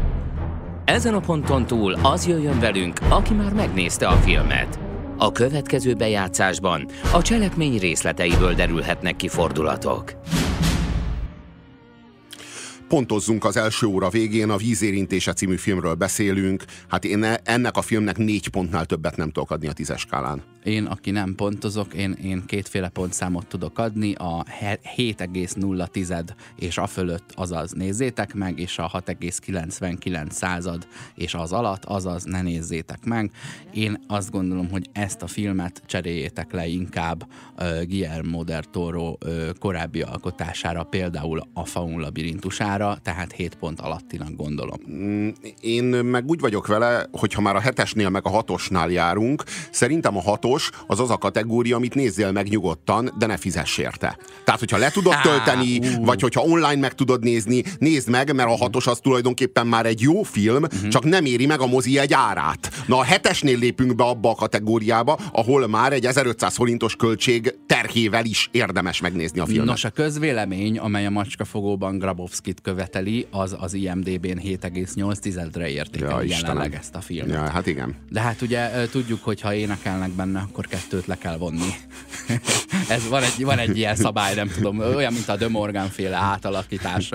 Ezen 0.86 1.14
a 1.14 1.20
ponton 1.20 1.66
túl 1.66 1.94
az 2.02 2.28
jöjjön 2.28 2.60
velünk, 2.60 3.00
aki 3.10 3.34
már 3.34 3.54
megnézte 3.54 4.08
a 4.08 4.16
filmet. 4.16 4.87
A 5.18 5.32
következő 5.32 5.94
bejátszásban 5.94 6.86
a 7.14 7.22
cselekmény 7.22 7.78
részleteiből 7.78 8.54
derülhetnek 8.54 9.16
ki 9.16 9.28
fordulatok. 9.28 10.14
Pontozzunk 12.88 13.46
az 13.46 13.58
első 13.58 13.88
óra 13.88 14.10
végén, 14.10 14.50
a 14.50 14.58
Vízérintése 14.58 15.34
című 15.34 15.56
filmről 15.56 15.94
beszélünk. 15.94 16.64
Hát 16.88 17.06
én 17.06 17.24
e- 17.24 17.42
ennek 17.44 17.78
a 17.78 17.82
filmnek 17.82 18.18
négy 18.18 18.48
pontnál 18.48 18.86
többet 18.86 19.18
nem 19.18 19.32
tudok 19.32 19.52
adni 19.52 19.68
a 19.68 19.74
tízes 19.74 20.00
skálán. 20.00 20.42
Én, 20.64 20.86
aki 20.86 21.12
nem 21.12 21.36
pontozok, 21.36 21.94
én, 21.94 22.12
én 22.12 22.44
kétféle 22.46 22.90
pontszámot 22.90 23.48
tudok 23.48 23.80
adni, 23.80 24.14
a 24.14 24.44
7,0 24.62 26.30
és 26.56 26.78
a 26.78 26.88
fölött, 26.88 27.32
azaz 27.36 27.72
nézzétek 27.72 28.34
meg, 28.34 28.60
és 28.60 28.78
a 28.78 29.04
6,99 29.06 30.30
század 30.30 30.88
és 31.16 31.34
az 31.34 31.52
alatt, 31.52 31.86
azaz 31.86 32.24
ne 32.24 32.42
nézzétek 32.42 33.06
meg. 33.06 33.32
Én 33.74 34.04
azt 34.08 34.32
gondolom, 34.32 34.70
hogy 34.70 34.90
ezt 34.92 35.22
a 35.22 35.28
filmet 35.28 35.82
cseréljétek 35.86 36.52
le 36.52 36.68
inkább 36.68 37.28
uh, 37.58 37.84
Guillermo 37.84 38.44
del 38.44 38.64
Toro 38.64 39.16
uh, 39.26 39.50
korábbi 39.60 40.02
alkotására, 40.02 40.84
például 40.84 41.42
a 41.54 41.66
Faun 41.66 42.00
labirintusára, 42.00 42.77
számára, 42.78 42.98
tehát 43.04 43.32
7 43.32 43.56
pont 43.56 43.80
alattinak 43.80 44.36
gondolom. 44.36 44.80
Mm, 44.92 45.30
én 45.62 45.84
meg 45.84 46.26
úgy 46.28 46.40
vagyok 46.40 46.68
vele, 46.68 47.08
hogy 47.12 47.34
ha 47.34 47.42
már 47.42 47.56
a 47.56 47.60
hetesnél 47.60 48.10
meg 48.10 48.26
a 48.26 48.30
hatosnál 48.30 48.90
járunk, 48.90 49.44
szerintem 49.72 50.18
a 50.18 50.22
hatos 50.22 50.70
az 50.88 51.00
az 51.00 51.10
a 51.10 51.18
kategória, 51.18 51.76
amit 51.76 51.96
nézzél 51.96 52.32
meg 52.32 52.48
nyugodtan, 52.48 53.14
de 53.18 53.26
ne 53.26 53.38
fizess 53.38 53.78
érte. 53.78 54.18
Tehát, 54.44 54.60
hogyha 54.60 54.78
le 54.78 54.90
tudod 54.90 55.22
tölteni, 55.22 55.78
uh. 55.78 56.06
vagy 56.06 56.22
hogyha 56.22 56.42
online 56.42 56.76
meg 56.76 56.94
tudod 56.94 57.24
nézni, 57.24 57.64
nézd 57.80 58.10
meg, 58.10 58.36
mert 58.36 58.50
a 58.50 58.56
hatos 58.56 58.88
az 58.88 59.00
tulajdonképpen 59.00 59.68
már 59.68 59.86
egy 59.86 60.02
jó 60.02 60.24
film, 60.24 60.64
uh-huh. 60.64 60.88
csak 60.88 61.04
nem 61.04 61.26
éri 61.26 61.46
meg 61.46 61.60
a 61.60 61.68
mozi 61.68 62.00
egy 62.00 62.14
árát. 62.14 62.72
Na 62.88 62.98
a 62.98 63.04
hetesnél 63.04 63.58
lépünk 63.58 63.96
be 63.96 64.04
abba 64.04 64.30
a 64.30 64.36
kategóriába, 64.36 65.18
ahol 65.32 65.68
már 65.68 65.94
egy 65.94 66.06
1500 66.06 66.56
forintos 66.56 66.96
költség 66.96 67.56
terhével 67.66 68.26
is 68.26 68.50
érdemes 68.52 69.02
megnézni 69.02 69.40
a 69.40 69.46
filmet. 69.46 69.66
Nos, 69.66 69.84
a 69.84 69.90
közvélemény, 69.90 70.78
amely 70.78 71.06
a 71.06 71.10
macskafogóban 71.10 71.98
Grabowskit 71.98 72.62
követeli, 72.68 73.28
az 73.32 73.56
az 73.60 73.74
IMDB-n 73.74 74.40
7,8-re 74.44 75.70
értékeli 75.70 76.30
ja, 76.30 76.38
jelenleg 76.38 76.76
ezt 76.76 76.96
a 76.96 77.02
filmet. 77.02 77.34
Ja, 77.34 77.50
hát 77.50 77.68
igen. 77.68 77.96
De 78.10 78.22
hát 78.22 78.42
ugye 78.42 78.88
tudjuk, 78.92 79.24
hogy 79.24 79.42
ha 79.42 79.54
énekelnek 79.54 80.12
benne, 80.12 80.40
akkor 80.40 80.68
kettőt 80.68 81.06
le 81.06 81.18
kell 81.18 81.38
vonni. 81.38 81.74
Ez 82.96 83.08
van 83.10 83.24
egy, 83.24 83.44
van 83.44 83.60
egy 83.60 83.78
ilyen 83.78 83.96
szabály, 83.96 84.36
nem 84.36 84.52
tudom, 84.56 84.80
olyan, 84.80 85.14
mint 85.14 85.30
a 85.30 85.36
The 85.36 85.48
Morgan 85.48 85.90
féle 85.90 86.16
átalakítás, 86.16 87.10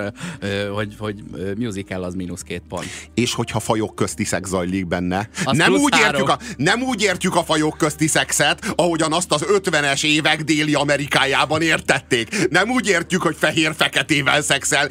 hogy, 0.74 0.94
hogy 0.98 1.22
musical 1.56 2.02
az 2.02 2.14
mínusz 2.14 2.42
két 2.42 2.62
pont. 2.68 2.86
És 3.14 3.34
hogyha 3.34 3.60
fajok 3.60 3.94
közti 3.94 4.24
szex 4.24 4.48
zajlik 4.48 4.86
benne. 4.86 5.28
nem 5.44 5.72
úgy, 5.72 5.94
értjük 6.04 6.28
a, 6.28 6.38
nem 6.56 6.82
úgy 6.82 7.02
értjük 7.02 7.36
a 7.36 7.44
fajok 7.44 7.76
közti 7.76 8.06
szexet, 8.06 8.72
ahogyan 8.76 9.12
azt 9.12 9.32
az 9.32 9.44
50-es 9.48 10.04
évek 10.04 10.42
déli 10.42 10.74
Amerikájában 10.74 11.62
értették. 11.62 12.48
Nem 12.50 12.70
úgy 12.70 12.88
értjük, 12.88 13.22
hogy 13.22 13.36
fehér-feketével 13.38 14.42
szexel, 14.42 14.88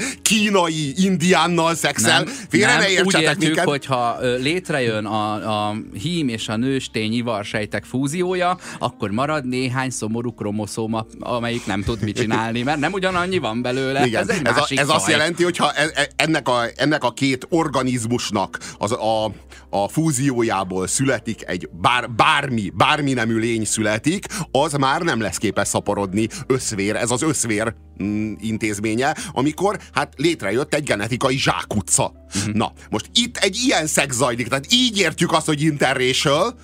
kínai 0.52 0.94
indiánnal 0.98 1.76
szexel. 1.76 2.26
Félre 2.50 2.78
ne 2.78 3.04
úgy 3.04 3.20
értjük, 3.20 3.40
minket. 3.40 3.66
hogyha 3.66 4.18
létrejön 4.20 5.06
a, 5.06 5.68
a 5.68 5.76
hím 6.02 6.28
és 6.28 6.48
a 6.48 6.56
nőstény 6.56 7.14
ivarsejtek 7.14 7.84
fúziója, 7.84 8.58
akkor 8.80 9.12
marad 9.12 9.48
néhány 9.48 9.90
szomorú 9.90 10.34
kromoszóma, 10.34 11.06
amelyik 11.20 11.66
nem 11.66 11.84
tud 11.84 12.02
mit 12.02 12.16
csinálni, 12.16 12.64
mert 12.64 12.80
nem 12.80 12.94
ugyanannyi 12.94 13.38
van 13.38 13.62
belőle. 13.62 14.06
Igen, 14.06 14.22
ez 14.22 14.30
egy 14.30 14.46
ez, 14.46 14.58
a, 14.58 14.68
ez 14.70 14.90
azt 14.90 15.10
jelenti, 15.10 15.44
hogy 15.44 15.58
ha 15.58 15.72
e, 15.72 15.92
e, 15.94 16.08
ennek 16.16 16.48
a, 16.48 16.64
ennek 16.76 17.04
a 17.04 17.12
két 17.12 17.48
organizmusnak 17.50 18.60
az, 18.78 18.92
a, 18.92 19.26
a 19.70 19.88
fúziójából 19.88 20.88
születik 20.88 21.44
egy 21.48 21.70
bár, 21.72 22.12
bármi, 22.12 22.72
bármi 22.74 23.14
nemű 23.14 23.38
lény 23.38 23.66
születik, 23.66 24.26
az 24.52 24.74
már 24.74 25.02
nem 25.02 25.22
lesz 25.22 25.38
képes 25.38 25.68
szaporodni 25.68 26.28
összvér, 26.48 26.96
ez 26.96 27.12
az 27.12 27.22
összvér 27.22 27.74
mm, 28.04 28.34
intézménye, 28.40 29.16
amikor 29.32 29.80
hát 29.92 30.14
létrejött 30.42 30.74
egy 30.74 30.84
genetikai 30.84 31.38
zsákutca. 31.38 32.12
Uh-huh. 32.36 32.54
Na, 32.54 32.74
most 32.90 33.10
itt 33.14 33.38
egy 33.38 33.58
ilyen 33.66 33.88
szex 33.88 34.16
zajlik, 34.16 34.48
tehát 34.48 34.66
így 34.70 34.98
értjük 34.98 35.32
azt, 35.32 35.46
hogy 35.46 35.62
interracial, 35.62 36.56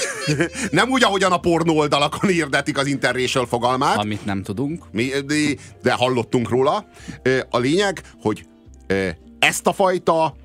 nem 0.70 0.90
úgy, 0.90 1.04
ahogyan 1.04 1.32
a 1.32 1.38
pornó 1.38 1.78
oldalakon 1.78 2.30
hirdetik 2.30 2.78
az 2.78 2.86
interracial 2.86 3.46
fogalmát. 3.46 3.96
Amit 3.96 4.24
nem 4.24 4.42
tudunk. 4.42 4.84
Mi, 4.92 5.08
de, 5.26 5.34
de 5.82 5.92
hallottunk 5.92 6.48
róla. 6.48 6.86
A 7.50 7.58
lényeg, 7.58 8.02
hogy 8.20 8.46
ezt 9.38 9.66
a 9.66 9.72
fajta 9.72 10.36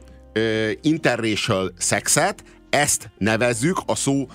interracial 0.82 1.74
szexet, 1.78 2.44
ezt 2.70 3.10
nevezzük 3.18 3.80
a 3.86 3.96
szó 3.96 4.28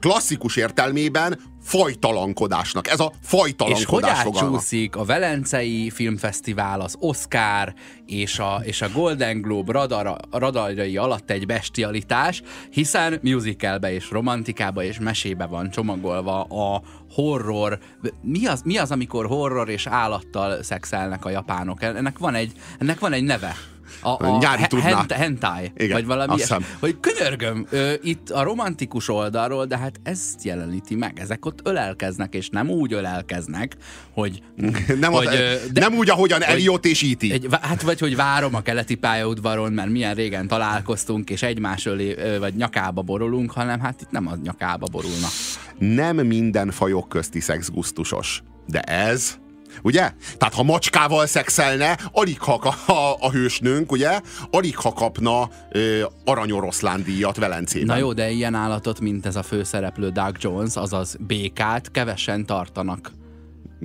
klasszikus 0.00 0.56
értelmében 0.56 1.40
fajtalankodásnak. 1.68 2.88
Ez 2.88 3.00
a 3.00 3.12
fajtalankodás 3.22 4.18
És 4.18 4.24
hogy 4.24 4.36
átcsúszik 4.36 4.96
a 4.96 5.04
Velencei 5.04 5.90
Filmfesztivál, 5.90 6.80
az 6.80 6.96
Oscar 6.98 7.74
és 8.06 8.38
a, 8.38 8.60
és 8.62 8.82
a 8.82 8.88
Golden 8.92 9.40
Globe 9.40 9.72
radar, 9.72 10.16
radarai 10.30 10.96
alatt 10.96 11.30
egy 11.30 11.46
bestialitás, 11.46 12.42
hiszen 12.70 13.18
musicalbe 13.22 13.92
és 13.92 14.10
romantikába 14.10 14.82
és 14.82 14.98
mesébe 14.98 15.46
van 15.46 15.70
csomagolva 15.70 16.42
a 16.42 16.82
horror. 17.12 17.78
Mi 18.22 18.46
az, 18.46 18.62
mi 18.64 18.76
az 18.76 18.90
amikor 18.90 19.26
horror 19.26 19.68
és 19.68 19.86
állattal 19.86 20.62
szexelnek 20.62 21.24
a 21.24 21.30
japánok? 21.30 21.82
Ennek 21.82 22.18
van 22.18 22.34
egy, 22.34 22.52
ennek 22.78 22.98
van 22.98 23.12
egy 23.12 23.24
neve. 23.24 23.56
A, 24.00 24.24
a 24.26 24.38
Nyári 24.38 24.66
tudná. 24.66 25.04
hentai, 25.08 25.72
Igen, 25.76 25.92
vagy 25.92 26.06
valami 26.06 26.34
ilyes, 26.36 26.50
Hogy 26.78 26.96
könyörgöm, 27.00 27.66
ö, 27.70 27.92
itt 28.02 28.30
a 28.30 28.42
romantikus 28.42 29.08
oldalról, 29.08 29.66
de 29.66 29.78
hát 29.78 30.00
ezt 30.02 30.44
jeleníti 30.44 30.94
meg. 30.94 31.18
Ezek 31.20 31.46
ott 31.46 31.60
ölelkeznek, 31.64 32.34
és 32.34 32.48
nem 32.48 32.70
úgy 32.70 32.92
ölelkeznek, 32.92 33.76
hogy... 34.12 34.42
nem, 35.00 35.12
hogy, 35.12 35.26
az, 35.26 35.34
de, 35.72 35.80
nem 35.80 35.94
úgy, 35.94 36.10
ahogyan 36.10 36.42
Eliott 36.42 36.86
és 36.86 37.02
E.T. 37.02 37.22
Egy, 37.22 37.46
hát 37.60 37.82
vagy, 37.82 37.98
hogy 38.00 38.16
várom 38.16 38.54
a 38.54 38.60
keleti 38.60 38.94
pályaudvaron, 38.94 39.72
mert 39.72 39.90
milyen 39.90 40.14
régen 40.14 40.48
találkoztunk, 40.48 41.30
és 41.30 41.42
egymás 41.42 41.86
ölé, 41.86 42.38
vagy 42.38 42.54
nyakába 42.54 43.02
borulunk, 43.02 43.50
hanem 43.50 43.80
hát 43.80 44.00
itt 44.00 44.10
nem 44.10 44.26
a 44.26 44.36
nyakába 44.42 44.86
borulnak. 44.86 45.30
Nem 45.78 46.16
minden 46.16 46.70
fajok 46.70 47.08
közti 47.08 47.40
szexgusztusos, 47.40 48.42
de 48.66 48.80
ez 48.80 49.38
ugye? 49.82 50.12
Tehát 50.36 50.54
ha 50.54 50.62
macskával 50.62 51.26
szexelne, 51.26 51.98
alig 52.12 52.40
ha 52.40 52.54
a, 52.86 52.92
a, 52.92 53.16
a 53.20 53.30
hősnőnk, 53.30 53.92
ugye? 53.92 54.20
Alig 54.50 54.76
ha 54.76 54.92
kapna 54.92 55.50
ö, 55.70 56.04
aranyoroszlán 56.24 57.02
díjat 57.02 57.36
Velencében. 57.36 57.86
Na 57.86 57.96
jó, 57.96 58.12
de 58.12 58.30
ilyen 58.30 58.54
állatot, 58.54 59.00
mint 59.00 59.26
ez 59.26 59.36
a 59.36 59.42
főszereplő 59.42 60.10
Doug 60.10 60.36
Jones, 60.38 60.76
azaz 60.76 61.16
békát 61.26 61.90
kevesen 61.90 62.46
tartanak 62.46 63.17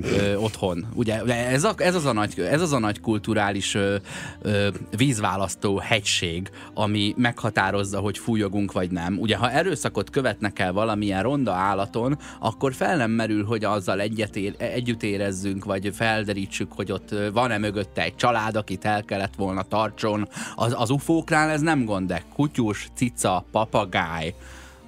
ö, 0.02 0.36
otthon. 0.36 0.86
Ugye 0.94 1.22
ez, 1.26 1.64
a, 1.64 1.74
ez, 1.78 1.96
az 1.96 2.06
a 2.06 2.14
nagy, 2.14 2.40
ez 2.40 2.62
az 2.62 2.74
a 2.74 2.80
nagy 2.80 3.00
kulturális 3.00 3.76
ö, 3.76 3.96
ö, 4.42 4.68
vízválasztó 4.98 5.78
hegység, 5.78 6.50
ami 6.74 7.14
meghatározza, 7.18 8.00
hogy 8.00 8.18
fújogunk 8.18 8.72
vagy 8.72 8.92
nem. 8.92 9.18
Ugye 9.20 9.36
ha 9.36 9.52
erőszakot 9.52 10.10
követnek 10.10 10.60
el 10.60 10.74
valamilyen 10.74 11.24
ronda 11.24 11.54
állaton, 11.54 12.18
akkor 12.40 12.74
fel 12.74 12.98
nem 12.98 13.12
merül, 13.12 13.46
hogy 13.46 13.64
azzal 13.64 14.00
egyet 14.00 14.36
ér, 14.36 14.56
együtt 14.58 15.04
érezzünk, 15.04 15.66
vagy 15.66 15.92
felderítsük, 15.94 16.72
hogy 16.72 16.92
ott 16.92 17.16
van-e 17.34 17.58
mögötte 17.58 18.02
egy 18.02 18.16
család, 18.16 18.56
akit 18.56 18.86
el 18.86 19.04
kellett 19.04 19.36
volna 19.36 19.62
tartson. 19.62 20.28
Az, 20.56 20.74
az 20.78 20.90
ufóknál 20.90 21.50
ez 21.50 21.62
nem 21.62 21.86
gond, 21.86 22.08
de 22.08 22.24
kutyus, 22.34 22.88
cica, 22.96 23.46
papagáj, 23.52 24.34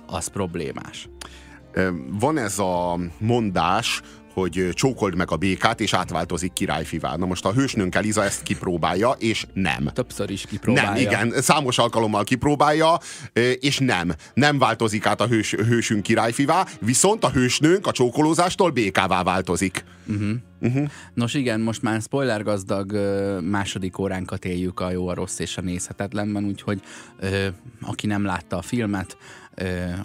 az 0.06 0.28
problémás. 0.28 1.10
Van 2.20 2.38
ez 2.38 2.60
a 2.60 3.00
mondás, 3.18 4.02
hogy 4.36 4.70
csókold 4.74 5.16
meg 5.16 5.32
a 5.32 5.36
békát, 5.36 5.80
és 5.80 5.94
átváltozik 5.94 6.54
királyfivá. 6.54 7.16
Na 7.16 7.26
most 7.26 7.46
a 7.46 7.54
hősnőnk 7.54 7.96
Eliza 7.96 8.24
ezt 8.24 8.44
kipróbálja, 8.44 9.16
és 9.20 9.46
nem. 9.54 9.90
Többször 9.94 10.30
is 10.30 10.46
kipróbálja. 10.46 10.92
Nem, 10.92 11.00
igen, 11.00 11.42
számos 11.42 11.78
alkalommal 11.78 12.24
kipróbálja, 12.24 12.98
és 13.60 13.78
nem. 13.78 14.14
Nem 14.34 14.58
változik 14.58 15.06
át 15.06 15.22
a 15.22 15.28
hős, 15.28 15.52
hősünk 15.52 16.04
királyfivá, 16.04 16.66
viszont 16.80 17.24
a 17.24 17.30
hősnőnk 17.30 17.88
a 17.88 17.92
csókolózástól 17.92 18.70
békává 18.70 19.24
változik. 19.24 19.84
Uh-huh. 20.08 20.30
Uh-huh. 20.60 20.90
Nos 21.14 21.34
igen, 21.34 21.60
most 21.60 21.82
már 21.82 22.02
spoiler 22.02 22.44
gazdag 22.44 22.92
második 23.42 23.98
óránkat 23.98 24.46
éljük 24.46 24.80
a 24.80 24.92
jó, 24.92 25.08
a 25.08 25.14
rossz 25.14 25.40
és 25.40 25.58
a 25.58 25.62
nézhetetlenben, 25.62 26.46
úgyhogy 26.46 26.82
aki 27.82 28.08
nem 28.08 28.26
látta 28.26 28.58
a 28.58 28.62
filmet, 28.62 29.18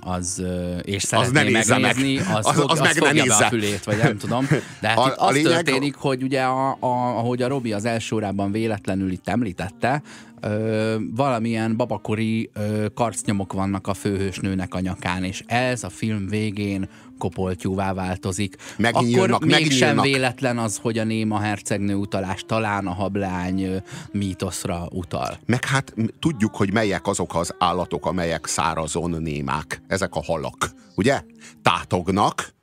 az, 0.01 0.43
és 0.83 1.03
szeretné 1.03 1.59
az 1.59 1.69
megnézni, 1.69 2.15
meg. 2.15 2.37
az, 2.37 2.47
az, 2.47 2.55
fog, 2.55 2.71
az, 2.71 2.81
az 2.81 2.87
meg 2.87 2.93
fogja 2.93 3.25
be 3.25 3.35
a 3.35 3.49
fülét, 3.49 3.85
vagy 3.85 3.97
nem 3.97 4.17
tudom. 4.19 4.47
De 4.81 4.89
hát 4.89 4.99
a, 4.99 5.07
itt 5.07 5.15
az 5.17 5.35
lényeg... 5.35 5.53
történik, 5.53 5.95
hogy 5.95 6.23
ugye 6.23 6.43
a, 6.43 6.71
a, 6.81 7.19
ahogy 7.19 7.43
a 7.43 7.49
Robi 7.49 7.73
az 7.73 7.85
első 7.85 8.15
órában 8.15 8.53
véletlenül 8.53 9.11
itt 9.11 9.29
említette, 9.29 10.03
ö, 10.41 10.97
valamilyen 11.11 11.77
babakori 11.77 12.51
ö, 12.53 12.87
karcnyomok 12.95 13.53
vannak 13.53 13.87
a 13.87 13.95
főhősnőnek 13.95 14.75
a 14.75 14.81
nyakán, 14.81 15.25
és 15.25 15.43
ez 15.47 15.85
a 15.85 15.89
film 15.89 16.29
végén 16.29 16.89
kopoltyúvá 17.21 17.93
változik. 17.93 18.57
Megnyílnak, 18.77 19.31
Akkor 19.31 19.47
mégsem 19.47 20.01
véletlen 20.01 20.59
az, 20.59 20.77
hogy 20.77 20.99
a 20.99 21.05
néma 21.05 21.39
hercegnő 21.39 21.95
utalás 21.95 22.45
talán 22.47 22.87
a 22.87 22.93
hablány 22.93 23.83
mítoszra 24.13 24.89
utal. 24.91 25.39
Meg 25.47 25.65
hát 25.65 25.95
tudjuk, 26.19 26.57
hogy 26.57 26.73
melyek 26.73 27.07
azok 27.07 27.35
az 27.35 27.55
állatok, 27.59 28.07
amelyek 28.07 28.47
szárazon 28.47 29.23
némák. 29.23 29.83
Ezek 29.87 30.15
a 30.15 30.23
halak, 30.23 30.75
ugye? 30.95 31.23
Tátognak, 31.63 32.55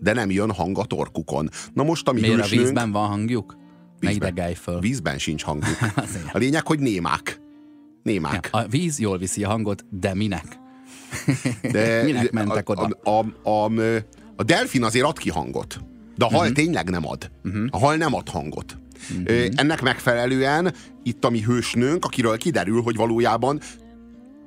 de 0.00 0.12
nem 0.12 0.30
jön 0.30 0.52
hang 0.52 0.78
a 0.78 0.84
torkukon. 0.84 1.48
Na 1.72 1.82
most 1.82 2.08
a 2.08 2.12
mi 2.12 2.20
Miért 2.20 2.36
hősnőnk... 2.36 2.60
a 2.60 2.64
vízben 2.64 2.92
van 2.92 3.08
hangjuk? 3.08 3.56
Vízben, 3.98 4.54
föl. 4.54 4.80
vízben 4.80 5.18
sincs 5.18 5.42
hangjuk. 5.42 5.76
a 6.32 6.38
lényeg, 6.38 6.66
hogy 6.66 6.78
némák. 6.78 7.40
Némák. 8.02 8.48
Ja, 8.52 8.58
a 8.58 8.66
víz 8.66 8.98
jól 8.98 9.18
viszi 9.18 9.44
a 9.44 9.48
hangot, 9.48 9.84
de 9.90 10.14
minek? 10.14 10.58
De 11.72 12.02
Minek 12.02 12.30
mentek 12.30 12.68
oda? 12.68 12.88
A, 13.02 13.10
a, 13.10 13.50
a, 13.50 13.70
a 14.36 14.42
delfin 14.42 14.84
azért 14.84 15.04
ad 15.04 15.18
ki 15.18 15.30
hangot, 15.30 15.80
de 16.16 16.24
a 16.24 16.28
hal 16.28 16.40
uh-huh. 16.40 16.54
tényleg 16.54 16.90
nem 16.90 17.06
ad. 17.06 17.30
Uh-huh. 17.44 17.66
A 17.70 17.78
hal 17.78 17.96
nem 17.96 18.14
ad 18.14 18.28
hangot. 18.28 18.78
Uh-huh. 19.18 19.48
Ennek 19.54 19.82
megfelelően 19.82 20.74
itt 21.02 21.24
a 21.24 21.30
mi 21.30 21.40
hősnőnk, 21.42 22.04
akiről 22.04 22.36
kiderül, 22.36 22.82
hogy 22.82 22.96
valójában 22.96 23.60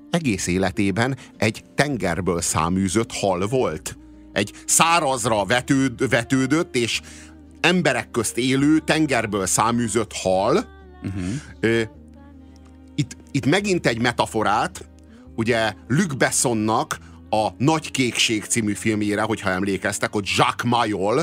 egész 0.10 0.48
életében 0.48 1.18
egy 1.38 1.64
tengerből 1.76 2.42
száműzött 2.42 3.12
hal 3.12 3.48
volt. 3.48 3.98
Egy 4.34 4.52
szárazra 4.66 5.46
vetőd, 5.46 6.10
vetődött, 6.10 6.76
és 6.76 7.02
emberek 7.62 8.12
közt 8.12 8.38
élő 8.38 8.80
tengerből 8.80 9.46
száműzött 9.46 10.14
hal, 10.14 10.80
Uh-huh. 11.04 11.82
Itt, 12.96 13.18
itt 13.32 13.46
megint 13.46 13.88
egy 13.88 14.00
metaforát, 14.00 14.86
ugye 15.36 15.74
Luc 15.88 16.14
Bessonnak 16.14 16.98
a 17.30 17.48
Nagy 17.58 17.92
Kékség 17.92 18.44
című 18.44 18.74
filmjére, 18.74 19.22
hogyha 19.22 19.50
emlékeztek, 19.50 20.12
hogy 20.12 20.30
Jacques 20.36 20.72
Mayol, 20.72 21.20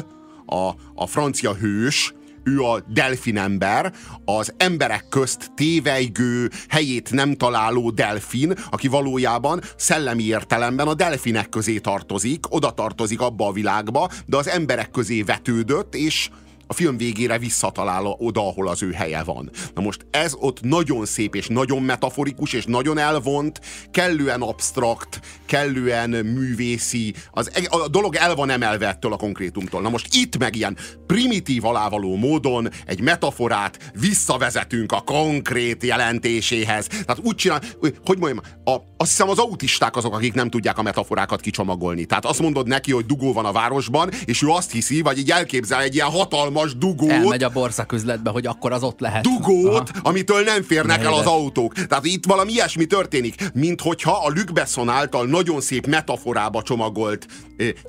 a, 0.46 0.70
a 0.94 1.06
francia 1.06 1.54
hős, 1.54 2.14
ő 2.44 2.60
a 2.60 2.84
delfinember, 2.88 3.92
az 4.24 4.52
emberek 4.56 5.08
közt 5.08 5.50
tévejgő, 5.54 6.50
helyét 6.68 7.10
nem 7.10 7.34
találó 7.34 7.90
delfin, 7.90 8.54
aki 8.70 8.88
valójában 8.88 9.60
szellemi 9.76 10.22
értelemben 10.22 10.86
a 10.86 10.94
delfinek 10.94 11.48
közé 11.48 11.78
tartozik, 11.78 12.54
oda 12.54 12.70
tartozik 12.70 13.20
abba 13.20 13.46
a 13.46 13.52
világba, 13.52 14.10
de 14.26 14.36
az 14.36 14.48
emberek 14.48 14.90
közé 14.90 15.22
vetődött, 15.22 15.94
és 15.94 16.30
a 16.70 16.74
film 16.74 16.96
végére 16.96 17.38
visszatalál 17.38 18.06
oda, 18.06 18.48
ahol 18.48 18.68
az 18.68 18.82
ő 18.82 18.92
helye 18.92 19.22
van. 19.22 19.50
Na 19.74 19.82
most 19.82 20.06
ez 20.10 20.34
ott 20.38 20.60
nagyon 20.60 21.06
szép, 21.06 21.34
és 21.34 21.46
nagyon 21.46 21.82
metaforikus, 21.82 22.52
és 22.52 22.64
nagyon 22.64 22.98
elvont, 22.98 23.60
kellően 23.90 24.42
abstrakt, 24.42 25.20
kellően 25.46 26.10
művészi, 26.10 27.14
az, 27.30 27.50
e- 27.54 27.66
a 27.68 27.88
dolog 27.88 28.14
el 28.14 28.34
van 28.34 28.50
emelve 28.50 28.88
ettől 28.88 29.12
a 29.12 29.16
konkrétumtól. 29.16 29.80
Na 29.80 29.88
most 29.88 30.14
itt 30.14 30.38
meg 30.38 30.56
ilyen 30.56 30.76
primitív 31.06 31.64
alávaló 31.64 32.16
módon 32.16 32.68
egy 32.86 33.00
metaforát 33.00 33.92
visszavezetünk 34.00 34.92
a 34.92 35.00
konkrét 35.00 35.82
jelentéséhez. 35.82 36.86
Tehát 36.86 37.18
úgy 37.22 37.34
csinál, 37.34 37.62
hogy 38.04 38.18
mondjam, 38.18 38.44
a, 38.64 38.70
azt 38.96 39.10
hiszem 39.10 39.28
az 39.28 39.38
autisták 39.38 39.96
azok, 39.96 40.14
akik 40.14 40.34
nem 40.34 40.50
tudják 40.50 40.78
a 40.78 40.82
metaforákat 40.82 41.40
kicsomagolni. 41.40 42.04
Tehát 42.04 42.24
azt 42.24 42.40
mondod 42.40 42.66
neki, 42.66 42.92
hogy 42.92 43.06
dugó 43.06 43.32
van 43.32 43.44
a 43.44 43.52
városban, 43.52 44.10
és 44.24 44.42
ő 44.42 44.48
azt 44.48 44.72
hiszi, 44.72 45.00
vagy 45.00 45.18
így 45.18 45.30
elképzel 45.30 45.80
egy 45.80 45.94
ilyen 45.94 46.10
hatalmas 46.10 46.57
hatalmas 46.58 46.76
dugót. 46.76 47.10
Elmegy 47.10 47.42
a 47.42 47.48
borszaküzletbe, 47.48 48.30
hogy 48.30 48.46
akkor 48.46 48.72
az 48.72 48.82
ott 48.82 49.00
lehet. 49.00 49.22
Dugót, 49.22 49.90
Aha. 49.90 50.00
amitől 50.02 50.42
nem 50.42 50.62
férnek 50.62 51.04
el 51.04 51.14
az 51.14 51.26
autók. 51.26 51.72
Tehát 51.72 52.04
itt 52.04 52.26
valami 52.26 52.52
ilyesmi 52.52 52.86
történik, 52.86 53.50
mint 53.54 53.80
hogyha 53.80 54.12
a 54.12 54.28
Luc 54.28 54.50
Besson 54.50 54.88
által 54.88 55.26
nagyon 55.26 55.60
szép 55.60 55.86
metaforába 55.86 56.62
csomagolt 56.62 57.26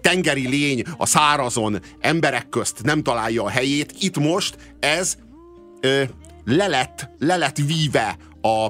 tengeri 0.02 0.48
lény 0.48 0.84
a 0.98 1.06
szárazon 1.06 1.80
emberek 2.00 2.50
közt 2.50 2.84
nem 2.84 3.04
találja 3.04 3.44
a 3.44 3.50
helyét. 3.50 3.94
Itt 4.00 4.18
most 4.18 4.58
ez 4.80 5.16
ö, 5.80 6.04
le, 6.46 6.68
lett, 6.68 7.10
le 7.20 7.38
lett 7.38 7.58
víve 7.58 8.18
a, 8.42 8.66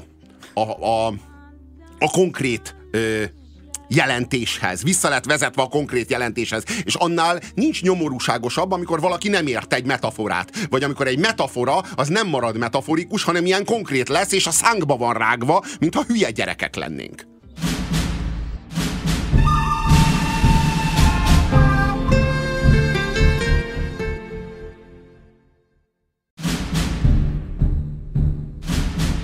a, 0.60 0.86
a, 0.86 1.08
a 2.00 2.10
konkrét 2.12 2.76
ö, 2.92 3.24
jelentéshez, 3.90 4.84
vissza 4.84 5.10
lett 5.10 5.26
vezetve 5.26 5.62
a 5.62 5.68
konkrét 5.68 6.10
jelentéshez, 6.10 6.64
és 6.84 6.96
annál 6.96 7.40
nincs 7.54 7.82
nyomorúságosabb, 7.82 8.72
amikor 8.72 9.00
valaki 9.00 9.30
nem 9.30 9.48
ért 9.48 9.74
egy 9.74 9.86
metaforát, 9.86 10.68
vagy 10.70 10.84
amikor 10.84 11.08
egy 11.08 11.20
metafora 11.20 11.84
az 11.96 12.08
nem 12.08 12.28
marad 12.28 12.58
metaforikus, 12.58 13.24
hanem 13.24 13.46
ilyen 13.46 13.66
konkrét 13.66 14.10
lesz, 14.10 14.32
és 14.32 14.48
a 14.48 14.52
szánkba 14.52 14.98
van 14.98 15.14
rágva, 15.14 15.64
mintha 15.80 16.04
hülye 16.08 16.32
gyerekek 16.32 16.76
lennénk. 16.76 17.28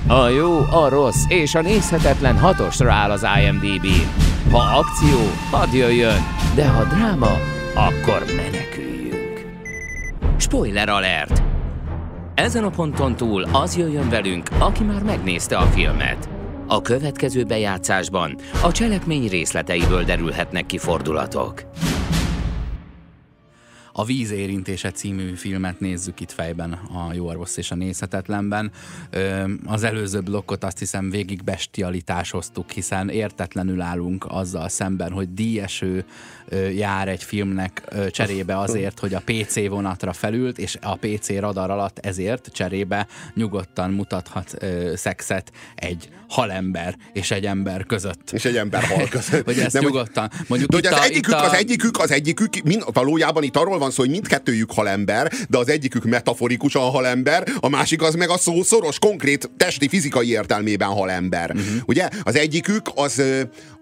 A 0.07 0.27
jó, 0.27 0.59
a 0.59 0.89
rossz 0.89 1.23
és 1.27 1.55
a 1.55 1.61
nézhetetlen 1.61 2.37
hatosra 2.37 2.91
áll 2.91 3.11
az 3.11 3.25
imdb 3.47 3.85
ha 4.51 4.57
akció, 4.57 5.17
hadd 5.51 5.73
jöjjön, 5.73 6.21
de 6.55 6.67
ha 6.67 6.83
dráma, 6.83 7.31
akkor 7.73 8.23
meneküljünk. 8.35 9.45
Spoiler 10.37 10.89
alert! 10.89 11.43
Ezen 12.35 12.63
a 12.63 12.69
ponton 12.69 13.15
túl 13.15 13.43
az 13.51 13.77
jöjjön 13.77 14.09
velünk, 14.09 14.49
aki 14.59 14.83
már 14.83 15.03
megnézte 15.03 15.57
a 15.57 15.65
filmet. 15.65 16.29
A 16.67 16.81
következő 16.81 17.43
bejátszásban 17.43 18.35
a 18.63 18.71
cselekmény 18.71 19.27
részleteiből 19.27 20.03
derülhetnek 20.03 20.65
ki 20.65 20.77
fordulatok. 20.77 21.63
A 23.97 24.05
Víz 24.05 24.31
érintése 24.31 24.91
című 24.91 25.33
filmet 25.33 25.79
nézzük 25.79 26.19
itt 26.19 26.31
fejben 26.31 26.71
a 26.73 27.13
Jó 27.13 27.25
Orvos 27.25 27.57
és 27.57 27.71
a 27.71 27.75
Nézhetetlenben. 27.75 28.71
Az 29.65 29.83
előző 29.83 30.21
blokkot 30.21 30.63
azt 30.63 30.79
hiszem 30.79 31.09
végig 31.09 31.43
bestialitásoztuk, 31.43 32.71
hiszen 32.71 33.09
értetlenül 33.09 33.81
állunk 33.81 34.25
azzal 34.27 34.69
szemben, 34.69 35.11
hogy 35.11 35.33
díjeső 35.33 36.05
jár 36.75 37.07
egy 37.07 37.23
filmnek 37.23 37.81
cserébe 38.09 38.59
azért, 38.59 38.99
hogy 38.99 39.13
a 39.13 39.21
PC 39.25 39.67
vonatra 39.67 40.13
felült, 40.13 40.57
és 40.57 40.77
a 40.81 40.95
PC 40.95 41.29
radar 41.29 41.69
alatt 41.69 41.99
ezért 41.99 42.49
cserébe 42.53 43.07
nyugodtan 43.33 43.91
mutathat 43.91 44.57
szexet 44.95 45.51
egy 45.75 46.09
halember 46.27 46.95
és 47.13 47.31
egy 47.31 47.45
ember 47.45 47.85
között. 47.85 48.31
És 48.31 48.45
egy 48.45 48.57
ember 48.57 48.83
hal 48.83 49.07
között. 49.07 49.45
hogy 49.45 49.59
ezt 49.59 49.73
Nem, 49.73 49.83
nyugodtan. 49.83 50.31
Mondjuk 50.47 50.69
de 50.69 50.75
hogy 50.75 50.85
az, 50.85 50.93
a, 50.93 51.03
egyikük, 51.03 51.33
a... 51.33 51.43
az 51.43 51.53
egyikük, 51.53 51.99
az 51.99 52.11
egyikük, 52.11 52.61
mind, 52.63 52.83
valójában 52.93 53.43
itt 53.43 53.57
arról 53.57 53.77
van 53.77 53.91
szó, 53.91 54.01
hogy 54.01 54.09
mindkettőjük 54.09 54.71
halember, 54.71 55.31
de 55.49 55.57
az 55.57 55.69
egyikük 55.69 56.03
metaforikusan 56.03 56.89
halember, 56.91 57.47
a 57.59 57.69
másik 57.69 58.01
az 58.01 58.15
meg 58.15 58.29
a 58.29 58.37
szó 58.37 58.63
szoros, 58.63 58.99
konkrét 58.99 59.49
testi, 59.57 59.87
fizikai 59.87 60.29
értelmében 60.29 60.89
halember. 60.89 61.51
Uh-huh. 61.51 61.81
Ugye? 61.85 62.09
Az 62.23 62.35
egyikük 62.35 62.89
az, 62.95 63.21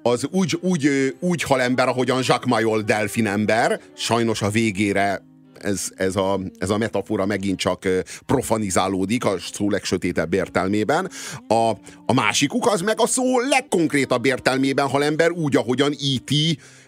az 0.04 0.28
úgy, 0.32 0.58
úgy, 0.62 1.16
úgy 1.20 1.43
halember, 1.43 1.88
ahogyan 1.88 2.18
Jacques 2.18 2.45
Mayol 2.45 2.82
delfin 2.82 3.28
ember, 3.28 3.80
sajnos 3.95 4.41
a 4.41 4.49
végére 4.49 5.22
ez, 5.64 5.88
ez, 5.95 6.16
a, 6.16 6.39
ez 6.58 6.70
a 6.70 6.78
metafora 6.78 7.26
megint 7.26 7.60
csak 7.60 7.88
profanizálódik 8.26 9.26
a 9.26 9.36
szó 9.54 9.70
legsötétebb 9.70 10.34
értelmében. 10.34 11.10
A, 11.47 11.70
a 12.06 12.14
másikuk 12.14 12.68
az 12.68 12.82
meg 12.82 12.99
a 12.99 13.08
szó 13.08 13.39
legkonkrétabb 13.39 14.26
értelmében, 14.26 14.88
ha 14.88 15.04
ember 15.04 15.32
úgy, 15.32 15.56
ahogyan 15.56 15.91
E.T. 15.91 16.32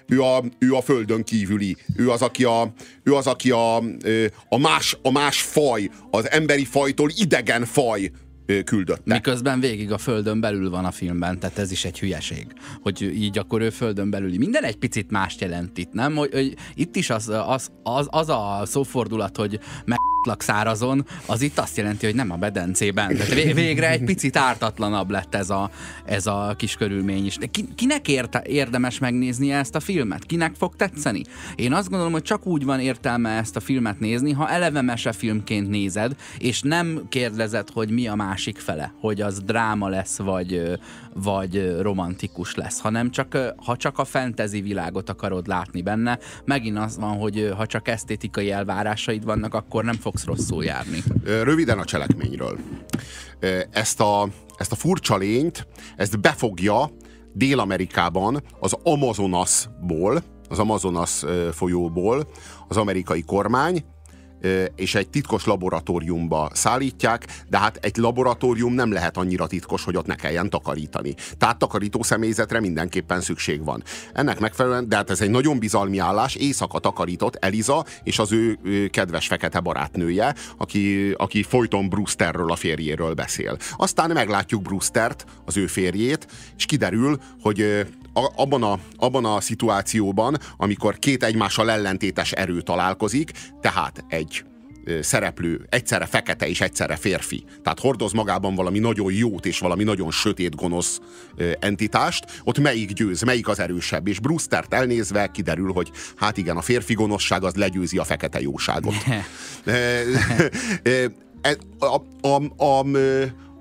Ő 0.08 0.22
a, 0.22 0.44
ő 0.60 0.74
a 0.74 0.82
földön 0.82 1.24
kívüli. 1.24 1.78
Ő 1.96 2.10
az, 2.10 2.22
aki 2.22 2.44
a, 2.44 2.74
ő 3.04 3.14
az, 3.14 3.28
aki 3.28 3.52
a, 3.52 3.78
a, 4.50 4.58
más, 4.58 4.98
a 5.02 5.12
más 5.12 5.42
faj, 5.42 5.90
az 6.12 6.32
emberi 6.32 6.66
fajtól 6.66 7.10
idegen 7.16 7.66
faj 7.66 8.12
küldötte. 8.64 9.14
Miközben 9.14 9.60
végig 9.60 9.92
a 9.92 9.98
földön 9.98 10.40
belül 10.40 10.70
van 10.70 10.86
a 10.86 10.92
filmben, 10.92 11.40
tehát 11.40 11.58
ez 11.58 11.72
is 11.72 11.86
egy 11.86 12.00
hülyeség, 12.00 12.48
hogy 12.82 13.02
így 13.02 13.38
akkor 13.38 13.62
ő 13.62 13.70
földön 13.70 14.10
belüli. 14.10 14.38
Minden 14.38 14.64
egy 14.64 14.78
picit 14.78 15.12
mást 15.12 15.42
jelent 15.42 15.78
itt, 15.78 15.92
nem? 15.92 16.16
Hogy, 16.16 16.34
hogy 16.34 16.56
itt 16.74 16.96
is 16.96 17.10
az, 17.10 17.30
az, 17.48 17.72
az, 17.84 18.08
az 18.10 18.30
a 18.30 18.62
szófordulat, 18.66 19.38
hogy 19.38 19.60
meg 19.86 19.98
szárazon, 20.42 21.06
az 21.26 21.42
itt 21.42 21.60
azt 21.60 21.78
jelenti, 21.78 22.06
hogy 22.06 22.16
nem 22.16 22.32
a 22.32 22.36
bedencében. 22.36 23.16
Tehát 23.16 23.54
végre 23.54 23.90
egy 23.90 24.04
picit 24.04 24.38
ártatlanabb 24.38 25.10
lett 25.10 25.36
ez 25.36 25.50
a, 25.50 25.70
ez 26.06 26.28
a 26.28 26.54
kis 26.58 26.76
körülmény 26.76 27.26
is. 27.26 27.38
De 27.38 27.46
ki, 27.46 27.66
kinek 27.76 28.08
érte, 28.08 28.44
érdemes 28.48 29.00
megnézni 29.00 29.52
ezt 29.52 29.76
a 29.76 29.80
filmet? 29.80 30.26
Kinek 30.26 30.56
fog 30.58 30.76
tetszeni? 30.76 31.22
Én 31.56 31.74
azt 31.74 31.90
gondolom, 31.90 32.14
hogy 32.14 32.22
csak 32.22 32.46
úgy 32.46 32.66
van 32.66 32.80
értelme 32.80 33.30
ezt 33.30 33.56
a 33.56 33.60
filmet 33.60 34.00
nézni, 34.00 34.32
ha 34.32 34.50
eleve 34.50 34.82
mesefilmként 34.82 35.70
nézed, 35.70 36.16
és 36.38 36.62
nem 36.62 37.02
kérdezed, 37.10 37.70
hogy 37.70 37.90
mi 37.90 38.08
a 38.08 38.16
másik 38.16 38.58
fele, 38.58 38.94
hogy 39.00 39.22
az 39.22 39.40
dráma 39.40 39.88
lesz, 39.88 40.18
vagy, 40.18 40.80
vagy 41.24 41.76
romantikus 41.82 42.56
lesz, 42.56 42.80
hanem 42.80 43.12
csak, 43.12 43.38
ha 43.66 43.76
csak 43.76 44.00
a 44.00 44.06
fantasy 44.06 44.62
világot 44.62 45.10
akarod 45.10 45.48
látni 45.48 45.82
benne, 45.82 46.20
megint 46.46 46.78
az 46.78 46.98
van, 46.98 47.18
hogy 47.18 47.54
ha 47.58 47.66
csak 47.66 47.88
esztétikai 47.88 48.52
elvárásaid 48.52 49.24
vannak, 49.26 49.54
akkor 49.54 49.84
nem 49.84 49.96
fogsz 49.96 50.26
rosszul 50.26 50.64
járni. 50.64 51.04
Röviden 51.24 51.80
a 51.80 51.86
cselekményről. 51.86 52.58
Ezt 53.72 54.00
a, 54.00 54.28
ezt 54.58 54.72
a 54.72 54.76
furcsa 54.76 55.18
lényt, 55.18 55.68
ezt 55.96 56.22
befogja 56.22 56.90
Dél-Amerikában 57.34 58.44
az 58.60 58.78
Amazonasból, 58.84 60.24
az 60.50 60.60
Amazonas 60.60 61.24
folyóból 61.52 62.28
az 62.68 62.78
amerikai 62.78 63.22
kormány, 63.22 63.86
és 64.76 64.96
egy 64.96 65.10
titkos 65.10 65.46
laboratóriumba 65.46 66.50
szállítják, 66.54 67.26
de 67.50 67.58
hát 67.58 67.78
egy 67.82 67.98
laboratórium 67.98 68.74
nem 68.74 68.92
lehet 68.92 69.18
annyira 69.18 69.48
titkos, 69.48 69.84
hogy 69.84 69.98
ott 69.98 70.06
ne 70.06 70.16
kelljen 70.16 70.50
takarítani. 70.50 71.16
Tehát 71.38 71.58
takarító 71.58 72.04
személyzetre 72.04 72.60
mindenképpen 72.60 73.22
szükség 73.22 73.64
van. 73.64 73.84
Ennek 74.14 74.40
megfelelően, 74.40 74.90
de 74.90 74.96
hát 74.96 75.10
ez 75.10 75.22
egy 75.22 75.30
nagyon 75.30 75.60
bizalmi 75.60 75.98
állás, 75.98 76.36
éjszaka 76.36 76.80
takarított 76.80 77.36
Eliza 77.36 77.86
és 78.04 78.20
az 78.20 78.32
ő, 78.32 78.58
kedves 78.92 79.28
fekete 79.28 79.60
barátnője, 79.60 80.36
aki, 80.58 81.12
aki 81.18 81.44
folyton 81.44 81.90
Brewsterről, 81.90 82.52
a 82.52 82.56
férjéről 82.56 83.14
beszél. 83.14 83.58
Aztán 83.78 84.12
meglátjuk 84.12 84.62
Brewstert, 84.62 85.26
az 85.46 85.58
ő 85.58 85.68
férjét, 85.68 86.28
és 86.58 86.66
kiderül, 86.66 87.20
hogy 87.42 87.86
abban 88.36 88.64
a, 88.64 88.80
abban 88.96 89.26
a 89.26 89.42
szituációban, 89.42 90.38
amikor 90.58 91.00
két 91.00 91.24
egymással 91.24 91.72
ellentétes 91.72 92.32
erő 92.32 92.62
találkozik, 92.62 93.32
tehát 93.62 94.06
egy 94.08 94.44
szereplő 95.02 95.66
egyszerre 95.70 96.06
fekete 96.06 96.48
és 96.48 96.62
egyszerre 96.62 96.96
férfi. 96.96 97.44
Tehát 97.64 97.80
hordoz 97.80 98.12
magában 98.12 98.56
valami 98.56 98.80
nagyon 98.80 99.14
jót 99.14 99.46
és 99.46 99.60
valami 99.60 99.84
nagyon 99.84 100.12
sötét, 100.12 100.56
gonosz 100.56 101.00
entitást, 101.60 102.42
ott 102.44 102.60
melyik 102.60 102.92
győz, 102.92 103.22
melyik 103.22 103.48
az 103.48 103.60
erősebb. 103.60 104.08
És 104.08 104.20
Brewstert 104.20 104.74
elnézve 104.74 105.28
kiderül, 105.28 105.72
hogy 105.72 105.92
hát 106.16 106.38
igen, 106.38 106.58
a 106.58 106.62
férfi 106.62 106.94
gonoszság 106.94 107.44
az 107.44 107.56
legyőzi 107.56 107.98
a 107.98 108.04
fekete 108.04 108.42
jóságot. 108.42 108.96
e- 111.42 111.58
a, 111.80 112.02
a, 112.28 112.64
a, 112.64 112.86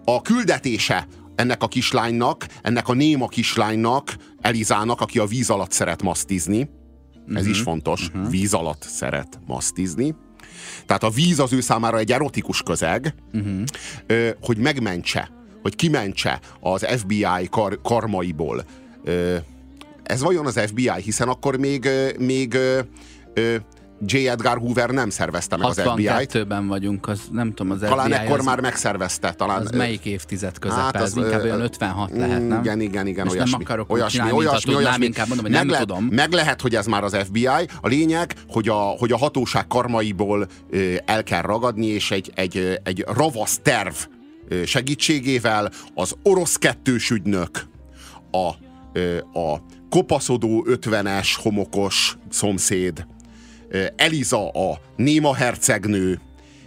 a 0.05 0.23
küldetése 0.23 1.07
ennek 1.35 1.62
a 1.62 1.68
kislánynak, 1.68 2.47
ennek 2.62 2.89
a 2.89 2.93
néma 2.93 3.28
kislánynak, 3.28 4.16
Elizának, 4.41 5.01
aki 5.01 5.18
a 5.18 5.26
víz 5.26 5.51
alatt 5.51 5.72
szeret 5.72 6.03
masztizni, 6.03 6.61
ez 7.28 7.35
uh-huh. 7.35 7.49
is 7.49 7.61
fontos, 7.61 8.09
uh-huh. 8.09 8.30
víz 8.30 8.55
alatt 8.55 8.82
szeret 8.82 9.41
masztizni, 9.47 10.14
tehát 10.87 11.03
a 11.03 11.11
víz 11.11 11.39
az 11.39 11.53
ő 11.53 11.61
számára 11.61 11.99
egy 11.99 12.12
erotikus 12.12 12.62
közeg, 12.62 13.14
uh-huh. 13.32 13.62
hogy 14.41 14.59
megmentse, 14.59 15.30
hogy 15.62 15.76
kimentse 15.76 16.41
az 16.61 16.87
FBI 16.99 17.49
kar, 17.51 17.80
karmaiból. 17.82 18.64
Ez 20.03 20.22
vajon 20.22 20.47
az 20.47 20.61
FBI? 20.66 21.03
Hiszen 21.03 21.28
akkor 21.28 21.57
még, 21.57 21.89
még 22.18 22.59
J. 24.07 24.28
Edgar 24.28 24.59
Hoover 24.59 24.90
nem 24.90 25.11
szervezte 25.11 25.57
meg 25.57 25.66
az 25.66 25.80
FBI-t. 25.80 26.11
62-ben 26.11 26.66
vagyunk, 26.66 27.09
az 27.09 27.20
nem 27.32 27.53
tudom, 27.53 27.72
az 27.72 27.78
talán 27.80 28.11
FBI 28.11 28.18
ekkor 28.18 28.38
az, 28.38 28.45
már 28.45 28.61
megszervezte. 28.61 29.32
Talán, 29.32 29.61
az 29.61 29.70
melyik 29.70 30.05
évtized 30.05 30.59
közepe? 30.59 30.80
Hát 30.80 31.01
az, 31.01 31.16
inkább 31.16 31.42
olyan 31.42 31.61
56 31.61 32.11
lehet, 32.16 32.49
nem? 32.49 32.61
Igen, 32.61 32.80
igen, 32.80 33.07
igen, 33.07 33.24
Most 33.24 33.36
olyasmi. 33.36 33.53
nem 33.53 33.61
akarok 33.61 33.92
olyasmi, 33.92 34.11
csinálni, 34.11 34.36
olyasmi, 34.36 34.61
tudnám, 34.61 34.84
olyasmi. 34.84 35.05
inkább 35.05 35.26
mondom, 35.26 35.45
hogy 35.45 35.55
meg 35.55 35.64
nem 35.64 35.70
lehet, 35.70 35.86
tudom. 35.86 36.05
Meg 36.05 36.32
lehet, 36.32 36.61
hogy 36.61 36.74
ez 36.74 36.86
már 36.86 37.05
az 37.05 37.16
FBI. 37.24 37.47
A 37.80 37.88
lényeg, 37.88 38.34
hogy 38.49 38.68
a, 38.68 38.74
hogy 38.74 39.12
a 39.12 39.16
hatóság 39.16 39.66
karmaiból 39.66 40.47
ö, 40.70 40.95
el 41.05 41.22
kell 41.22 41.42
ragadni, 41.42 41.86
és 41.86 42.11
egy, 42.11 42.32
egy, 42.34 42.80
egy 42.82 43.05
ravasz 43.16 43.59
terv 43.62 43.95
segítségével 44.64 45.70
az 45.95 46.14
orosz 46.22 46.57
kettős 46.57 47.11
ügynök, 47.11 47.51
a, 48.30 48.49
a 49.38 49.62
kopaszodó 49.88 50.64
ötvenes 50.66 51.36
homokos 51.36 52.16
szomszéd, 52.28 53.07
Eliza 53.97 54.49
a 54.49 54.81
néma 54.97 55.35
hercegnő, 55.35 56.20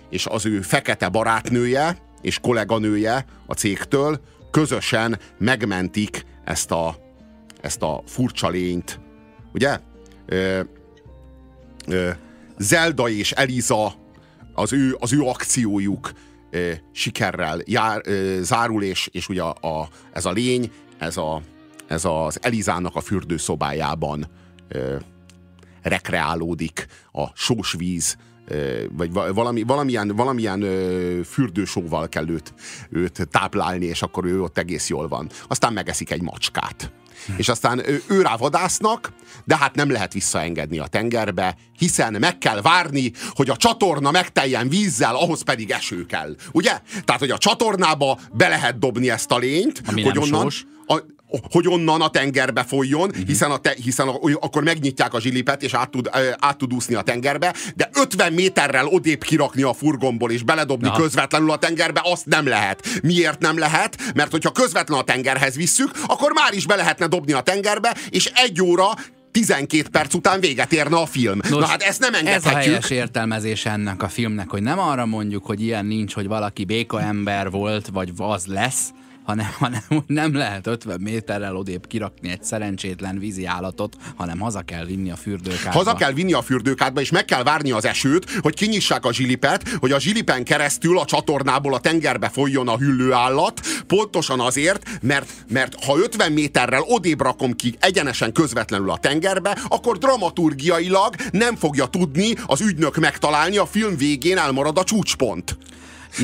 és 0.09 0.25
az 0.25 0.45
ő 0.45 0.61
fekete 0.61 1.09
barátnője 1.09 1.97
és 2.21 2.39
kolléganője 2.39 3.25
a 3.45 3.53
cégtől 3.53 4.21
közösen 4.51 5.19
megmentik 5.37 6.25
ezt 6.43 6.71
a, 6.71 6.95
ezt 7.61 7.81
a 7.81 8.01
furcsa 8.05 8.49
lényt. 8.49 8.99
Ugye? 9.53 9.79
Ö, 10.25 10.59
ö, 11.87 12.09
Zelda 12.57 13.09
és 13.09 13.31
Eliza, 13.31 13.93
az 14.53 14.73
ő, 14.73 14.95
az 14.99 15.13
ő 15.13 15.21
akciójuk 15.21 16.11
ö, 16.49 16.71
sikerrel 16.91 17.59
jár, 17.65 18.01
ö, 18.05 18.37
zárul, 18.41 18.83
és, 18.83 19.09
és 19.11 19.29
ugye 19.29 19.41
a, 19.41 19.67
a, 19.67 19.89
ez 20.13 20.25
a 20.25 20.31
lény, 20.31 20.71
ez, 20.97 21.17
a, 21.17 21.41
ez 21.87 22.05
az 22.05 22.39
Elizának 22.41 22.95
a 22.95 23.01
fürdőszobájában 23.01 24.27
ö, 24.67 24.95
rekreálódik 25.87 26.85
a 27.11 27.25
sós 27.33 27.73
víz, 27.77 28.17
vagy 28.91 29.11
valami, 29.11 29.63
valamilyen, 29.63 30.15
valamilyen 30.15 30.65
fürdősóval 31.23 32.09
kell 32.09 32.29
őt, 32.29 32.53
őt 32.89 33.27
táplálni, 33.31 33.85
és 33.85 34.01
akkor 34.01 34.25
ő 34.25 34.41
ott 34.41 34.57
egész 34.57 34.89
jól 34.89 35.07
van. 35.07 35.29
Aztán 35.47 35.73
megeszik 35.73 36.11
egy 36.11 36.21
macskát. 36.21 36.91
És 37.35 37.49
aztán 37.49 37.89
ő, 37.89 38.03
ő 38.07 38.21
rá 38.21 38.35
vadásznak, 38.35 39.11
de 39.45 39.57
hát 39.57 39.75
nem 39.75 39.91
lehet 39.91 40.13
visszaengedni 40.13 40.79
a 40.79 40.87
tengerbe, 40.87 41.55
hiszen 41.77 42.15
meg 42.19 42.37
kell 42.37 42.61
várni, 42.61 43.11
hogy 43.29 43.49
a 43.49 43.55
csatorna 43.55 44.11
megteljen 44.11 44.69
vízzel, 44.69 45.15
ahhoz 45.15 45.41
pedig 45.41 45.71
eső 45.71 46.05
kell. 46.05 46.35
Ugye? 46.51 46.81
Tehát, 47.03 47.21
hogy 47.21 47.31
a 47.31 47.37
csatornába 47.37 48.19
be 48.33 48.47
lehet 48.47 48.79
dobni 48.79 49.09
ezt 49.09 49.31
a 49.31 49.37
lényt, 49.37 49.81
Ami 49.85 50.03
hogy 50.03 50.17
onnan, 50.17 50.41
sós. 50.41 50.65
a, 50.87 51.01
hogy 51.51 51.67
onnan 51.67 52.01
a 52.01 52.09
tengerbe 52.09 52.63
folyjon, 52.63 53.09
Mhm. 53.15 53.25
hiszen, 53.27 53.51
a 53.51 53.57
te, 53.57 53.73
hiszen 53.83 54.07
a, 54.07 54.19
akkor 54.39 54.63
megnyitják 54.63 55.13
a 55.13 55.19
zsilipet, 55.19 55.63
és 55.63 55.73
át 55.73 55.89
tud, 55.89 56.09
át 56.39 56.57
tud 56.57 56.73
úszni 56.73 56.95
a 56.95 57.01
tengerbe, 57.01 57.55
de 57.75 57.89
50 57.93 58.33
méterrel 58.33 58.85
odébb 58.87 59.23
kirakni 59.23 59.61
a 59.61 59.73
furgomból, 59.73 60.31
és 60.31 60.43
beledobni 60.43 60.87
Na. 60.87 60.95
közvetlenül 60.95 61.51
a 61.51 61.57
tengerbe, 61.57 62.01
azt 62.03 62.25
nem 62.25 62.47
lehet. 62.47 62.87
Miért 63.03 63.39
nem 63.39 63.57
lehet? 63.57 63.97
Mert 64.15 64.31
hogyha 64.31 64.51
közvetlen 64.51 64.99
a 64.99 65.03
tengerhez 65.03 65.55
visszük, 65.55 65.91
akkor 66.05 66.31
már 66.33 66.53
is 66.53 66.65
be 66.65 66.75
lehetne 66.75 67.07
dobni 67.07 67.31
a 67.33 67.41
tengerbe, 67.41 67.95
és 68.09 68.25
egy 68.35 68.61
óra 68.61 68.85
12 69.31 69.89
perc 69.89 70.13
után 70.13 70.39
véget 70.39 70.73
érne 70.73 70.97
a 70.97 71.05
film. 71.05 71.37
Nos, 71.49 71.59
Na 71.59 71.65
hát 71.65 71.81
ezt 71.81 71.99
nem 71.99 72.13
Ez 72.13 72.19
a 72.21 72.25
engedhetjük. 72.25 72.63
helyes 72.63 72.89
értelmezés 72.89 73.65
ennek 73.65 74.03
a 74.03 74.07
filmnek, 74.07 74.49
hogy 74.49 74.61
nem 74.61 74.79
arra 74.79 75.05
mondjuk, 75.05 75.45
hogy 75.45 75.61
ilyen 75.61 75.85
nincs, 75.85 76.13
hogy 76.13 76.27
valaki 76.27 76.65
béka 76.65 77.01
ember 77.01 77.49
volt, 77.49 77.87
vagy 77.93 78.11
az 78.17 78.45
lesz, 78.45 78.89
hanem, 79.27 79.47
hanem 79.57 79.81
hogy 79.87 80.03
nem 80.07 80.35
lehet 80.35 80.67
50 80.67 81.01
méterrel 81.01 81.55
odébb 81.55 81.87
kirakni 81.87 82.29
egy 82.29 82.43
szerencsétlen 82.43 83.19
vízi 83.19 83.45
állatot, 83.45 83.95
hanem 84.15 84.39
haza 84.39 84.61
kell 84.61 84.85
vinni 84.85 85.11
a 85.11 85.15
fürdőkádba. 85.15 85.71
Haza 85.71 85.93
kell 85.93 86.11
vinni 86.11 86.33
a 86.33 86.41
fürdőkádba, 86.41 87.01
és 87.01 87.11
meg 87.11 87.25
kell 87.25 87.43
várni 87.43 87.71
az 87.71 87.85
esőt, 87.85 88.29
hogy 88.29 88.53
kinyissák 88.53 89.05
a 89.05 89.13
zsilipet, 89.13 89.69
hogy 89.69 89.91
a 89.91 89.99
zsilipen 89.99 90.43
keresztül 90.43 90.99
a 90.99 91.05
csatornából 91.05 91.73
a 91.73 91.79
tengerbe 91.79 92.29
folyjon 92.29 92.67
a 92.67 92.77
hüllőállat, 92.77 93.61
pontosan 93.87 94.39
azért, 94.39 94.89
mert, 95.01 95.31
mert 95.47 95.83
ha 95.85 95.97
50 95.97 96.31
méterrel 96.31 96.81
odébb 96.81 97.21
rakom 97.21 97.53
ki 97.53 97.75
egyenesen 97.79 98.31
közvetlenül 98.31 98.91
a 98.91 98.97
tengerbe, 98.97 99.57
akkor 99.67 99.97
dramaturgiailag 99.97 101.15
nem 101.31 101.55
fogja 101.55 101.85
tudni 101.85 102.35
az 102.45 102.61
ügynök 102.61 102.95
megtalálni, 102.95 103.57
a 103.57 103.65
film 103.65 103.97
végén 103.97 104.37
elmarad 104.37 104.77
a 104.77 104.83
csúcspont. 104.83 105.57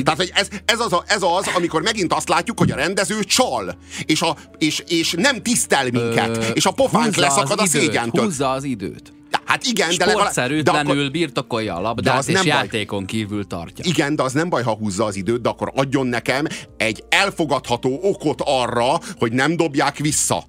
Tehát, 0.02 0.18
hogy 0.18 0.30
ez, 0.34 0.48
ez, 0.64 0.80
az, 0.80 0.92
a, 0.92 1.04
ez 1.06 1.22
az, 1.22 1.46
amikor 1.54 1.82
megint 1.82 2.12
azt 2.12 2.28
látjuk, 2.28 2.58
hogy 2.58 2.70
a 2.70 2.76
rendező 2.76 3.24
csal, 3.24 3.78
és, 4.06 4.22
a, 4.22 4.36
és, 4.58 4.82
és 4.88 5.14
nem 5.16 5.42
tisztel 5.42 5.84
minket, 5.90 6.36
Ö, 6.36 6.40
és 6.40 6.66
a 6.66 6.70
pofánk 6.70 7.14
leszakad 7.14 7.60
a 7.60 7.66
szégyentől. 7.66 8.24
Húzza 8.24 8.50
az 8.50 8.64
időt. 8.64 9.12
Hát 9.44 9.64
igen, 9.64 9.96
de 9.96 10.06
legalább... 10.06 10.62
De 10.62 10.70
akkor, 10.70 11.10
birtokolja 11.10 11.74
a 11.74 11.80
labdát, 11.80 12.18
az 12.18 12.28
és 12.28 12.34
nem 12.34 12.44
baj. 12.44 12.52
játékon 12.52 13.04
kívül 13.04 13.46
tartja. 13.46 13.84
igen, 13.88 14.16
de 14.16 14.22
az 14.22 14.32
nem 14.32 14.48
baj, 14.48 14.62
ha 14.62 14.72
húzza 14.72 15.04
az 15.04 15.16
időt, 15.16 15.40
de 15.40 15.48
akkor 15.48 15.72
adjon 15.74 16.06
nekem 16.06 16.46
egy 16.76 17.04
elfogadható 17.08 17.98
okot 18.02 18.40
arra, 18.44 19.00
hogy 19.18 19.32
nem 19.32 19.56
dobják 19.56 19.96
vissza. 19.96 20.44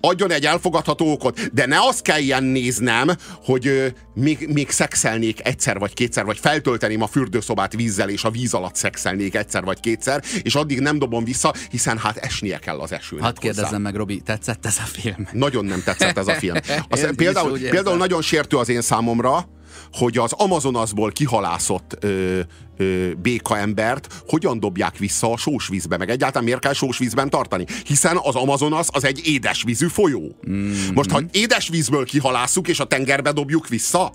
Adjon 0.00 0.32
egy 0.32 0.46
elfogadható 0.46 1.12
okot, 1.12 1.54
de 1.54 1.66
ne 1.66 1.78
azt 1.80 2.02
kelljen 2.02 2.42
néznem, 2.42 3.08
hogy 3.44 3.66
ö, 3.66 3.86
még, 4.14 4.48
még 4.52 4.70
szexelnék 4.70 5.46
egyszer 5.46 5.78
vagy 5.78 5.94
kétszer, 5.94 6.24
vagy 6.24 6.38
feltölteném 6.38 7.02
a 7.02 7.06
fürdőszobát 7.06 7.72
vízzel, 7.72 8.08
és 8.08 8.24
a 8.24 8.30
víz 8.30 8.54
alatt 8.54 8.74
szexelnék 8.74 9.34
egyszer 9.34 9.64
vagy 9.64 9.80
kétszer, 9.80 10.22
és 10.42 10.54
addig 10.54 10.80
nem 10.80 10.98
dobom 10.98 11.24
vissza, 11.24 11.54
hiszen 11.70 11.98
hát 11.98 12.16
esnie 12.16 12.58
kell 12.58 12.78
az 12.78 12.92
esőnek 12.92 13.24
hozzá. 13.24 13.40
kérdezzem 13.40 13.82
meg, 13.82 13.94
Robi, 13.94 14.20
tetszett 14.20 14.66
ez 14.66 14.76
a 14.78 14.86
film? 14.86 15.28
Nagyon 15.32 15.64
nem 15.64 15.82
tetszett 15.84 16.18
ez 16.18 16.28
a 16.28 16.34
film. 16.34 16.56
Az, 16.88 16.98
Én 16.98 17.08
is 17.08 17.16
például, 17.16 17.58
például 17.58 17.96
nagyon 17.96 18.22
sértő 18.22 18.56
az 18.56 18.68
én 18.68 18.80
számomra, 18.80 19.48
hogy 19.92 20.18
az 20.18 20.32
Amazonasból 20.32 21.10
kihalászott 21.10 21.96
ö, 22.00 22.40
ö, 22.76 23.10
békaembert 23.14 24.22
hogyan 24.28 24.60
dobják 24.60 24.98
vissza 24.98 25.32
a 25.32 25.36
sósvízbe, 25.36 25.96
meg 25.96 26.10
egyáltalán 26.10 26.44
miért 26.44 26.60
kell 26.60 26.72
sósvízben 26.72 27.30
tartani? 27.30 27.64
Hiszen 27.84 28.18
az 28.22 28.34
Amazonas 28.34 28.86
az 28.90 29.04
egy 29.04 29.20
édesvízű 29.24 29.86
folyó. 29.86 30.36
Mm-hmm. 30.50 30.94
Most, 30.94 31.10
ha 31.10 31.20
édesvízből 31.32 32.04
kihalásszuk 32.04 32.68
és 32.68 32.80
a 32.80 32.84
tengerbe 32.84 33.32
dobjuk 33.32 33.68
vissza, 33.68 34.12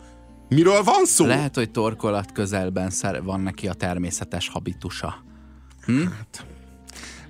miről 0.50 0.84
van 0.84 1.06
szó? 1.06 1.26
Lehet, 1.26 1.56
hogy 1.56 1.72
torkolat 1.72 2.32
közelben 2.32 2.92
van 3.24 3.40
neki 3.40 3.68
a 3.68 3.74
természetes 3.74 4.50
habitusa. 4.50 5.24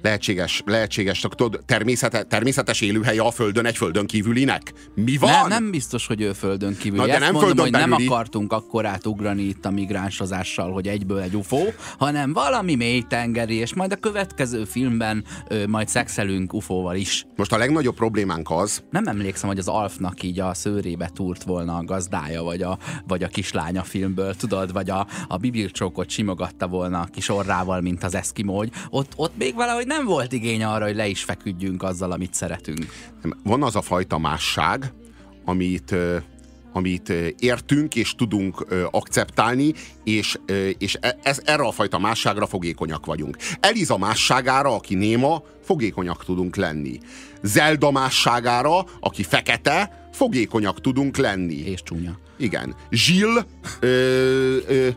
Lehetséges, 0.06 0.62
lehetséges, 0.66 1.26
tudod, 1.36 1.62
természete, 1.66 2.24
természetes 2.24 2.82
élőhelye 2.82 3.22
a 3.22 3.32
Földön 3.32 3.66
egy 3.66 3.78
Földön 3.78 4.06
kívülinek. 4.06 4.74
Mi 4.96 5.18
van? 5.18 5.32
Nem, 5.32 5.48
nem 5.48 5.72
biztos, 5.72 6.08
hogy 6.08 6.22
ő 6.22 6.34
földön 6.34 6.78
kívül. 6.78 7.00
Na, 7.00 7.06
de 7.06 7.12
Ezt 7.12 7.22
nem 7.22 7.32
mondom, 7.32 7.56
földön 7.56 7.82
hogy 7.82 7.90
nem 7.90 8.08
akartunk 8.08 8.54
akkor 8.54 8.86
átugrani 8.86 9.42
itt 9.42 9.66
a 9.66 9.72
migránsozással, 9.72 10.72
hogy 10.72 10.88
egyből 10.88 11.20
egy 11.20 11.36
UFO, 11.36 11.64
hanem 11.98 12.34
valami 12.34 12.76
mélytengeri, 12.76 13.56
és 13.56 13.74
majd 13.74 13.92
a 13.92 13.96
következő 13.96 14.66
filmben 14.66 15.24
ö, 15.48 15.68
majd 15.68 15.88
szexelünk 15.88 16.54
UFO-val 16.54 16.96
is. 16.96 17.26
Most 17.36 17.52
a 17.54 17.58
legnagyobb 17.58 17.96
problémánk 17.96 18.52
az, 18.52 18.84
Nem 18.90 19.08
emlékszem, 19.08 19.50
hogy 19.50 19.60
az 19.60 19.68
Alfnak 19.68 20.24
így 20.24 20.40
a 20.40 20.54
szőrébe 20.54 21.10
túrt 21.14 21.44
volna 21.44 21.76
a 21.76 21.84
gazdája, 21.84 22.44
vagy 22.44 22.62
a, 22.62 22.78
vagy 23.08 23.24
a 23.24 23.28
kislánya 23.28 23.84
filmből, 23.84 24.36
tudod, 24.36 24.74
vagy 24.74 24.90
a, 24.90 25.08
a 25.28 25.38
bibircsókot 25.38 26.10
simogatta 26.10 26.68
volna 26.68 27.00
a 27.00 27.08
kis 27.12 27.30
orrával, 27.30 27.82
mint 27.82 28.04
az 28.04 28.16
eszkimógy. 28.16 28.70
Ott, 28.90 29.12
ott 29.16 29.38
még 29.38 29.56
valahogy 29.56 29.88
nem 29.88 29.95
volt 30.04 30.32
igény 30.32 30.64
arra, 30.64 30.86
hogy 30.86 30.96
le 30.96 31.08
is 31.08 31.24
feküdjünk 31.24 31.84
azzal, 31.84 32.12
amit 32.12 32.34
szeretünk. 32.34 32.86
van 33.44 33.64
az 33.64 33.76
a 33.76 33.82
fajta 33.82 34.18
másság, 34.18 34.94
amit, 35.46 35.96
amit 36.74 37.10
értünk 37.40 37.96
és 37.96 38.16
tudunk 38.16 38.66
akceptálni, 38.92 39.74
és, 40.04 40.38
és 40.78 40.98
e- 41.02 41.18
ez, 41.24 41.42
erre 41.44 41.64
a 41.64 41.72
fajta 41.72 42.00
másságra 42.00 42.48
fogékonyak 42.48 43.06
vagyunk. 43.06 43.38
Eliza 43.60 43.98
másságára, 43.98 44.76
aki 44.76 44.96
néma, 44.96 45.44
fogékonyak 45.62 46.24
tudunk 46.26 46.56
lenni. 46.56 47.00
Zelda 47.42 47.92
másságára, 47.92 48.86
aki 49.00 49.24
fekete, 49.24 50.10
fogékonyak 50.12 50.82
tudunk 50.82 51.18
lenni. 51.18 51.56
És 51.56 51.84
csúnya. 51.84 52.20
Igen. 52.38 52.76
Zsill 52.90 53.46
ö, 53.80 54.58
ö, 54.68 54.88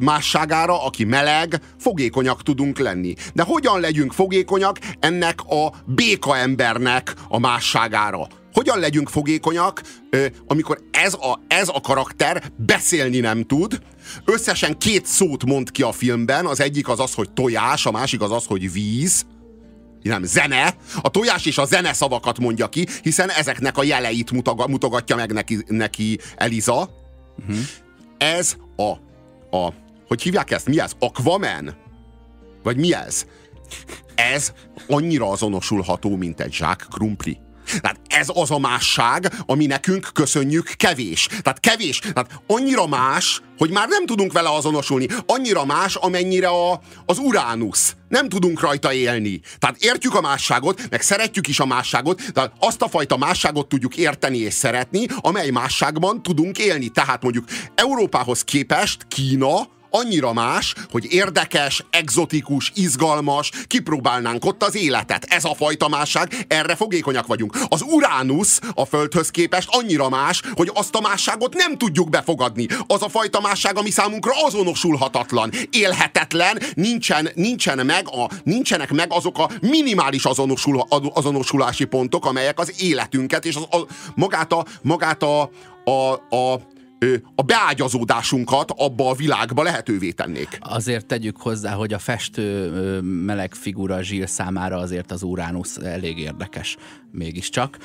másságára, 0.00 0.84
aki 0.84 1.04
meleg, 1.04 1.60
fogékonyak 1.78 2.42
tudunk 2.42 2.78
lenni. 2.78 3.14
De 3.34 3.42
hogyan 3.42 3.80
legyünk 3.80 4.12
fogékonyak 4.12 4.78
ennek 5.00 5.40
a 5.40 5.72
béka 5.86 6.36
embernek 6.36 7.14
a 7.28 7.38
másságára? 7.38 8.26
Hogyan 8.52 8.78
legyünk 8.78 9.08
fogékonyak, 9.08 9.82
amikor 10.46 10.80
ez 10.90 11.14
a, 11.14 11.40
ez 11.48 11.68
a 11.68 11.80
karakter 11.80 12.42
beszélni 12.56 13.20
nem 13.20 13.42
tud, 13.42 13.78
összesen 14.24 14.78
két 14.78 15.06
szót 15.06 15.44
mond 15.44 15.70
ki 15.70 15.82
a 15.82 15.92
filmben, 15.92 16.46
az 16.46 16.60
egyik 16.60 16.88
az 16.88 17.00
az, 17.00 17.14
hogy 17.14 17.30
tojás, 17.32 17.86
a 17.86 17.90
másik 17.90 18.20
az 18.20 18.32
az, 18.32 18.44
hogy 18.44 18.72
víz, 18.72 19.24
nem, 20.02 20.24
zene. 20.24 20.74
A 21.02 21.10
tojás 21.10 21.46
és 21.46 21.58
a 21.58 21.64
zene 21.64 21.92
szavakat 21.92 22.38
mondja 22.38 22.68
ki, 22.68 22.86
hiszen 23.02 23.30
ezeknek 23.30 23.78
a 23.78 23.82
jeleit 23.82 24.30
mutogatja 24.68 25.16
meg 25.16 25.32
neki, 25.32 25.58
neki 25.66 26.18
Eliza. 26.36 26.90
Uh-huh. 27.38 27.56
Ez 28.18 28.56
a, 28.76 28.92
a, 29.50 29.72
hogy 30.08 30.22
hívják 30.22 30.50
ezt? 30.50 30.66
Mi 30.66 30.80
ez? 30.80 30.92
Aquaman? 30.98 31.76
Vagy 32.62 32.76
mi 32.76 32.94
ez? 32.94 33.26
Ez 34.14 34.52
annyira 34.88 35.30
azonosulható, 35.30 36.16
mint 36.16 36.40
egy 36.40 36.52
zsák 36.52 36.86
krumpli. 36.90 37.38
Tehát 37.80 38.00
ez 38.08 38.26
az 38.32 38.50
a 38.50 38.58
másság, 38.58 39.32
ami 39.46 39.66
nekünk 39.66 40.10
köszönjük 40.12 40.72
kevés. 40.76 41.28
Tehát 41.42 41.60
kevés. 41.60 41.98
Tehát 41.98 42.40
annyira 42.46 42.86
más, 42.86 43.42
hogy 43.58 43.70
már 43.70 43.88
nem 43.88 44.06
tudunk 44.06 44.32
vele 44.32 44.48
azonosulni. 44.54 45.06
Annyira 45.26 45.64
más, 45.64 45.94
amennyire 45.94 46.48
a, 46.48 46.80
az 47.06 47.18
Uránusz. 47.18 47.94
Nem 48.08 48.28
tudunk 48.28 48.60
rajta 48.60 48.92
élni. 48.92 49.40
Tehát 49.58 49.76
értjük 49.78 50.14
a 50.14 50.20
másságot, 50.20 50.90
meg 50.90 51.02
szeretjük 51.02 51.48
is 51.48 51.60
a 51.60 51.66
másságot, 51.66 52.32
de 52.32 52.52
azt 52.58 52.82
a 52.82 52.88
fajta 52.88 53.16
másságot 53.16 53.68
tudjuk 53.68 53.96
érteni 53.96 54.38
és 54.38 54.54
szeretni, 54.54 55.06
amely 55.16 55.50
másságban 55.50 56.22
tudunk 56.22 56.58
élni. 56.58 56.88
Tehát 56.88 57.22
mondjuk 57.22 57.44
Európához 57.74 58.44
képest 58.44 59.06
Kína 59.08 59.68
annyira 59.90 60.32
más, 60.32 60.74
hogy 60.90 61.06
érdekes, 61.12 61.84
egzotikus, 61.90 62.72
izgalmas, 62.74 63.50
kipróbálnánk 63.66 64.44
ott 64.44 64.62
az 64.62 64.76
életet. 64.76 65.24
Ez 65.24 65.44
a 65.44 65.54
fajta 65.54 65.88
másság, 65.88 66.44
erre 66.48 66.76
fogékonyak 66.76 67.26
vagyunk. 67.26 67.56
Az 67.68 67.82
Uránusz 67.82 68.60
a 68.74 68.84
Földhöz 68.84 69.30
képest 69.30 69.68
annyira 69.70 70.08
más, 70.08 70.42
hogy 70.54 70.70
azt 70.74 70.94
a 70.94 71.00
másságot 71.00 71.54
nem 71.54 71.78
tudjuk 71.78 72.08
befogadni. 72.08 72.66
Az 72.86 73.02
a 73.02 73.08
fajta 73.08 73.40
másság, 73.40 73.76
ami 73.76 73.90
számunkra 73.90 74.32
azonosulhatatlan, 74.44 75.50
élhetetlen, 75.70 76.62
nincsen, 76.74 77.28
nincsen 77.34 77.86
meg 77.86 78.08
a, 78.08 78.30
nincsenek 78.44 78.92
meg 78.92 79.12
azok 79.12 79.38
a 79.38 79.50
minimális 79.60 80.24
azonosul, 80.24 80.86
azonosulási 81.14 81.84
pontok, 81.84 82.26
amelyek 82.26 82.58
az 82.58 82.82
életünket 82.82 83.44
és 83.44 83.56
az, 83.56 83.62
a, 83.70 83.86
magát 84.14 84.52
a, 84.52 84.64
magát 84.82 85.22
a, 85.22 85.50
a, 85.84 86.12
a 86.36 86.60
a 87.34 87.42
beágyazódásunkat 87.42 88.72
abba 88.76 89.08
a 89.08 89.14
világba 89.14 89.62
lehetővé 89.62 90.10
tennék. 90.10 90.58
Azért 90.60 91.06
tegyük 91.06 91.36
hozzá, 91.36 91.72
hogy 91.72 91.92
a 91.92 91.98
festő 91.98 92.70
meleg 93.00 93.54
figura 93.54 94.02
Zsil 94.02 94.26
számára 94.26 94.76
azért 94.76 95.10
az 95.12 95.22
Uránusz 95.22 95.76
elég 95.76 96.18
érdekes 96.18 96.76
mégiscsak, 97.12 97.78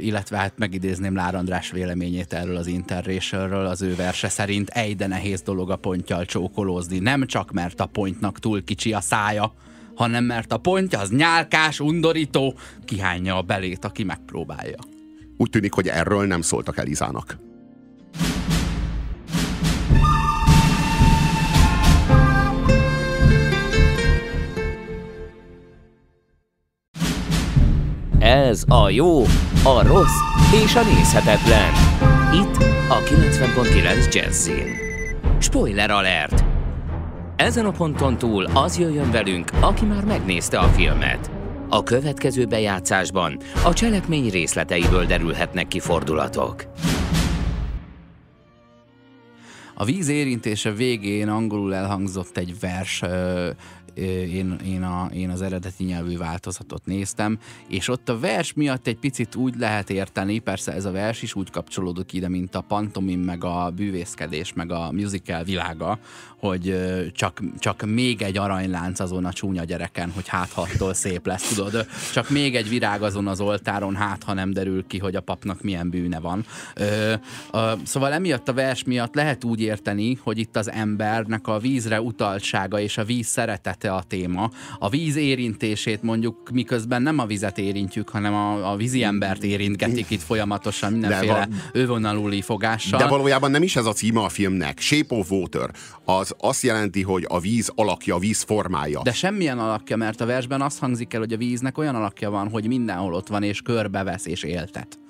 illetve 0.00 0.36
hát 0.36 0.58
megidézném 0.58 1.14
Lár 1.14 1.34
András 1.34 1.70
véleményét 1.70 2.32
erről 2.32 2.56
az 2.56 2.66
Interracialről, 2.66 3.66
az 3.66 3.82
ő 3.82 3.94
verse 3.94 4.28
szerint 4.28 4.68
egy 4.68 4.96
de 4.96 5.06
nehéz 5.06 5.42
dolog 5.42 5.70
a 5.70 5.76
pontjal 5.76 6.24
csókolózni, 6.24 6.98
nem 6.98 7.26
csak 7.26 7.52
mert 7.52 7.80
a 7.80 7.86
pontnak 7.86 8.38
túl 8.38 8.64
kicsi 8.64 8.92
a 8.92 9.00
szája, 9.00 9.54
hanem 9.94 10.24
mert 10.24 10.52
a 10.52 10.58
pontja 10.58 10.98
az 10.98 11.10
nyálkás, 11.10 11.80
undorító, 11.80 12.54
kihányja 12.84 13.36
a 13.36 13.42
belét, 13.42 13.84
aki 13.84 14.04
megpróbálja. 14.04 14.78
Úgy 15.36 15.50
tűnik, 15.50 15.72
hogy 15.72 15.88
erről 15.88 16.26
nem 16.26 16.40
szóltak 16.40 16.78
Elizának. 16.78 17.50
Ez 28.22 28.64
a 28.68 28.90
jó, 28.90 29.20
a 29.64 29.86
rossz 29.86 30.20
és 30.64 30.74
a 30.74 30.82
nézhetetlen. 30.82 31.72
Itt 32.34 32.56
a 32.88 32.98
90.9 32.98 34.14
Jazzin. 34.14 34.66
Spoiler 35.38 35.90
alert! 35.90 36.44
Ezen 37.36 37.66
a 37.66 37.70
ponton 37.70 38.18
túl 38.18 38.44
az 38.44 38.78
jöjjön 38.78 39.10
velünk, 39.10 39.50
aki 39.60 39.84
már 39.84 40.04
megnézte 40.04 40.58
a 40.58 40.68
filmet. 40.68 41.30
A 41.68 41.82
következő 41.82 42.46
bejátszásban 42.46 43.38
a 43.64 43.72
cselekmény 43.72 44.30
részleteiből 44.30 45.04
derülhetnek 45.04 45.68
ki 45.68 45.80
fordulatok. 45.80 46.64
A 49.74 49.84
víz 49.84 50.08
érintése 50.08 50.72
végén 50.72 51.28
angolul 51.28 51.74
elhangzott 51.74 52.36
egy 52.36 52.54
vers, 52.60 53.02
én, 53.94 54.56
én, 54.64 54.82
a, 54.82 55.08
én 55.14 55.30
az 55.30 55.42
eredeti 55.42 55.84
nyelvű 55.84 56.16
változatot 56.16 56.84
néztem, 56.84 57.38
és 57.68 57.88
ott 57.88 58.08
a 58.08 58.18
vers 58.18 58.52
miatt 58.52 58.86
egy 58.86 58.98
picit 58.98 59.34
úgy 59.34 59.54
lehet 59.58 59.90
érteni, 59.90 60.38
persze 60.38 60.72
ez 60.72 60.84
a 60.84 60.90
vers 60.90 61.22
is 61.22 61.34
úgy 61.34 61.50
kapcsolódik 61.50 62.12
ide, 62.12 62.28
mint 62.28 62.54
a 62.54 62.60
pantomim, 62.60 63.20
meg 63.20 63.44
a 63.44 63.72
bűvészkedés, 63.76 64.52
meg 64.52 64.72
a 64.72 64.92
musical 64.92 65.44
világa, 65.44 65.98
hogy 66.38 66.76
csak, 67.12 67.40
csak 67.58 67.82
még 67.86 68.22
egy 68.22 68.38
aranylánc 68.38 69.00
azon 69.00 69.24
a 69.24 69.32
csúnya 69.32 69.64
gyereken, 69.64 70.10
hogy 70.10 70.28
hát 70.28 70.52
hattól 70.52 70.94
szép 70.94 71.26
lesz, 71.26 71.54
tudod? 71.54 71.86
Csak 72.12 72.30
még 72.30 72.56
egy 72.56 72.68
virág 72.68 73.02
azon 73.02 73.26
az 73.26 73.40
oltáron, 73.40 73.96
hát 73.96 74.22
ha 74.22 74.32
nem 74.32 74.52
derül 74.52 74.86
ki, 74.86 74.98
hogy 74.98 75.16
a 75.16 75.20
papnak 75.20 75.62
milyen 75.62 75.90
bűne 75.90 76.20
van. 76.20 76.44
Ö, 76.74 77.14
ö, 77.52 77.72
szóval 77.84 78.12
emiatt 78.12 78.48
a 78.48 78.52
vers 78.52 78.84
miatt 78.84 79.14
lehet 79.14 79.44
úgy 79.44 79.60
érteni, 79.60 80.18
hogy 80.22 80.38
itt 80.38 80.56
az 80.56 80.70
embernek 80.70 81.46
a 81.46 81.58
vízre 81.58 82.00
utaltsága 82.00 82.80
és 82.80 82.98
a 82.98 83.04
víz 83.04 83.26
szeretete 83.82 83.92
a 83.92 84.02
téma. 84.02 84.50
A 84.78 84.88
víz 84.88 85.16
érintését 85.16 86.02
mondjuk 86.02 86.50
miközben 86.52 87.02
nem 87.02 87.18
a 87.18 87.26
vizet 87.26 87.58
érintjük, 87.58 88.08
hanem 88.08 88.34
a, 88.34 88.72
a 88.72 88.76
vízi 88.76 89.02
embert 89.02 89.42
érintgetik 89.42 90.10
itt 90.10 90.22
folyamatosan 90.22 90.92
mindenféle 90.92 91.32
va- 91.32 91.48
ővonalúli 91.72 92.42
fogással. 92.42 92.98
De 92.98 93.06
valójában 93.06 93.50
nem 93.50 93.62
is 93.62 93.76
ez 93.76 93.86
a 93.86 93.92
címe 93.92 94.20
a 94.20 94.28
filmnek. 94.28 94.80
Shape 94.80 95.14
of 95.14 95.30
Water. 95.30 95.70
Az 96.04 96.34
azt 96.38 96.62
jelenti, 96.62 97.02
hogy 97.02 97.24
a 97.28 97.40
víz 97.40 97.72
alakja, 97.74 98.14
a 98.14 98.18
víz 98.18 98.42
formája. 98.42 99.00
De 99.02 99.12
semmilyen 99.12 99.58
alakja, 99.58 99.96
mert 99.96 100.20
a 100.20 100.26
versben 100.26 100.60
azt 100.60 100.78
hangzik 100.78 101.14
el, 101.14 101.20
hogy 101.20 101.32
a 101.32 101.36
víznek 101.36 101.78
olyan 101.78 101.94
alakja 101.94 102.30
van, 102.30 102.48
hogy 102.48 102.66
mindenhol 102.66 103.14
ott 103.14 103.28
van, 103.28 103.42
és 103.42 103.60
körbevesz 103.60 104.26
és 104.26 104.42
éltet. 104.42 105.01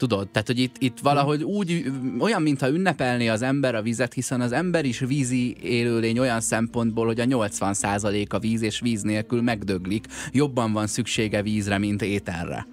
Tudod, 0.00 0.28
tehát, 0.28 0.46
hogy 0.46 0.58
itt, 0.58 0.76
itt 0.78 0.98
valahogy 0.98 1.42
úgy, 1.42 1.92
olyan, 2.18 2.42
mintha 2.42 2.68
ünnepelné 2.68 3.28
az 3.28 3.42
ember 3.42 3.74
a 3.74 3.82
vizet, 3.82 4.12
hiszen 4.12 4.40
az 4.40 4.52
ember 4.52 4.84
is 4.84 4.98
vízi 4.98 5.56
élőlény 5.62 6.18
olyan 6.18 6.40
szempontból, 6.40 7.06
hogy 7.06 7.20
a 7.20 7.24
80% 7.24 8.28
a 8.28 8.38
víz, 8.38 8.62
és 8.62 8.80
víz 8.80 9.02
nélkül 9.02 9.42
megdöglik. 9.42 10.06
Jobban 10.32 10.72
van 10.72 10.86
szüksége 10.86 11.42
vízre, 11.42 11.78
mint 11.78 12.02
ételre. 12.02 12.66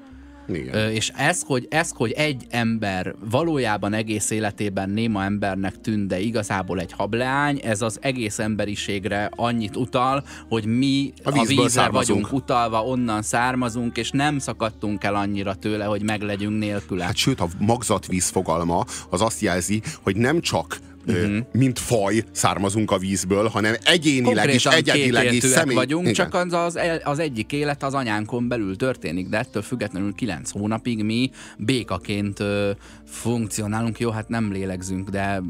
Igen. 0.49 0.91
És 0.91 1.11
ez 1.15 1.41
hogy, 1.45 1.67
ez, 1.69 1.91
hogy 1.95 2.11
egy 2.11 2.45
ember 2.49 3.15
valójában 3.29 3.93
egész 3.93 4.29
életében 4.29 4.89
néma 4.89 5.23
embernek 5.23 5.81
tűnt, 5.81 6.07
de 6.07 6.19
igazából 6.19 6.79
egy 6.79 6.91
hableány, 6.91 7.59
ez 7.63 7.81
az 7.81 7.97
egész 8.01 8.39
emberiségre 8.39 9.29
annyit 9.35 9.75
utal, 9.75 10.23
hogy 10.49 10.65
mi 10.65 11.13
a, 11.23 11.29
a 11.29 11.31
vízre 11.31 11.69
származunk. 11.69 11.91
vagyunk 11.91 12.43
utalva, 12.43 12.83
onnan 12.83 13.21
származunk, 13.21 13.97
és 13.97 14.11
nem 14.11 14.39
szakadtunk 14.39 15.03
el 15.03 15.15
annyira 15.15 15.55
tőle, 15.55 15.85
hogy 15.85 16.03
meglegyünk 16.03 16.59
nélküle. 16.59 17.03
Hát 17.03 17.15
sőt, 17.15 17.39
a 17.39 17.47
magzatvíz 17.59 18.29
fogalma 18.29 18.85
az 19.09 19.21
azt 19.21 19.41
jelzi, 19.41 19.81
hogy 20.01 20.15
nem 20.15 20.41
csak 20.41 20.79
uh-huh. 21.07 21.37
mint 21.51 21.79
faj 21.79 22.23
származunk 22.31 22.91
a 22.91 22.97
vízből, 22.97 23.47
hanem 23.47 23.75
egyénileg 23.83 24.23
Konkrétan 24.23 24.55
is, 24.55 24.65
egyedileg 24.65 25.33
is 25.33 25.43
személy... 25.43 25.75
vagyunk, 25.75 26.01
Igen. 26.01 26.13
csak 26.13 26.33
az, 26.33 26.53
az, 26.53 26.79
az 27.03 27.19
egyik 27.19 27.51
élet 27.51 27.83
az 27.83 27.93
anyánkon 27.93 28.47
belül 28.47 28.75
történik, 28.75 29.27
de 29.27 29.37
ettől 29.37 29.61
függetlenül 29.61 30.13
kilenc 30.13 30.51
hónapig 30.51 31.03
mi 31.03 31.31
békaként 31.57 32.39
ö, 32.39 32.71
funkcionálunk. 33.05 33.99
Jó, 33.99 34.09
hát 34.09 34.29
nem 34.29 34.51
lélegzünk, 34.51 35.09
de 35.09 35.41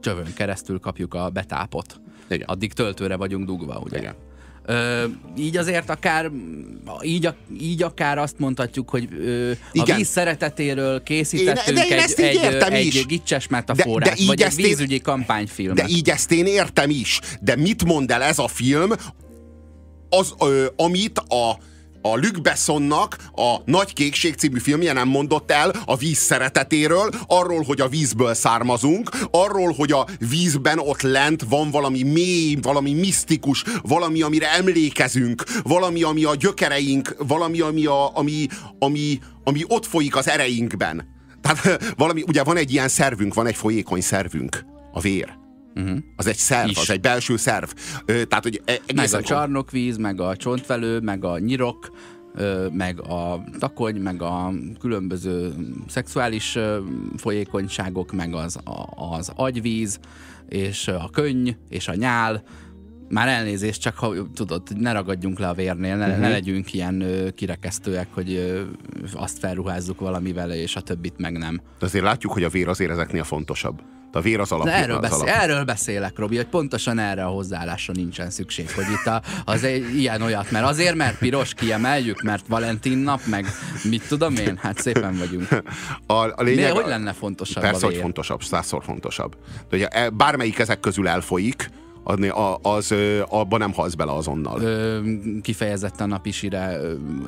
csövön 0.00 0.34
keresztül 0.34 0.78
kapjuk 0.78 1.14
a 1.14 1.30
betápot. 1.30 2.00
Igen. 2.28 2.48
Addig 2.48 2.72
töltőre 2.72 3.16
vagyunk 3.16 3.46
dugva, 3.46 3.80
ugye? 3.84 3.98
Igen. 3.98 4.14
Ö, 4.66 5.04
így 5.38 5.56
azért 5.56 5.90
akár 5.90 6.30
így, 7.02 7.28
így 7.60 7.82
akár 7.82 8.18
azt 8.18 8.38
mondhatjuk, 8.38 8.90
hogy 8.90 9.08
ö, 9.20 9.52
a 9.72 9.94
víz 9.96 10.08
szeretetéről 10.08 11.02
készítettünk 11.02 11.78
én, 11.78 11.98
egy, 11.98 12.20
egy, 12.20 12.96
egy 12.96 13.04
gicses 13.06 13.48
metaforát, 13.48 14.08
de, 14.08 14.14
de 14.20 14.26
vagy 14.26 14.42
egy 14.42 14.54
vízügyi 14.54 14.94
én, 14.94 15.02
kampányfilmet. 15.02 15.76
De 15.76 15.84
így 15.88 16.10
ezt 16.10 16.32
én 16.32 16.46
értem 16.46 16.90
is. 16.90 17.20
De 17.40 17.56
mit 17.56 17.84
mond 17.84 18.10
el 18.10 18.22
ez 18.22 18.38
a 18.38 18.48
film, 18.48 18.92
az, 20.08 20.34
ö, 20.40 20.66
amit 20.76 21.18
a 21.18 21.58
a 22.06 22.16
Luc 22.16 22.38
Bessonnak 22.38 23.16
a 23.34 23.56
Nagy 23.64 23.92
Kékség 23.92 24.34
című 24.34 24.58
filmje 24.58 24.92
nem 24.92 25.08
mondott 25.08 25.50
el 25.50 25.72
a 25.84 25.96
víz 25.96 26.18
szeretetéről, 26.18 27.10
arról, 27.26 27.62
hogy 27.62 27.80
a 27.80 27.88
vízből 27.88 28.34
származunk, 28.34 29.10
arról, 29.30 29.72
hogy 29.72 29.92
a 29.92 30.06
vízben 30.18 30.78
ott 30.78 31.02
lent 31.02 31.44
van 31.48 31.70
valami 31.70 32.02
mély, 32.02 32.56
valami 32.62 32.92
misztikus, 32.92 33.64
valami, 33.82 34.22
amire 34.22 34.52
emlékezünk, 34.52 35.42
valami, 35.62 36.02
ami 36.02 36.24
a 36.24 36.34
gyökereink, 36.34 37.14
valami, 37.18 37.60
ami, 37.60 37.86
a, 37.86 38.16
ami, 38.16 38.46
ami, 38.78 39.18
ami 39.44 39.64
ott 39.68 39.86
folyik 39.86 40.16
az 40.16 40.28
ereinkben. 40.28 41.08
Tehát 41.40 41.84
valami, 41.96 42.22
ugye 42.26 42.42
van 42.42 42.56
egy 42.56 42.72
ilyen 42.72 42.88
szervünk, 42.88 43.34
van 43.34 43.46
egy 43.46 43.56
folyékony 43.56 44.00
szervünk, 44.00 44.64
a 44.92 45.00
vér. 45.00 45.43
Uh-huh. 45.74 45.98
Az 46.16 46.26
egy 46.26 46.36
szerv, 46.36 46.68
Is. 46.68 46.76
az 46.76 46.90
egy 46.90 47.00
belső 47.00 47.36
szerv. 47.36 47.68
Ö, 48.04 48.24
tehát, 48.24 48.44
hogy 48.44 48.62
e- 48.64 48.80
meg 48.94 49.14
a 49.14 49.22
csarnokvíz, 49.22 49.96
meg 49.96 50.20
a 50.20 50.36
csontvelő, 50.36 51.00
meg 51.00 51.24
a 51.24 51.38
nyirok, 51.38 51.90
meg 52.72 53.00
a 53.00 53.44
takony, 53.58 53.96
meg 53.96 54.22
a 54.22 54.52
különböző 54.80 55.52
szexuális 55.88 56.58
folyékonyságok, 57.16 58.12
meg 58.12 58.34
az, 58.34 58.58
az 58.94 59.32
agyvíz, 59.34 59.98
és 60.48 60.88
a 60.88 61.08
könny, 61.12 61.48
és 61.68 61.88
a 61.88 61.94
nyál, 61.94 62.42
már 63.08 63.28
elnézést, 63.28 63.80
csak 63.80 63.96
ha 63.96 64.14
tudod, 64.34 64.62
ne 64.78 64.92
ragadjunk 64.92 65.38
le 65.38 65.48
a 65.48 65.54
vérnél, 65.54 65.96
ne, 65.96 66.06
uh-huh. 66.06 66.20
ne 66.20 66.28
legyünk 66.28 66.72
ilyen 66.72 67.00
ö, 67.00 67.30
kirekesztőek, 67.30 68.08
hogy 68.10 68.32
ö, 68.32 68.62
azt 69.12 69.38
felruházzuk 69.38 70.00
valamivel, 70.00 70.52
és 70.52 70.76
a 70.76 70.80
többit 70.80 71.18
meg 71.18 71.38
nem. 71.38 71.60
De 71.78 71.86
azért 71.86 72.04
látjuk, 72.04 72.32
hogy 72.32 72.44
a 72.44 72.48
vér 72.48 72.68
azért 72.68 72.90
ezeknél 72.90 73.24
fontosabb. 73.24 73.82
A 74.14 74.20
vér 74.20 74.40
az 74.40 74.52
alap. 74.52 74.66
erről, 74.66 74.98
beszél, 74.98 75.18
alap. 75.20 75.28
erről 75.28 75.64
beszélek, 75.64 76.18
Robi, 76.18 76.36
hogy 76.36 76.46
pontosan 76.46 76.98
erre 76.98 77.24
a 77.24 77.28
hozzáállásra 77.28 77.92
nincsen 77.92 78.30
szükség, 78.30 78.70
hogy 78.70 78.84
itt 79.00 79.06
a, 79.06 79.22
az 79.44 79.64
egy 79.64 79.98
ilyen 79.98 80.22
olyat, 80.22 80.50
mert 80.50 80.64
azért, 80.66 80.94
mert 80.94 81.18
piros 81.18 81.54
kiemeljük, 81.54 82.22
mert 82.22 82.44
Valentin 82.48 82.98
nap, 82.98 83.20
meg 83.26 83.46
mit 83.82 84.08
tudom 84.08 84.36
én, 84.36 84.58
hát 84.62 84.78
szépen 84.80 85.18
vagyunk. 85.18 85.48
A, 86.06 86.12
a 86.14 86.42
lényeg, 86.42 86.72
Mi, 86.72 86.78
hogy 86.78 86.86
lenne 86.86 87.12
fontosabb 87.12 87.62
Persze, 87.62 87.80
a 87.80 87.84
hogy 87.84 87.92
vér? 87.92 88.02
fontosabb, 88.02 88.42
százszor 88.42 88.82
fontosabb. 88.84 89.36
De 89.70 89.76
ugye 89.76 89.88
e- 89.88 90.10
bármelyik 90.10 90.58
ezek 90.58 90.80
közül 90.80 91.08
elfolyik, 91.08 91.70
az, 92.04 92.18
az, 92.62 92.94
abban 93.28 93.58
nem 93.58 93.72
halsz 93.72 93.94
bele 93.94 94.12
azonnal. 94.12 94.60
Ö, 94.60 95.00
kifejezetten 95.42 96.12
a 96.12 96.18
pisire 96.18 96.78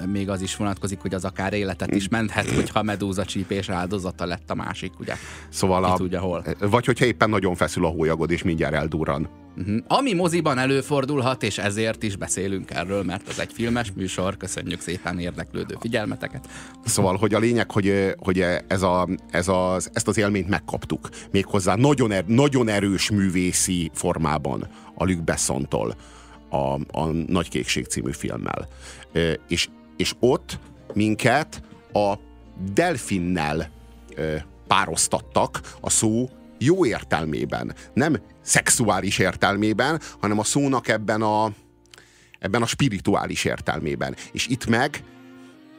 még 0.06 0.30
az 0.30 0.42
is 0.42 0.56
vonatkozik, 0.56 1.00
hogy 1.00 1.14
az 1.14 1.24
akár 1.24 1.52
életet 1.52 1.94
is 1.94 2.08
menthet, 2.08 2.50
hogyha 2.50 2.82
medúza 2.82 3.24
csípés 3.24 3.68
áldozata 3.68 4.26
lett 4.26 4.50
a 4.50 4.54
másik, 4.54 4.92
ugye? 5.00 5.14
Szóval 5.48 5.84
Ki 5.84 5.90
a, 5.90 5.94
tudja 5.94 6.20
hol. 6.20 6.44
Vagy 6.60 6.84
hogyha 6.84 7.04
éppen 7.04 7.30
nagyon 7.30 7.54
feszül 7.54 7.84
a 7.84 7.88
hólyagod, 7.88 8.30
és 8.30 8.42
mindjárt 8.42 8.74
eldurran. 8.74 9.28
Uh-huh. 9.56 9.76
Ami 9.86 10.12
moziban 10.12 10.58
előfordulhat, 10.58 11.42
és 11.42 11.58
ezért 11.58 12.02
is 12.02 12.16
beszélünk 12.16 12.70
erről, 12.70 13.02
mert 13.02 13.28
az 13.28 13.40
egy 13.40 13.52
filmes 13.52 13.92
műsor. 13.92 14.36
Köszönjük 14.36 14.80
szépen 14.80 15.18
érdeklődő 15.18 15.76
figyelmeteket. 15.80 16.48
Szóval, 16.84 17.16
hogy 17.16 17.34
a 17.34 17.38
lényeg, 17.38 17.70
hogy, 17.70 18.14
hogy 18.18 18.44
ez 18.66 18.82
a, 18.82 19.08
ez 19.30 19.48
az, 19.48 19.90
ezt 19.92 20.08
az 20.08 20.18
élményt 20.18 20.48
megkaptuk. 20.48 21.08
Méghozzá 21.30 21.74
nagyon, 21.74 22.12
er, 22.12 22.24
nagyon 22.26 22.68
erős 22.68 23.10
művészi 23.10 23.90
formában 23.94 24.68
a 24.94 25.04
Luc 25.04 25.24
Bessontól 25.24 25.96
a, 26.48 26.98
a 26.98 27.06
Nagy 27.26 27.48
Kékség 27.48 27.84
című 27.84 28.12
filmmel. 28.12 28.68
És, 29.48 29.68
és 29.96 30.14
ott 30.20 30.58
minket 30.94 31.62
a 31.92 32.14
delfinnel 32.74 33.70
pároztattak 34.66 35.60
a 35.80 35.90
szó 35.90 36.28
jó 36.58 36.86
értelmében. 36.86 37.74
Nem 37.94 38.16
szexuális 38.42 39.18
értelmében, 39.18 40.00
hanem 40.20 40.38
a 40.38 40.44
szónak 40.44 40.88
ebben 40.88 41.22
a, 41.22 41.52
ebben 42.38 42.62
a 42.62 42.66
spirituális 42.66 43.44
értelmében. 43.44 44.16
És 44.32 44.46
itt 44.46 44.66
meg 44.66 45.02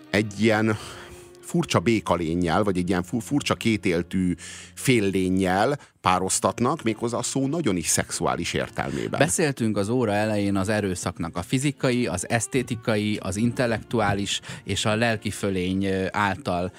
egy 0.10 0.42
ilyen 0.42 0.78
furcsa 1.42 1.80
békalénnyel, 1.80 2.64
vagy 2.64 2.78
egy 2.78 2.90
ilyen 2.90 3.04
fu- 3.04 3.24
furcsa 3.24 3.56
kétéltű 3.56 4.34
féllénnyel 4.74 5.80
pároztatnak, 6.02 6.84
méghozzá 6.84 7.18
a 7.18 7.24
szó 7.24 7.48
nagyon 7.48 7.76
is 7.76 7.88
szexuális 7.88 8.54
értelmében. 8.54 9.20
Beszéltünk 9.20 9.78
az 9.78 9.90
óra 9.90 10.14
elején 10.14 10.56
az 10.56 10.70
erőszaknak 10.70 11.38
a 11.38 11.42
fizikai, 11.42 12.08
az 12.08 12.30
esztétikai, 12.30 13.18
az 13.22 13.36
intellektuális 13.36 14.42
és 14.64 14.86
a 14.86 14.96
lelki 14.96 15.30
fölény 15.30 15.88
által 16.12 16.72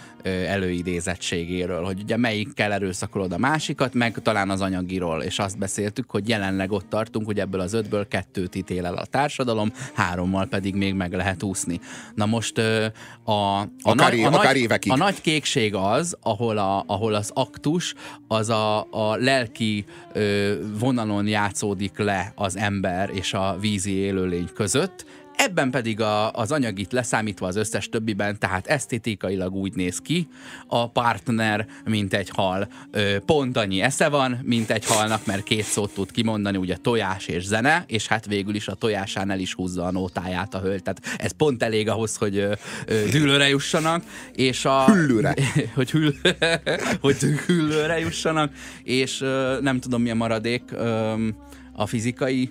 előidézettségéről, 0.47 1.85
hogy 1.85 2.01
ugye 2.01 2.17
melyikkel 2.17 2.73
erőszakolod 2.73 3.33
a 3.33 3.39
másikat, 3.39 3.95
meg 3.95 4.23
talán 4.23 4.51
az 4.51 4.61
anyagiról, 4.61 5.23
és 5.23 5.39
azt 5.39 5.59
beszéltük, 5.59 6.11
hogy 6.11 6.29
jelenleg 6.29 6.73
ott 6.73 6.89
tartunk, 6.89 7.27
hogy 7.27 7.41
ebből 7.41 7.61
az 7.61 7.73
ötből 7.73 8.09
kettőt 8.09 8.55
ítél 8.55 8.87
el 8.87 8.95
a 8.95 9.05
társadalom, 9.05 9.73
hárommal 9.95 10.47
pedig 10.47 10.75
még 10.75 10.95
meg 10.95 11.13
lehet 11.13 11.43
úszni. 11.43 11.81
Na 12.15 12.27
most 12.27 12.59
a, 12.59 12.85
a, 13.33 13.61
Akár 13.83 14.11
nagy- 14.11 14.19
é- 14.19 14.25
a, 14.25 14.29
akár 14.29 14.53
nagy, 14.53 14.63
évekig. 14.63 14.93
a 14.93 14.97
nagy 14.97 15.21
kékség 15.21 15.75
az, 15.75 16.17
ahol, 16.21 16.59
a, 16.59 16.85
ahol 16.87 17.15
az 17.15 17.31
aktus 17.35 17.95
az 18.29 18.49
a, 18.49 18.87
a 18.91 19.08
lelki 19.17 19.85
ö, 20.13 20.55
vonalon 20.79 21.27
játszódik 21.27 21.99
le 21.99 22.33
az 22.35 22.57
ember 22.57 23.11
és 23.13 23.35
a 23.35 23.57
vízi 23.61 23.93
élőlény 23.93 24.49
között, 24.55 25.05
Ebben 25.39 25.71
pedig 25.71 26.01
a, 26.01 26.31
az 26.31 26.53
anyagit 26.53 26.93
leszámítva 26.93 27.47
az 27.47 27.57
összes 27.57 27.89
többiben, 27.89 28.39
tehát 28.39 28.67
esztétikailag 28.67 29.55
úgy 29.55 29.75
néz 29.75 29.99
ki, 29.99 30.29
a 30.67 30.91
partner, 30.91 31.67
mint 31.85 32.15
egy 32.15 32.29
hal. 32.29 32.69
Ö, 32.91 33.19
pont 33.27 33.57
annyi 33.57 33.81
esze 33.81 34.09
van, 34.09 34.39
mint 34.43 34.71
egy 34.71 34.85
halnak, 34.85 35.27
mert 35.27 35.43
két 35.43 35.65
szót 35.65 35.95
tud 35.95 36.11
kimondani, 36.11 36.57
ugye 36.57 36.77
tojás 36.77 37.27
és 37.27 37.45
zene, 37.45 37.85
és 37.87 38.07
hát 38.07 38.27
végül 38.27 38.55
is 38.55 38.69
a 38.69 38.75
tojásán 38.75 39.31
el 39.31 39.39
is 39.39 39.55
húzza 39.55 39.85
a 39.85 39.91
nótáját 39.91 40.55
a 40.55 40.61
hölgy. 40.61 40.83
Tehát 40.83 41.01
ez 41.19 41.33
pont 41.33 41.63
elég 41.63 41.89
ahhoz, 41.89 42.17
hogy 42.17 42.37
ö, 42.37 42.53
ö, 42.87 43.09
dűlőre 43.11 43.49
jussanak, 43.49 44.05
és 44.33 44.65
a... 44.65 44.85
Hüllőre. 44.85 45.35
hogy, 45.75 45.91
hüll, 45.91 46.13
hogy 47.01 47.19
hüllőre 47.47 47.99
jussanak, 47.99 48.53
és 48.83 49.21
ö, 49.21 49.59
nem 49.61 49.81
tudom 49.81 50.03
mi 50.03 50.11
a 50.11 50.15
maradék, 50.15 50.63
ö, 50.73 51.15
a 51.73 51.87
fizikai, 51.87 52.51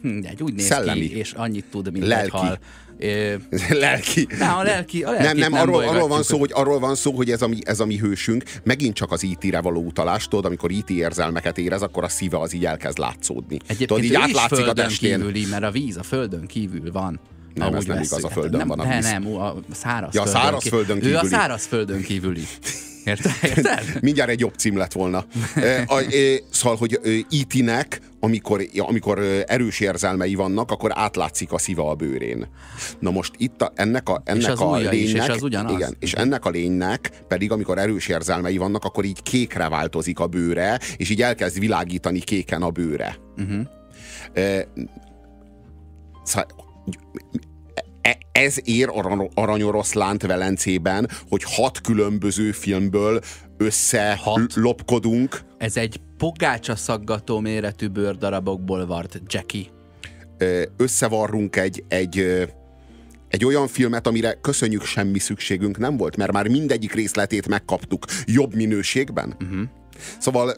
mindegy, 0.00 0.42
úgy 0.42 0.54
néz 0.54 0.64
Szellemi. 0.66 1.00
ki, 1.08 1.16
és 1.16 1.32
annyit 1.32 1.64
tud, 1.70 1.92
mint 1.92 2.06
Lelki. 2.06 2.24
egy 2.24 2.30
hal. 2.30 2.58
Lelki. 3.80 4.24
de 4.38 4.44
a 4.44 4.62
lelki, 4.62 5.02
a 5.02 5.10
lelkit 5.10 5.26
Nem, 5.26 5.36
nem, 5.36 5.52
arról, 5.60 5.82
arról, 5.88 6.08
van 6.08 6.22
szó, 6.22 6.38
hogy, 6.38 6.50
arról 6.54 6.78
van 6.78 6.94
szó, 6.94 7.12
hogy 7.12 7.30
ez 7.30 7.42
a 7.42 7.48
mi, 7.48 7.58
ez 7.64 7.80
a 7.80 7.86
mi 7.86 7.96
hősünk 7.98 8.44
megint 8.64 8.94
csak 8.94 9.12
az 9.12 9.22
IT-re 9.22 9.60
való 9.60 9.80
utalás, 9.84 10.28
tudod, 10.28 10.44
amikor 10.44 10.70
IT 10.70 10.90
érzelmeket 10.90 11.58
érez, 11.58 11.82
akkor 11.82 12.04
a 12.04 12.08
szíve 12.08 12.38
az 12.38 12.52
így 12.54 12.64
elkezd 12.64 12.98
látszódni. 12.98 13.56
Egyébként 13.66 13.88
tudod, 13.88 14.04
így 14.04 14.14
átlátszik 14.14 14.66
a 14.66 14.72
testén. 14.72 15.18
kívüli, 15.18 15.46
mert 15.50 15.62
a 15.64 15.70
víz 15.70 15.96
a 15.96 16.02
földön 16.02 16.46
kívül 16.46 16.92
van. 16.92 17.20
Nem, 17.54 17.66
ahogy 17.66 17.78
ez 17.78 17.84
nem 17.84 17.96
igaz, 17.96 18.10
vesszük. 18.10 18.24
a 18.24 18.28
Hát 18.28 18.38
földön 18.38 18.58
nem, 18.58 18.68
van 18.68 18.80
a 18.80 18.94
víz. 18.94 19.04
nem, 19.10 19.26
a 19.36 19.54
száraz 19.72 20.14
Ja, 20.14 20.22
a 20.22 20.26
szárazföldön 20.26 20.96
Ő 20.96 21.00
a 21.00 21.02
kívüli. 21.20 21.26
szárazföldön 21.28 22.02
kívüli. 22.02 22.42
Érted? 23.04 23.32
Érted? 23.42 23.84
Mindjárt 24.02 24.30
egy 24.30 24.40
jobb 24.40 24.54
cím 24.56 24.76
lett 24.76 24.92
volna. 24.92 25.24
Szóval, 26.50 26.76
hogy 26.76 27.00
IT-nek, 27.28 28.00
amikor, 28.20 28.66
amikor 28.76 29.44
erős 29.46 29.80
érzelmei 29.80 30.34
vannak, 30.34 30.70
akkor 30.70 30.90
átlátszik 30.94 31.52
a 31.52 31.58
szíva 31.58 31.90
a 31.90 31.94
bőrén. 31.94 32.48
Na 32.98 33.10
most 33.10 33.32
itt 33.36 33.62
a, 33.62 33.72
ennek 33.74 34.08
a, 34.08 34.22
ennek 34.24 34.50
az 34.50 34.60
a 34.60 34.64
ujja 34.64 34.92
is, 34.92 35.02
és 35.02 35.12
lénynek, 35.12 35.30
az 35.30 35.42
ugyanaz. 35.42 35.72
igen, 35.72 35.96
és 35.98 36.12
ennek 36.12 36.44
a 36.44 36.50
lénynek 36.50 37.10
pedig, 37.28 37.52
amikor 37.52 37.78
erős 37.78 38.08
érzelmei 38.08 38.56
vannak, 38.56 38.84
akkor 38.84 39.04
így 39.04 39.22
kékre 39.22 39.68
változik 39.68 40.18
a 40.18 40.26
bőre, 40.26 40.80
és 40.96 41.10
így 41.10 41.22
elkezd 41.22 41.58
világítani 41.58 42.18
kéken 42.18 42.62
a 42.62 42.70
bőre. 42.70 43.16
Uh-huh. 43.36 43.66
E, 44.32 44.68
szóval, 46.24 46.46
ez 48.32 48.56
ér 48.64 48.88
arany- 48.92 49.30
aranyoroszlánt 49.34 50.22
Velencében, 50.22 51.08
hogy 51.28 51.42
hat 51.44 51.80
különböző 51.80 52.52
filmből 52.52 53.20
Hat? 54.18 54.38
összelopkodunk, 54.38 55.40
Ez 55.58 55.76
egy 55.76 56.00
pogácsa 56.18 56.76
szaggató 56.76 57.40
méretű 57.40 57.88
bőrdarabokból 57.88 58.86
vart 58.86 59.20
Jackie. 59.26 59.64
összevarrunk 60.76 61.56
egy, 61.56 61.84
egy, 61.88 62.46
egy 63.28 63.44
olyan 63.44 63.66
filmet, 63.66 64.06
amire 64.06 64.32
köszönjük 64.32 64.84
semmi 64.84 65.18
szükségünk 65.18 65.78
nem 65.78 65.96
volt, 65.96 66.16
mert 66.16 66.32
már 66.32 66.48
mindegyik 66.48 66.92
részletét 66.92 67.48
megkaptuk 67.48 68.04
jobb 68.26 68.54
minőségben. 68.54 69.36
Uh-huh. 69.40 69.60
Szóval, 70.18 70.54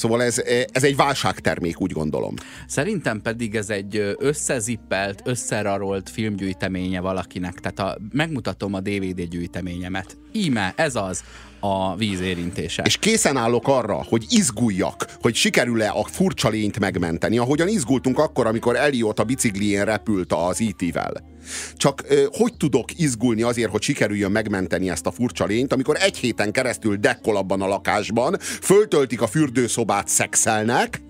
szóval 0.00 0.22
ez, 0.22 0.42
ez 0.72 0.84
egy 0.84 0.96
válságtermék, 0.96 1.80
úgy 1.80 1.92
gondolom. 1.92 2.34
Szerintem 2.66 3.20
pedig 3.22 3.54
ez 3.54 3.70
egy 3.70 4.14
összezippelt, 4.18 5.22
összerarolt 5.24 6.10
filmgyűjteménye 6.10 7.00
valakinek. 7.00 7.54
Tehát 7.54 7.78
a, 7.78 7.98
megmutatom 8.12 8.74
a 8.74 8.80
DVD 8.80 9.22
gyűjteményemet. 9.22 10.16
Íme, 10.32 10.72
ez 10.76 10.96
az 10.96 11.24
a 11.60 11.96
víz 11.96 12.20
érintése. 12.20 12.82
És 12.86 12.96
készen 12.96 13.36
állok 13.36 13.68
arra, 13.68 14.04
hogy 14.08 14.24
izguljak, 14.28 15.06
hogy 15.20 15.34
sikerül-e 15.34 15.90
a 15.90 16.04
furcsa 16.04 16.48
lényt 16.48 16.78
megmenteni, 16.78 17.38
ahogyan 17.38 17.68
izgultunk 17.68 18.18
akkor, 18.18 18.46
amikor 18.46 18.76
Elliot 18.76 19.18
a 19.18 19.24
biciklién 19.24 19.84
repült 19.84 20.32
az 20.32 20.60
IT-vel. 20.60 21.28
Csak 21.76 22.04
ö, 22.08 22.24
hogy 22.30 22.54
tudok 22.54 22.98
izgulni 22.98 23.42
azért, 23.42 23.70
hogy 23.70 23.82
sikerüljön 23.82 24.30
megmenteni 24.30 24.90
ezt 24.90 25.06
a 25.06 25.10
furcsa 25.10 25.44
lényt, 25.44 25.72
amikor 25.72 25.96
egy 26.00 26.16
héten 26.16 26.52
keresztül 26.52 26.96
dekkol 26.96 27.36
abban 27.36 27.62
a 27.62 27.66
lakásban, 27.66 28.38
föltöltik 28.40 29.22
a 29.22 29.26
fürdőszobát, 29.26 30.08
szexelnek, 30.08 31.02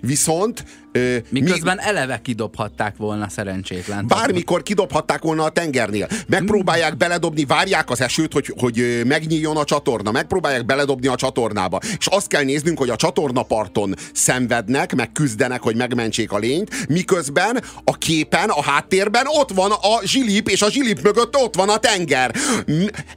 viszont 0.00 0.64
ö, 0.92 1.16
Miközben 1.28 1.80
eleve 1.80 2.20
kidobhatták 2.20 2.96
volna 2.96 3.28
szerencsétlen. 3.28 4.06
Bármikor 4.06 4.62
kidobhatták 4.62 5.22
volna 5.22 5.44
a 5.44 5.48
tengernél. 5.48 6.08
Megpróbálják 6.26 6.96
beledobni, 6.96 7.44
várják 7.44 7.90
az 7.90 8.00
esőt, 8.00 8.32
hogy, 8.32 8.54
hogy 8.56 9.02
megnyíljon 9.06 9.56
a 9.56 9.64
csatorna. 9.64 10.10
Megpróbálják 10.10 10.66
beledobni 10.66 11.06
a 11.06 11.14
csatornába. 11.14 11.80
És 11.98 12.06
azt 12.06 12.26
kell 12.26 12.42
néznünk, 12.42 12.78
hogy 12.78 12.90
a 12.90 12.96
csatornaparton 12.96 13.94
szenvednek, 14.12 14.94
meg 14.94 15.12
küzdenek, 15.12 15.62
hogy 15.62 15.76
megmentsék 15.76 16.32
a 16.32 16.38
lényt, 16.38 16.88
miközben 16.88 17.62
a 17.84 17.98
képen, 17.98 18.48
a 18.48 18.62
háttérben 18.62 19.26
ott 19.26 19.50
van 19.50 19.70
a 19.70 20.00
zsilip, 20.04 20.48
és 20.48 20.62
a 20.62 20.70
zsilip 20.70 21.02
mögött 21.02 21.36
ott 21.36 21.54
van 21.54 21.68
a 21.68 21.76
tenger. 21.76 22.34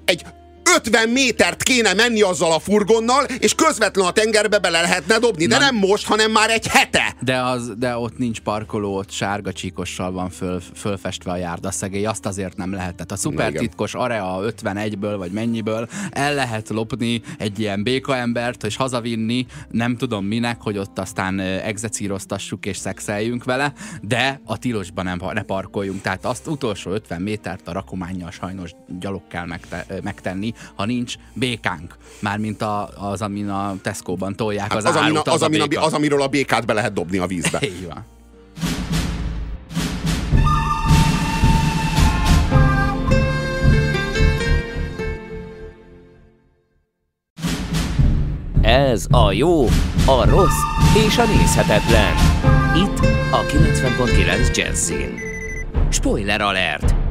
Egy 0.06 0.26
50 0.74 1.10
métert 1.10 1.64
kéne 1.64 1.94
menni 1.94 2.22
azzal 2.22 2.52
a 2.52 2.60
furgonnal, 2.60 3.24
és 3.40 3.56
közvetlen 3.56 4.06
a 4.06 4.12
tengerbe 4.12 4.60
bele 4.60 4.82
lehetne 4.82 5.18
dobni, 5.18 5.46
de 5.46 5.58
Na. 5.58 5.64
nem 5.64 5.76
most, 5.76 6.08
hanem 6.08 6.32
már 6.32 6.50
egy 6.50 6.68
hete. 6.68 7.16
De, 7.20 7.42
az, 7.42 7.72
de 7.78 7.98
ott 7.98 8.18
nincs 8.18 8.40
parkoló, 8.40 8.96
ott 8.96 9.12
sárga 9.12 9.54
csíkossal 9.54 10.12
van 10.12 10.30
föl, 10.30 10.62
fölfestve 10.76 11.32
a 11.32 11.36
járdaszegély, 11.36 12.06
azt 12.06 12.26
azért 12.26 12.58
nem 12.58 12.74
lehetett. 12.74 13.12
A 13.12 13.16
szupertitkos 13.16 13.94
Area 13.94 14.40
51-ből, 14.42 15.16
vagy 15.18 15.32
mennyiből 15.32 15.88
el 16.12 16.34
lehet 16.34 16.70
lopni 16.70 17.22
egy 17.38 17.60
ilyen 17.60 17.84
békaembert, 17.84 18.64
és 18.64 18.76
hazavinni, 18.76 19.46
nem 19.72 19.98
tudom 19.98 20.26
minek, 20.26 20.62
hogy 20.62 20.78
ott 20.78 21.00
aztán 21.00 21.40
ö, 21.40 21.44
execíroztassuk 21.44 22.66
és 22.66 22.78
szexeljünk 22.78 23.44
vele, 23.44 23.74
de 24.02 24.42
a 24.46 24.58
tilosban 24.58 25.06
nem, 25.06 25.22
ne 25.34 25.42
parkoljunk. 25.42 26.02
Tehát 26.02 26.26
azt 26.26 26.48
utolsó 26.48 26.92
50 26.92 27.22
métert 27.22 27.68
a 27.68 27.72
rakományjal 27.72 28.32
sajnos 28.32 28.72
gyalog 29.00 29.22
kell 29.28 29.46
megte, 29.46 29.86
megtenni, 30.04 30.54
ha 30.76 30.86
nincs 30.86 31.16
békánk. 31.34 31.98
Mármint 32.20 32.62
a, 32.62 32.90
az, 33.12 33.22
amin 33.22 33.50
a 33.50 33.76
Tesco-ban 33.82 34.36
tolják 34.36 34.72
Hát 34.72 34.78
az, 34.78 34.86
az, 34.86 34.98
árut, 34.98 35.28
az, 35.28 35.34
az, 35.34 35.42
a 35.42 35.46
amin, 35.46 35.70
béka. 35.70 35.82
az, 35.82 35.94
amiről 35.94 36.22
a 36.22 36.28
békát 36.28 36.66
be 36.66 36.74
lehet 36.74 36.94
dobni 36.94 37.18
a 37.18 37.28
vízbe. 37.28 37.60
Így 37.62 37.88
van. 37.88 38.06
Ez 48.62 49.06
a 49.10 49.32
jó, 49.32 49.64
a 50.06 50.26
rossz 50.30 50.62
és 51.08 51.18
a 51.18 51.26
nézhetetlen. 51.26 52.14
Itt 52.76 53.00
a 53.32 53.42
90.9 53.42 54.56
Jazzin. 54.56 55.20
Spoiler 55.90 56.42
alert! 56.42 57.05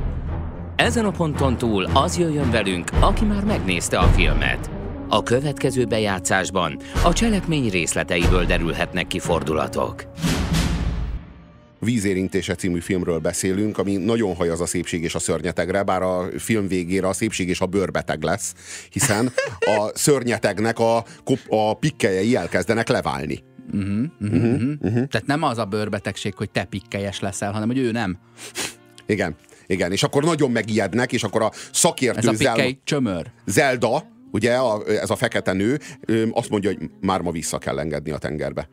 Ezen 0.77 1.05
a 1.05 1.11
ponton 1.11 1.57
túl 1.57 1.85
az 1.85 2.19
jöjjön 2.19 2.51
velünk, 2.51 2.91
aki 3.01 3.25
már 3.25 3.45
megnézte 3.45 3.99
a 3.99 4.07
filmet. 4.07 4.71
A 5.09 5.23
következő 5.23 5.85
bejátszásban 5.85 6.79
a 7.05 7.13
cselekmény 7.13 7.71
részleteiből 7.71 8.45
derülhetnek 8.45 9.07
ki 9.07 9.19
fordulatok. 9.19 10.05
Vízérintése 11.79 12.55
című 12.55 12.81
filmről 12.81 13.19
beszélünk, 13.19 13.79
ami 13.79 13.97
nagyon 13.97 14.35
hajaz 14.35 14.61
a 14.61 14.67
szépség 14.67 15.03
és 15.03 15.15
a 15.15 15.19
szörnyetegre, 15.19 15.83
bár 15.83 16.03
a 16.03 16.27
film 16.39 16.69
végére 16.69 17.09
a 17.09 17.13
szépség 17.13 17.49
és 17.49 17.61
a 17.61 17.67
bőrbeteg 17.67 18.23
lesz, 18.23 18.55
hiszen 18.91 19.33
a 19.59 19.91
szörnyetegnek 19.95 20.79
a, 20.79 21.05
a 21.49 21.75
pikkelyei 21.75 22.37
elkezdenek 22.37 22.89
leválni. 22.89 23.45
Tehát 24.85 25.27
nem 25.27 25.43
az 25.43 25.59
a 25.59 25.65
bőrbetegség, 25.65 26.35
hogy 26.35 26.51
te 26.51 26.65
pikkelyes 26.65 27.21
leszel, 27.21 27.53
hanem 27.53 27.69
hogy 27.69 27.79
ő 27.79 27.91
nem. 27.91 28.19
Igen, 29.07 29.37
igen, 29.67 29.93
és 29.93 30.03
akkor 30.03 30.25
nagyon 30.25 30.51
megijednek, 30.51 31.13
és 31.13 31.23
akkor 31.23 31.43
a 31.43 31.51
Ez 31.53 31.69
szakértő 31.73 32.29
a 32.29 32.33
Zel- 32.33 32.55
pikkely 32.55 32.79
csömör. 32.85 33.31
Zelda, 33.47 34.07
ugye, 34.31 34.55
a, 34.55 34.83
ez 34.87 35.11
a 35.11 35.17
fekete 35.17 35.53
nő, 35.53 35.79
azt 36.31 36.51
mondja, 36.51 36.71
hogy 36.71 36.91
már 37.01 37.21
ma 37.21 37.31
vissza 37.31 37.59
kell 37.59 37.79
engedni 37.79 38.11
a 38.11 38.19
tengerbe. 38.19 38.69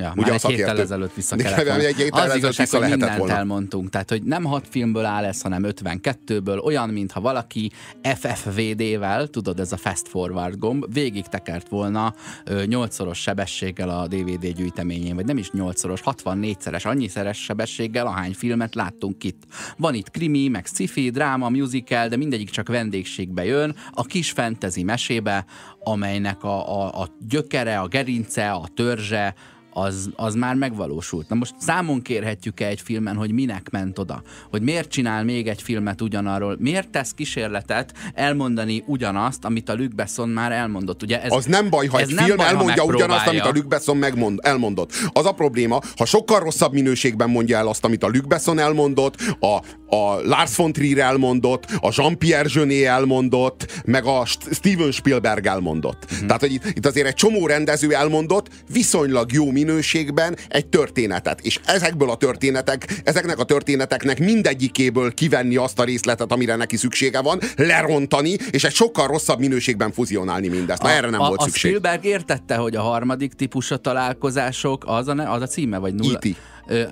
Ja, 0.00 0.12
Ugye 0.16 0.30
már 0.30 0.34
egy 0.34 0.40
héttel 0.42 0.64
szakértő- 0.66 0.80
ezelőtt 0.82 1.14
vissza 1.14 1.36
kellett 1.36 1.66
volna. 1.66 1.82
egy 1.84 1.96
héttel 1.96 2.30
Az 2.30 2.36
igazság, 2.36 2.66
vissza 2.66 2.78
hogy 2.78 2.88
mindent 2.90 3.16
volna. 3.18 3.34
elmondtunk. 3.36 3.88
Tehát, 3.90 4.10
hogy 4.10 4.22
nem 4.22 4.44
hat 4.44 4.66
filmből 4.70 5.04
áll 5.04 5.24
ez, 5.24 5.40
hanem 5.42 5.62
52-ből. 5.66 6.64
Olyan, 6.64 6.88
mintha 6.88 7.20
valaki 7.20 7.70
FFVD-vel, 8.02 9.26
tudod, 9.26 9.60
ez 9.60 9.72
a 9.72 9.76
fast 9.76 10.08
forward 10.08 10.58
gomb, 10.58 10.92
végig 10.92 11.26
tekert 11.26 11.68
volna 11.68 12.14
ö, 12.44 12.62
8-szoros 12.66 13.18
sebességgel 13.18 13.88
a 13.88 14.06
DVD 14.06 14.46
gyűjteményén, 14.52 15.14
vagy 15.14 15.24
nem 15.24 15.38
is 15.38 15.50
8-szoros, 15.52 16.00
64-szeres, 16.04 16.86
annyiszeres 16.86 17.42
sebességgel, 17.42 18.06
ahány 18.06 18.32
filmet 18.34 18.74
láttunk 18.74 19.24
itt. 19.24 19.42
Van 19.76 19.94
itt 19.94 20.10
krimi, 20.10 20.48
meg 20.48 20.66
sci-fi, 20.66 21.10
dráma, 21.10 21.48
musical, 21.48 22.08
de 22.08 22.16
mindegyik 22.16 22.50
csak 22.50 22.68
vendégségbe 22.68 23.44
jön, 23.44 23.76
a 23.92 24.02
kis 24.04 24.30
fantasy 24.30 24.82
mesébe, 24.82 25.44
amelynek 25.84 26.42
a, 26.44 26.82
a, 26.82 27.00
a 27.02 27.08
gyökere, 27.28 27.78
a 27.78 27.86
gerince, 27.88 28.50
a 28.50 28.68
törzse, 28.74 29.34
az, 29.72 30.10
az 30.16 30.34
már 30.34 30.54
megvalósult. 30.54 31.28
Na 31.28 31.34
most 31.34 31.54
számon 31.58 32.02
kérhetjük-e 32.02 32.66
egy 32.66 32.80
filmen, 32.80 33.16
hogy 33.16 33.32
minek 33.32 33.70
ment 33.70 33.98
oda? 33.98 34.22
Hogy 34.50 34.62
miért 34.62 34.88
csinál 34.90 35.24
még 35.24 35.48
egy 35.48 35.62
filmet 35.62 36.00
ugyanarról? 36.00 36.56
Miért 36.58 36.88
tesz 36.88 37.12
kísérletet 37.12 37.92
elmondani 38.14 38.82
ugyanazt, 38.86 39.44
amit 39.44 39.68
a 39.68 39.74
Luc 39.74 39.94
Besson 39.94 40.28
már 40.28 40.52
elmondott? 40.52 41.02
Ugye 41.02 41.22
ez, 41.22 41.32
Az 41.32 41.44
nem 41.44 41.70
baj, 41.70 41.86
ha 41.86 41.98
egy 41.98 42.12
film 42.12 42.36
baj, 42.36 42.46
elmondja 42.46 42.84
ugyanazt, 42.84 43.26
amit 43.26 43.40
a 43.40 43.50
Luc 43.54 43.66
Besson 43.66 43.96
megmond, 43.96 44.38
elmondott. 44.42 44.92
Az 45.12 45.26
a 45.26 45.32
probléma, 45.32 45.80
ha 45.96 46.04
sokkal 46.04 46.40
rosszabb 46.40 46.72
minőségben 46.72 47.30
mondja 47.30 47.58
el 47.58 47.68
azt, 47.68 47.84
amit 47.84 48.04
a 48.04 48.08
Luc 48.08 48.26
Besson 48.26 48.58
elmondott, 48.58 49.16
a, 49.40 49.60
a 49.90 50.20
Lars 50.24 50.56
von 50.56 50.72
Trier 50.72 50.98
elmondott, 50.98 51.64
a 51.80 51.92
Jean-Pierre 51.96 52.48
Jeunet 52.52 52.84
elmondott, 52.84 53.82
meg 53.84 54.04
a 54.04 54.24
St- 54.24 54.54
Steven 54.54 54.90
Spielberg 54.90 55.46
elmondott. 55.46 56.06
Mhm. 56.10 56.26
Tehát, 56.26 56.40
hogy 56.40 56.52
itt, 56.52 56.64
itt 56.66 56.86
azért 56.86 57.06
egy 57.06 57.14
csomó 57.14 57.46
rendező 57.46 57.94
elmondott 57.94 58.48
viszonylag 58.72 59.32
jó 59.32 59.50
minőségben 59.50 60.36
egy 60.48 60.66
történetet. 60.66 61.40
És 61.40 61.60
ezekből 61.64 62.10
a 62.10 62.16
történetek, 62.16 63.00
ezeknek 63.04 63.38
a 63.38 63.44
történeteknek 63.44 64.18
mindegyikéből 64.18 65.14
kivenni 65.14 65.56
azt 65.56 65.78
a 65.78 65.84
részletet, 65.84 66.32
amire 66.32 66.56
neki 66.56 66.76
szüksége 66.76 67.20
van, 67.20 67.40
lerontani, 67.56 68.36
és 68.50 68.64
egy 68.64 68.74
sokkal 68.74 69.06
rosszabb 69.06 69.38
minőségben 69.38 69.92
fuzionálni 69.92 70.48
mindezt. 70.48 70.82
Na, 70.82 70.90
erre 70.90 71.10
nem 71.10 71.20
a, 71.20 71.28
volt 71.28 71.40
a 71.40 71.44
szükség. 71.44 71.70
Spielberg 71.74 72.04
értette, 72.04 72.54
hogy 72.54 72.76
a 72.76 72.82
harmadik 72.82 73.32
típusú 73.32 73.76
találkozások, 73.76 74.84
az 74.86 75.08
a, 75.08 75.14
ne- 75.14 75.30
az 75.30 75.42
a 75.42 75.46
címe, 75.46 75.78
vagy 75.78 75.94
nulla? 75.94 76.18
E.T.. 76.22 76.36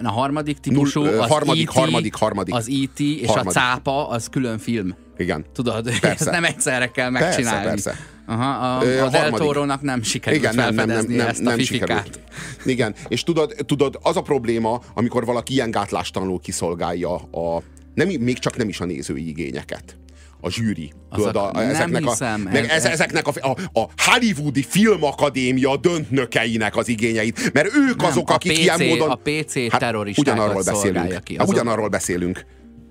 A 0.02 0.10
harmadik 0.10 0.58
típusú, 0.58 1.02
Null- 1.02 1.18
az 1.18 1.28
harmadik, 1.30 1.68
E.T., 1.68 1.74
harmadik, 1.76 2.14
harmadik. 2.14 2.54
Az 2.54 2.68
E.T. 2.68 3.00
és 3.00 3.26
Harmadik. 3.26 3.48
a 3.56 3.60
cápa, 3.60 4.08
az 4.08 4.28
külön 4.28 4.58
film. 4.58 4.94
Igen. 5.16 5.44
Tudod, 5.52 5.84
Persze. 6.00 6.08
ezt 6.08 6.30
nem 6.30 6.44
egyszerre 6.44 6.90
kell 6.90 7.10
Persze, 7.12 7.26
megcsinálni. 7.26 7.66
persze. 7.66 7.94
Aha, 8.26 8.76
a, 8.76 8.84
Ö, 8.84 9.00
a 9.02 9.08
Del 9.08 9.20
harmadik. 9.22 9.46
Toro-nak 9.46 9.82
nem 9.82 10.02
sikerült 10.02 10.42
Igen, 10.42 10.54
nem, 10.54 10.64
nem, 10.64 10.74
nem, 10.74 10.86
felfedezni 10.86 11.16
nem, 11.16 11.26
ezt 11.28 11.46
a 11.46 11.50
fifikát. 11.50 12.04
sikerült. 12.04 12.20
Igen, 12.64 12.94
és 13.08 13.22
tudod, 13.22 13.54
tudod, 13.66 13.98
az 14.02 14.16
a 14.16 14.22
probléma, 14.22 14.80
amikor 14.94 15.24
valaki 15.24 15.52
ilyen 15.52 15.70
gátlástalanul 15.70 16.40
kiszolgálja 16.40 17.14
a, 17.14 17.62
nem, 17.94 18.08
még 18.08 18.38
csak 18.38 18.56
nem 18.56 18.68
is 18.68 18.80
a 18.80 18.84
nézői 18.84 19.28
igényeket. 19.28 19.96
A 20.40 20.50
zsűri. 20.50 20.92
Tudod, 21.14 21.36
a, 21.36 21.50
nem 21.52 21.68
ezeknek, 21.70 22.02
hiszem, 22.02 22.44
a, 22.46 22.50
meg 22.52 22.64
ez- 22.64 22.70
ez, 22.70 22.84
ez- 22.84 22.92
ezeknek 22.92 23.26
a, 23.26 23.32
a, 23.40 23.80
a 23.80 23.88
Hollywoodi 23.96 24.62
Filmakadémia 24.62 25.76
döntnökeinek 25.76 26.76
az 26.76 26.88
igényeit. 26.88 27.52
Mert 27.52 27.66
ők 27.66 27.96
Nem, 27.96 28.06
azok, 28.06 28.30
a 28.30 28.34
akik 28.34 28.52
PC 28.52 28.58
ilyen 28.58 28.80
módon... 28.86 29.10
a 29.10 29.14
PC 29.14 29.52
terroristákat 29.78 30.34
ugyanarról 30.34 30.62
szolgálja 30.62 30.92
beszélünk. 31.02 31.24
ki. 31.24 31.32
Hát 31.32 31.42
Azok- 31.42 31.54
ugyanarról 31.54 31.88
beszélünk. 31.88 32.44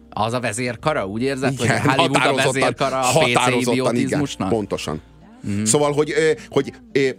Az 0.10 0.34
a 0.34 0.40
vezérkara, 0.40 1.06
úgy 1.06 1.22
érzed, 1.22 1.54
Igen, 1.62 1.80
hogy 1.82 1.96
Hollywood 1.96 2.26
a 2.40 2.44
vezérkara 2.44 3.00
a 3.00 3.20
PC 3.20 3.62
idiotizmusnak? 3.68 4.48
Igen, 4.48 4.60
pontosan. 4.60 5.02
Mm. 5.48 5.64
Szóval, 5.64 5.92
hogy, 5.94 6.14
hogy 6.50 6.74
ö, 6.92 7.10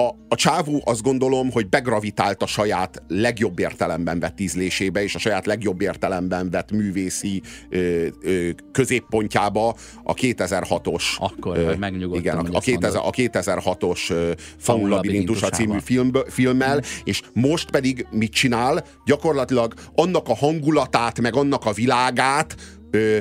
a, 0.00 0.16
a 0.28 0.34
csávó 0.34 0.82
azt 0.84 1.02
gondolom, 1.02 1.50
hogy 1.50 1.68
begravitált 1.68 2.42
a 2.42 2.46
saját 2.46 3.02
legjobb 3.08 3.58
értelemben 3.58 4.18
vett 4.18 4.40
ízlésébe, 4.40 5.02
és 5.02 5.14
a 5.14 5.18
saját 5.18 5.46
legjobb 5.46 5.80
értelemben 5.80 6.50
vett 6.50 6.70
művészi 6.70 7.42
ö, 7.68 8.06
ö, 8.22 8.48
középpontjába 8.72 9.76
a 10.02 10.14
2006-os. 10.14 11.02
Akkor, 11.18 11.56
ö, 11.56 11.64
hogy 11.64 11.78
megnyugodtam, 11.78 12.20
Igen, 12.20 12.38
a, 12.38 12.56
ezt 12.56 12.64
2000, 12.64 13.00
a 13.04 13.10
2006-os 13.10 14.10
ö, 14.10 14.30
Faun 14.58 14.88
labirintusa 14.88 15.48
című 15.48 15.78
film, 15.78 16.10
filmmel, 16.26 16.82
és 17.04 17.22
most 17.32 17.70
pedig 17.70 18.06
mit 18.10 18.32
csinál? 18.32 18.84
Gyakorlatilag 19.04 19.74
annak 19.94 20.28
a 20.28 20.34
hangulatát, 20.34 21.20
meg 21.20 21.36
annak 21.36 21.64
a 21.64 21.72
világát 21.72 22.56
ö, 22.90 23.18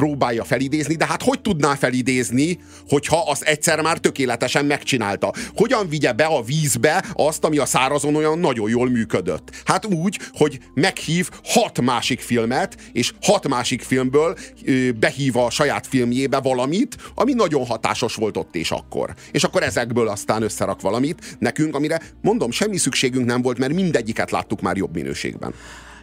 próbálja 0.00 0.44
felidézni, 0.44 0.94
de 0.94 1.06
hát 1.06 1.22
hogy 1.22 1.40
tudná 1.40 1.74
felidézni, 1.74 2.58
hogyha 2.88 3.30
azt 3.30 3.42
egyszer 3.42 3.80
már 3.80 3.98
tökéletesen 3.98 4.64
megcsinálta? 4.64 5.32
Hogyan 5.54 5.88
vigye 5.88 6.12
be 6.12 6.24
a 6.24 6.42
vízbe 6.42 7.04
azt, 7.12 7.44
ami 7.44 7.58
a 7.58 7.64
szárazon 7.64 8.14
olyan 8.14 8.38
nagyon 8.38 8.68
jól 8.68 8.88
működött? 8.88 9.50
Hát 9.64 9.84
úgy, 9.84 10.18
hogy 10.32 10.58
meghív 10.74 11.28
hat 11.44 11.80
másik 11.80 12.20
filmet, 12.20 12.76
és 12.92 13.12
hat 13.22 13.48
másik 13.48 13.82
filmből 13.82 14.36
ö, 14.64 14.92
behív 14.92 15.36
a 15.36 15.50
saját 15.50 15.86
filmjébe 15.86 16.38
valamit, 16.40 16.96
ami 17.14 17.32
nagyon 17.32 17.66
hatásos 17.66 18.14
volt 18.14 18.36
ott 18.36 18.54
és 18.56 18.70
akkor. 18.70 19.14
És 19.32 19.44
akkor 19.44 19.62
ezekből 19.62 20.08
aztán 20.08 20.42
összerak 20.42 20.80
valamit 20.80 21.36
nekünk, 21.38 21.74
amire 21.74 22.00
mondom, 22.22 22.50
semmi 22.50 22.76
szükségünk 22.76 23.26
nem 23.26 23.42
volt, 23.42 23.58
mert 23.58 23.72
mindegyiket 23.72 24.30
láttuk 24.30 24.60
már 24.60 24.76
jobb 24.76 24.94
minőségben. 24.94 25.54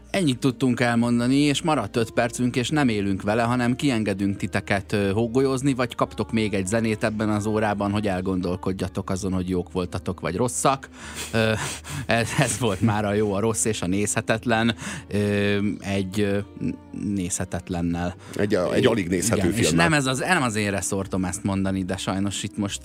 Ennyit 0.09 0.39
tudtunk 0.39 0.79
elmondani, 0.79 1.35
és 1.35 1.61
maradt 1.61 1.95
öt 1.95 2.11
percünk, 2.11 2.55
és 2.55 2.69
nem 2.69 2.87
élünk 2.87 3.21
vele, 3.21 3.41
hanem 3.41 3.75
kiengedünk 3.75 4.37
titeket 4.37 4.95
hógolyozni, 5.13 5.73
vagy 5.73 5.95
kaptok 5.95 6.31
még 6.31 6.53
egy 6.53 6.67
zenét 6.67 7.03
ebben 7.03 7.29
az 7.29 7.45
órában, 7.45 7.91
hogy 7.91 8.07
elgondolkodjatok 8.07 9.09
azon, 9.09 9.33
hogy 9.33 9.49
jók 9.49 9.71
voltatok, 9.71 10.19
vagy 10.19 10.35
rosszak. 10.35 10.89
Ez, 12.05 12.29
ez 12.39 12.59
volt 12.59 12.81
már 12.81 13.05
a 13.05 13.13
jó, 13.13 13.33
a 13.33 13.39
rossz 13.39 13.65
és 13.65 13.81
a 13.81 13.87
nézhetetlen. 13.87 14.75
Egy 15.79 16.43
nézhetetlennel. 16.91 18.15
Egy, 18.35 18.57
egy 18.73 18.85
alig 18.85 19.07
nézhető 19.07 19.47
Igen, 19.47 19.59
és 19.59 19.65
film. 19.65 19.77
nem, 19.77 19.93
ez 19.93 20.05
az, 20.05 20.19
nem 20.19 20.43
az 20.43 20.55
én 20.55 20.71
reszortom 20.71 21.25
ezt 21.25 21.43
mondani, 21.43 21.83
de 21.83 21.97
sajnos 21.97 22.43
itt 22.43 22.57
most, 22.57 22.81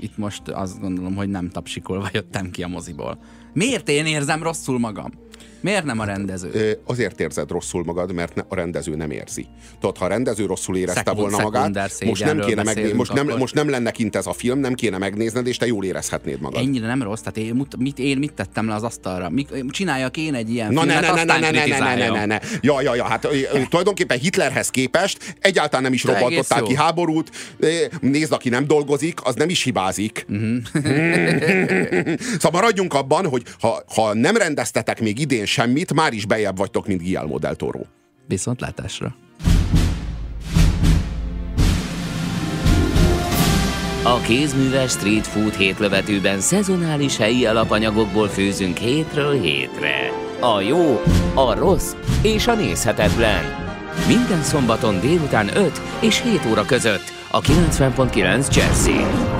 itt 0.00 0.16
most 0.16 0.48
azt 0.48 0.80
gondolom, 0.80 1.14
hogy 1.14 1.28
nem 1.28 1.50
tapsikolva 1.50 2.08
jöttem 2.12 2.50
ki 2.50 2.62
a 2.62 2.68
moziból. 2.68 3.18
Miért 3.52 3.88
én 3.88 4.06
érzem 4.06 4.42
rosszul 4.42 4.78
magam? 4.78 5.12
Miért 5.60 5.84
nem 5.84 5.98
a 5.98 6.04
rendező? 6.04 6.78
Azért 6.86 7.20
érzed 7.20 7.50
rosszul 7.50 7.84
magad, 7.84 8.12
mert 8.12 8.44
a 8.48 8.54
rendező 8.54 8.94
nem 8.96 9.10
érzi. 9.10 9.46
Tudod, 9.80 9.96
ha 9.96 10.04
a 10.04 10.08
rendező 10.08 10.46
rosszul 10.46 10.76
érezte 10.76 11.02
Szekund, 11.06 11.18
volna 11.18 11.42
magát, 11.42 12.04
most 12.04 12.24
nem, 12.24 12.40
kéne 12.40 12.62
megné- 12.62 12.92
most, 12.92 13.12
nem, 13.12 13.26
most 13.38 13.54
nem 13.54 13.68
lenne 13.68 13.90
kint 13.90 14.16
ez 14.16 14.26
a 14.26 14.32
film, 14.32 14.58
nem 14.58 14.74
kéne 14.74 14.98
megnézned, 14.98 15.46
és 15.46 15.56
te 15.56 15.66
jól 15.66 15.84
érezhetnéd 15.84 16.40
magad. 16.40 16.62
Ennyire 16.62 16.86
nem 16.86 17.02
rossz, 17.02 17.20
tehát 17.20 17.36
én 17.36 17.66
mit, 17.78 17.98
én 17.98 18.18
mit 18.18 18.32
tettem 18.32 18.68
le 18.68 18.74
az 18.74 18.82
asztalra? 18.82 19.32
Csináljak 19.68 20.16
én 20.16 20.34
egy 20.34 20.50
ilyen 20.50 20.72
Na 20.72 20.80
filmet, 20.80 21.00
ne, 21.00 21.10
ne, 21.10 21.24
ne, 21.24 21.38
ne, 21.38 21.50
ne, 21.50 21.66
ne, 21.66 21.78
ne, 21.78 21.94
ne, 21.94 22.08
ne, 22.10 22.26
ne. 22.26 22.38
Ja, 22.60 22.82
ja, 22.82 22.94
ja, 22.94 23.04
hát 23.04 23.28
tulajdonképpen 23.68 24.18
Hitlerhez 24.18 24.70
képest 24.70 25.36
egyáltalán 25.40 25.82
nem 25.82 25.92
is 25.92 26.04
robbantották 26.04 26.62
ki 26.62 26.74
háborút. 26.74 27.30
Nézd, 28.00 28.32
aki 28.32 28.48
nem 28.48 28.66
dolgozik, 28.66 29.24
az 29.24 29.34
nem 29.34 29.48
is 29.48 29.62
hibázik. 29.62 30.26
Uh-huh. 30.28 30.56
szóval 32.40 32.60
maradjunk 32.60 32.94
abban, 32.94 33.26
hogy 33.26 33.42
ha, 33.60 33.82
ha 33.94 34.14
nem 34.14 34.36
rendeztetek 34.36 35.00
még 35.00 35.18
idén 35.18 35.46
semmit, 35.48 35.94
már 35.94 36.12
is 36.12 36.26
bejebb 36.26 36.56
vagytok, 36.56 36.86
mint 36.86 37.02
Guillermo 37.02 37.38
del 37.38 37.54
Toro. 37.54 37.80
Viszontlátásra. 38.26 39.16
A 44.02 44.20
kézműves 44.20 44.90
street 44.90 45.26
food 45.26 45.54
hétlövetőben 45.54 46.40
szezonális 46.40 47.16
helyi 47.16 47.46
alapanyagokból 47.46 48.28
főzünk 48.28 48.76
hétről 48.76 49.40
hétre. 49.40 50.12
A 50.40 50.60
jó, 50.60 51.02
a 51.34 51.54
rossz 51.54 51.94
és 52.22 52.46
a 52.46 52.54
nézhetetlen. 52.54 53.44
Minden 54.06 54.42
szombaton 54.42 55.00
délután 55.00 55.56
5 55.56 55.80
és 56.00 56.22
7 56.22 56.46
óra 56.50 56.64
között 56.64 57.12
a 57.30 57.40
90.9 57.40 58.54
Jazzy. 58.54 59.37